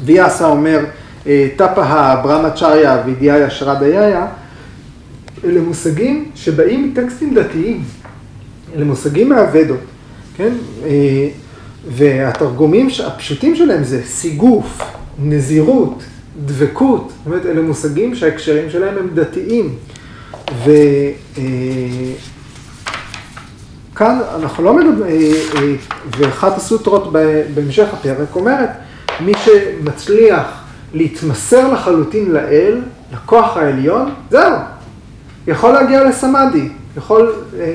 כשוויאסה 0.01 0.47
אומר, 0.47 0.85
אה, 1.27 1.47
טפאה 1.55 2.15
ברמצ'ריה 2.15 3.01
וידיעה 3.05 3.39
ישרה 3.39 3.75
דייה, 3.75 4.27
אלה 5.43 5.61
מושגים 5.61 6.31
שבאים 6.35 6.89
מטקסטים 6.89 7.33
דתיים, 7.33 7.83
אלה 8.75 8.85
מושגים 8.85 9.29
מהוודות, 9.29 9.79
כן? 10.37 10.53
אה, 10.85 11.27
והתרגומים 11.87 12.87
הפשוטים 13.07 13.55
שלהם 13.55 13.83
זה 13.83 14.01
סיגוף, 14.05 14.94
נזירות, 15.19 16.03
דבקות, 16.45 17.11
אומרת, 17.25 17.45
אלה 17.45 17.61
מושגים 17.61 18.15
שההקשרים 18.15 18.69
שלהם 18.69 18.97
הם 18.97 19.09
דתיים. 19.13 19.75
ו... 20.65 20.71
כאן 23.95 24.19
אנחנו 24.35 24.63
לא 24.63 24.73
מדברים, 24.73 25.03
אה, 25.03 25.61
אה, 25.61 25.75
ואחת 26.17 26.57
הסוטרות 26.57 27.13
בהמשך 27.53 27.87
הפרק 27.93 28.35
אומרת, 28.35 28.69
מי 29.19 29.33
שמצליח 29.45 30.63
להתמסר 30.93 31.73
לחלוטין 31.73 32.31
לאל, 32.31 32.81
לכוח 33.13 33.57
העליון, 33.57 34.13
זהו, 34.29 34.53
יכול 35.47 35.71
להגיע 35.71 36.03
לסמאדי, 36.03 36.69
יכול 36.97 37.33
אה, 37.59 37.65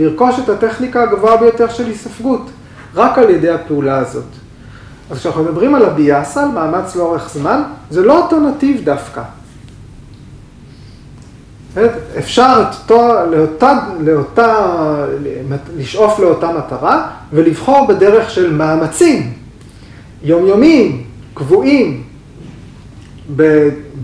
לרכוש 0.00 0.38
את 0.44 0.48
הטכניקה 0.48 1.02
הגבוהה 1.02 1.36
ביותר 1.36 1.68
של 1.68 1.86
היספגות, 1.86 2.50
רק 2.94 3.18
על 3.18 3.30
ידי 3.30 3.50
הפעולה 3.50 3.98
הזאת. 3.98 4.39
אז 5.10 5.18
כשאנחנו 5.18 5.42
מדברים 5.44 5.74
על 5.74 5.84
הביאסה, 5.84 6.42
על 6.42 6.48
מאמץ 6.48 6.96
לאורך 6.96 7.30
זמן, 7.34 7.62
זה 7.90 8.02
לא 8.02 8.22
אותו 8.22 8.40
נתיב 8.40 8.80
דווקא. 8.84 9.22
אפשר 12.18 12.64
אותו, 12.82 13.08
לאותה, 13.30 13.78
לאותה, 14.00 14.76
לשאוף 15.76 16.18
לאותה 16.18 16.52
מטרה 16.52 17.10
ולבחור 17.32 17.86
בדרך 17.86 18.30
של 18.30 18.52
מאמצים 18.52 19.32
יומיומיים, 20.22 21.04
קבועים, 21.34 22.02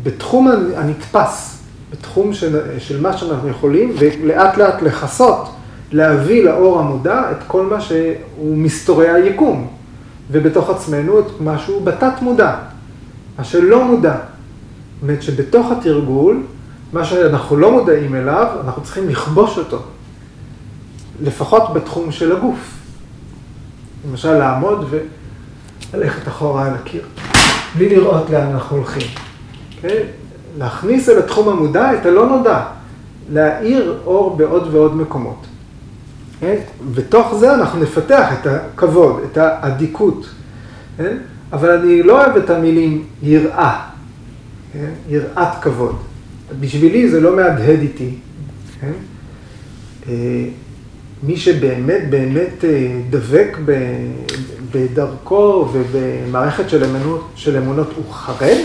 בתחום 0.02 0.48
הנתפס, 0.76 1.62
בתחום 1.90 2.34
של, 2.34 2.60
של 2.78 3.00
מה 3.00 3.16
שאנחנו 3.16 3.48
יכולים, 3.48 3.92
ולאט 3.98 4.56
לאט 4.56 4.82
לכסות, 4.82 5.48
להביא 5.92 6.44
לאור 6.44 6.80
המודע 6.80 7.22
את 7.30 7.36
כל 7.46 7.62
מה 7.62 7.80
שהוא 7.80 8.56
מסתורי 8.56 9.08
היקום, 9.08 9.75
ובתוך 10.30 10.70
עצמנו 10.70 11.20
את 11.20 11.40
מה 11.40 11.58
שהוא 11.58 11.86
בתת 11.86 12.22
מודע, 12.22 12.56
מה 13.38 13.44
שלא 13.44 13.84
מודע. 13.84 14.14
זאת 14.14 15.02
אומרת 15.02 15.22
שבתוך 15.22 15.70
התרגול, 15.70 16.42
מה 16.92 17.04
שאנחנו 17.04 17.56
לא 17.56 17.72
מודעים 17.72 18.14
אליו, 18.14 18.46
אנחנו 18.64 18.82
צריכים 18.82 19.08
לכבוש 19.08 19.58
אותו, 19.58 19.82
לפחות 21.22 21.74
בתחום 21.74 22.12
של 22.12 22.36
הגוף. 22.36 22.74
למשל, 24.10 24.32
לעמוד 24.32 24.88
וללכת 25.92 26.28
אחורה 26.28 26.66
על 26.66 26.74
הקיר, 26.74 27.02
בלי 27.76 27.96
לראות 27.96 28.30
לאן 28.30 28.46
אנחנו 28.46 28.76
הולכים. 28.76 29.02
Okay? 29.02 29.76
אוקיי? 29.76 30.04
להכניס 30.58 31.08
אל 31.08 31.18
התחום 31.18 31.48
המודע 31.48 31.94
את 31.94 32.06
הלא 32.06 32.26
נודע, 32.26 32.62
להאיר 33.32 33.98
אור 34.06 34.36
בעוד 34.36 34.74
ועוד 34.74 34.96
מקומות. 34.96 35.46
אוקיי? 36.36 36.58
בתוך 36.94 37.34
זה 37.34 37.54
אנחנו 37.54 37.80
נפתח 37.80 38.28
את 38.32 38.46
הכבוד, 38.46 39.22
את 39.32 39.36
האדיקות. 39.36 40.26
כן? 40.96 41.16
אבל 41.52 41.70
אני 41.70 42.02
לא 42.02 42.24
אוהב 42.24 42.36
את 42.36 42.50
המילים 42.50 43.04
יראה, 43.22 43.80
okay? 44.72 44.78
יראת 45.08 45.62
כבוד. 45.62 45.96
בשבילי 46.60 47.08
זה 47.08 47.20
לא 47.20 47.36
מהדהד 47.36 47.80
איתי. 47.80 48.14
כן? 48.80 48.92
אה, 50.08 50.44
מי 51.22 51.36
שבאמת 51.36 52.10
באמת 52.10 52.64
אה, 52.64 53.00
דבק 53.10 53.56
בדרכו 54.72 55.68
ובמערכת 55.72 56.70
של 56.70 56.84
אמונות, 56.84 57.28
של 57.34 57.56
אמונות 57.56 57.92
הוא 57.96 58.12
חרד, 58.12 58.58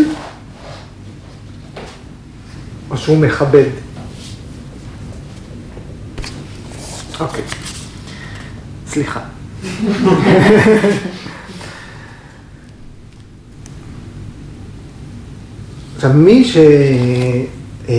או 2.90 2.98
שהוא 2.98 3.18
מכבד? 3.18 3.70
אוקיי, 7.22 7.44
סליחה. 8.88 9.20
עכשיו, 15.96 16.14
מי 16.14 16.44
ש... 16.44 16.58
אה, 17.90 17.96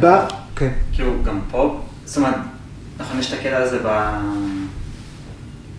בא, 0.00 0.26
כן. 0.56 0.70
כאילו, 0.92 1.12
גם 1.24 1.40
פה, 1.50 1.80
זאת 2.04 2.16
אומרת, 2.16 2.34
אנחנו 3.00 3.18
נסתכל 3.18 3.48
על 3.48 3.68
זה 3.68 3.78
ב... 3.84 3.88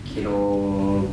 כאילו, 0.04 1.06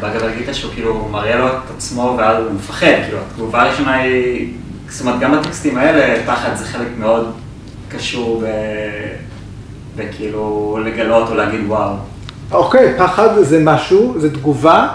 בגלל 0.00 0.34
גיטה 0.38 0.54
שהוא 0.54 0.72
כאילו 0.72 1.08
מראה 1.10 1.36
לו 1.36 1.48
את 1.48 1.70
עצמו 1.76 2.14
ואז 2.18 2.44
הוא 2.44 2.52
מפחד, 2.52 2.86
כאילו, 3.04 3.18
התגובה 3.18 3.62
הראשונה 3.62 3.94
היא, 3.94 4.54
זאת 4.88 5.00
אומרת, 5.00 5.20
גם 5.20 5.40
בטקסטים 5.40 5.78
האלה, 5.78 6.26
פחד 6.26 6.54
זה 6.54 6.64
חלק 6.64 6.88
מאוד 6.98 7.32
קשור 7.88 8.42
ב... 8.42 8.46
וכאילו 9.98 10.78
לגלות 10.84 11.28
או 11.28 11.34
להגיד 11.34 11.60
וואו. 11.66 11.94
אוקיי, 12.50 12.94
פחד 12.98 13.28
זה 13.42 13.60
משהו, 13.64 14.14
זה 14.20 14.34
תגובה 14.34 14.88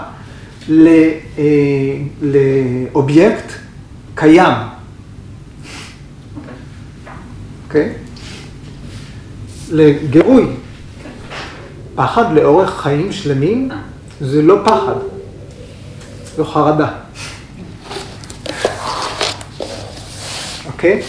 לא, 0.68 0.90
אה, 1.38 1.44
לאובייקט 2.22 3.52
קיים. 4.14 4.56
אוקיי? 7.66 7.92
לגירוי. 9.70 10.46
פחד 11.94 12.32
לאורך 12.34 12.80
חיים 12.80 13.12
שלמים 13.12 13.68
זה 14.20 14.42
לא 14.42 14.56
פחד, 14.64 14.94
זו 16.36 16.44
חרדה. 16.44 16.88
אוקיי? 20.66 21.02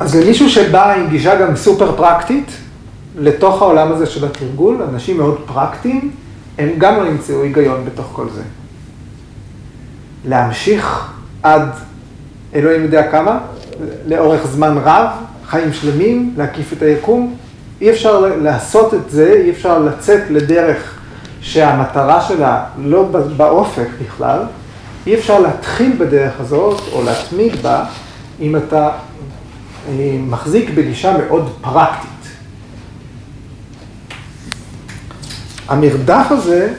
אז 0.00 0.16
למישהו 0.16 0.50
שבא 0.50 0.94
עם 0.94 1.08
גישה 1.08 1.36
גם 1.40 1.56
סופר 1.56 1.96
פרקטית, 1.96 2.50
לתוך 3.18 3.62
העולם 3.62 3.92
הזה 3.92 4.06
של 4.06 4.24
התרגול, 4.24 4.82
אנשים 4.82 5.16
מאוד 5.16 5.38
פרקטיים, 5.46 6.10
הם 6.58 6.68
גם 6.78 6.96
לא 6.96 7.08
ימצאו 7.08 7.42
היגיון 7.42 7.84
בתוך 7.84 8.10
כל 8.12 8.26
זה. 8.34 8.42
להמשיך 10.24 11.12
עד 11.42 11.68
אלוהים 12.54 12.82
יודע 12.82 13.10
כמה, 13.10 13.38
לאורך 14.06 14.46
זמן 14.46 14.78
רב, 14.84 15.06
חיים 15.46 15.72
שלמים, 15.72 16.34
להקיף 16.36 16.72
את 16.72 16.82
היקום, 16.82 17.36
אי 17.80 17.90
אפשר 17.90 18.20
לעשות 18.42 18.94
את 18.94 19.10
זה, 19.10 19.40
אי 19.44 19.50
אפשר 19.50 19.78
לצאת 19.78 20.20
לדרך 20.30 20.98
שהמטרה 21.40 22.20
שלה 22.20 22.64
לא 22.78 23.08
באופק 23.36 23.88
בכלל, 24.04 24.40
אי 25.06 25.14
אפשר 25.14 25.40
להתחיל 25.40 25.92
בדרך 25.98 26.32
הזאת 26.40 26.80
או 26.92 27.02
להתמיד 27.04 27.56
בה 27.62 27.84
אם 28.40 28.56
אתה 28.56 28.90
מחזיק 30.20 30.70
בגישה 30.70 31.16
מאוד 31.18 31.52
פרקטית. 31.60 32.10
המרדף 35.68 36.26
הזה 36.30 36.74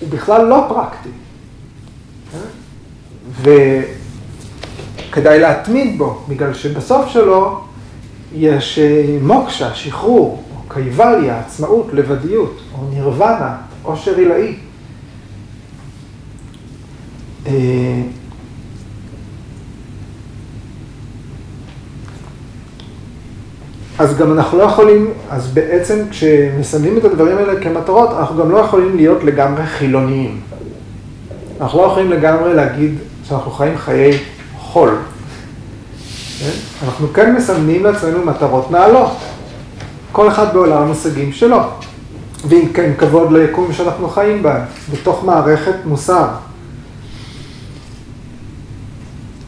הוא 0.00 0.08
בכלל 0.08 0.46
לא 0.46 0.66
פרקטי. 0.68 1.08
וכדאי 5.10 5.38
להתמיד 5.38 5.98
בו, 5.98 6.24
בגלל 6.28 6.54
שבסוף 6.54 7.08
שלו 7.08 7.60
יש 8.34 8.78
אה, 8.78 9.18
מוקשה, 9.22 9.74
שחרור, 9.74 10.44
או 10.56 10.68
קייבליה, 10.68 11.40
עצמאות, 11.40 11.86
לבדיות, 11.92 12.60
או 12.74 12.88
נירוונה, 12.90 13.56
עושר 13.82 14.16
עילאי. 14.16 14.56
אז 23.98 24.16
גם 24.16 24.32
אנחנו 24.32 24.58
לא 24.58 24.62
יכולים, 24.62 25.10
אז 25.30 25.48
בעצם 25.54 25.98
כשמסמנים 26.10 26.98
את 26.98 27.04
הדברים 27.04 27.38
האלה 27.38 27.60
כמטרות, 27.60 28.10
אנחנו 28.18 28.36
גם 28.36 28.50
לא 28.50 28.58
יכולים 28.58 28.96
להיות 28.96 29.24
לגמרי 29.24 29.66
חילוניים. 29.66 30.40
אנחנו 31.60 31.78
לא 31.78 31.86
יכולים 31.86 32.10
לגמרי 32.10 32.54
להגיד 32.54 32.94
שאנחנו 33.24 33.50
חיים 33.50 33.78
חיי 33.78 34.18
חול. 34.58 34.90
כן? 36.38 36.50
אנחנו 36.84 37.08
כן 37.12 37.34
מסמנים 37.34 37.84
לעצמנו 37.84 38.24
מטרות 38.24 38.70
נעלות. 38.70 39.10
כל 40.12 40.28
אחד 40.28 40.54
בעולם 40.54 40.82
המושגים 40.82 41.32
שלו. 41.32 41.58
ואם 42.48 42.68
כן, 42.74 42.92
כבוד 42.98 43.32
ליקום 43.32 43.72
שאנחנו 43.72 44.08
חיים 44.08 44.42
בה, 44.42 44.64
בתוך 44.92 45.24
מערכת 45.24 45.74
מוסר. 45.84 46.28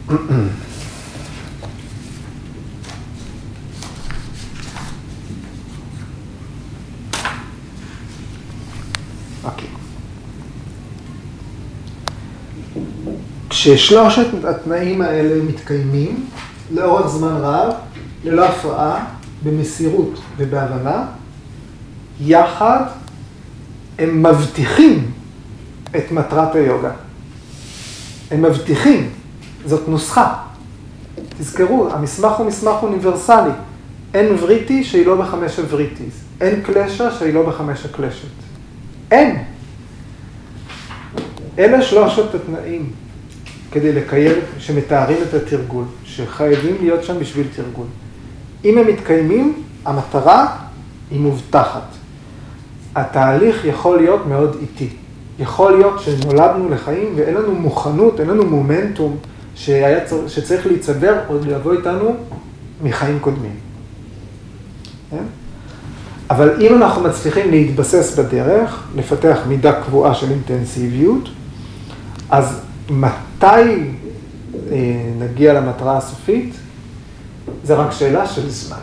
כששלושת 13.65 14.27
התנאים 14.43 15.01
האלה 15.01 15.43
מתקיימים 15.43 16.25
לאורך 16.71 17.07
זמן 17.07 17.33
רב, 17.41 17.73
ללא 18.23 18.45
הפרעה, 18.45 19.05
במסירות 19.43 20.19
ובהבנה, 20.37 21.05
יחד 22.21 22.83
הם 23.99 24.23
מבטיחים 24.23 25.11
את 25.95 26.11
מטרת 26.11 26.55
היוגה. 26.55 26.91
הם 28.31 28.41
מבטיחים, 28.41 29.09
זאת 29.65 29.87
נוסחה. 29.87 30.33
תזכרו, 31.39 31.89
המסמך 31.91 32.31
הוא 32.31 32.47
מסמך 32.47 32.75
אוניברסלי. 32.83 33.51
אין 34.13 34.35
vritti 34.39 34.83
שהיא 34.83 35.05
לא 35.05 35.15
בחמש 35.15 35.59
ה 35.59 35.65
vrittis. 35.65 36.13
אין 36.41 36.61
klesha 36.61 37.11
שהיא 37.11 37.33
לא 37.33 37.49
בחמש 37.49 37.85
הקלשות. 37.85 38.29
אין. 39.11 39.43
אלה 41.59 41.81
שלושת 41.81 42.35
התנאים. 42.35 43.04
כדי 43.75 43.91
לקיים, 43.91 44.35
שמתארים 44.59 45.17
את 45.29 45.33
התרגול, 45.33 45.83
שחייבים 46.03 46.75
להיות 46.81 47.03
שם 47.03 47.19
בשביל 47.19 47.47
תרגול. 47.55 47.85
אם 48.65 48.77
הם 48.77 48.87
מתקיימים, 48.87 49.63
המטרה 49.85 50.57
היא 51.11 51.19
מובטחת. 51.19 51.87
התהליך 52.95 53.65
יכול 53.65 53.97
להיות 53.97 54.25
מאוד 54.25 54.57
איטי. 54.61 54.89
יכול 55.39 55.77
להיות 55.77 55.99
שנולדנו 55.99 56.69
לחיים 56.69 57.13
ואין 57.15 57.33
לנו 57.33 57.55
מוכנות, 57.55 58.19
אין 58.19 58.29
לנו 58.29 58.45
מומנטום 58.45 59.17
שהיה, 59.55 59.99
שצריך 60.27 60.67
להיצבר 60.67 61.15
או 61.29 61.37
לבוא 61.45 61.73
איתנו 61.73 62.15
מחיים 62.83 63.19
קודמים. 63.19 63.55
כן? 65.11 65.23
אבל 66.29 66.61
אם 66.61 66.75
אנחנו 66.75 67.03
מצליחים 67.03 67.51
להתבסס 67.51 68.19
בדרך, 68.19 68.83
לפתח 68.95 69.37
מידה 69.47 69.81
קבועה 69.81 70.15
של 70.15 70.31
אינטנסיביות, 70.31 71.29
אז 72.29 72.64
מתי 72.89 73.45
אה, 74.71 75.11
נגיע 75.19 75.53
למטרה 75.53 75.97
הסופית, 75.97 76.53
זה 77.63 77.73
רק 77.73 77.91
שאלה 77.91 78.27
של 78.27 78.49
זמן. 78.49 78.77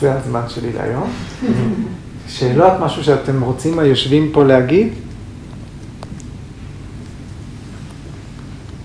זה 0.00 0.14
הזמן 0.14 0.42
שלי 0.48 0.72
להיום. 0.72 1.12
שאלות, 2.28 2.72
משהו 2.80 3.04
שאתם 3.04 3.42
רוצים, 3.42 3.78
היושבים 3.78 4.30
פה, 4.32 4.44
להגיד? 4.44 4.92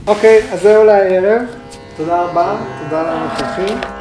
אוקיי, 0.08 0.41
אז 0.52 0.62
זהו 0.62 0.84
לערב. 0.84 1.41
תודה 1.98 2.22
רבה, 2.22 2.56
תודה 2.84 3.04
לנוכחים. 3.04 3.93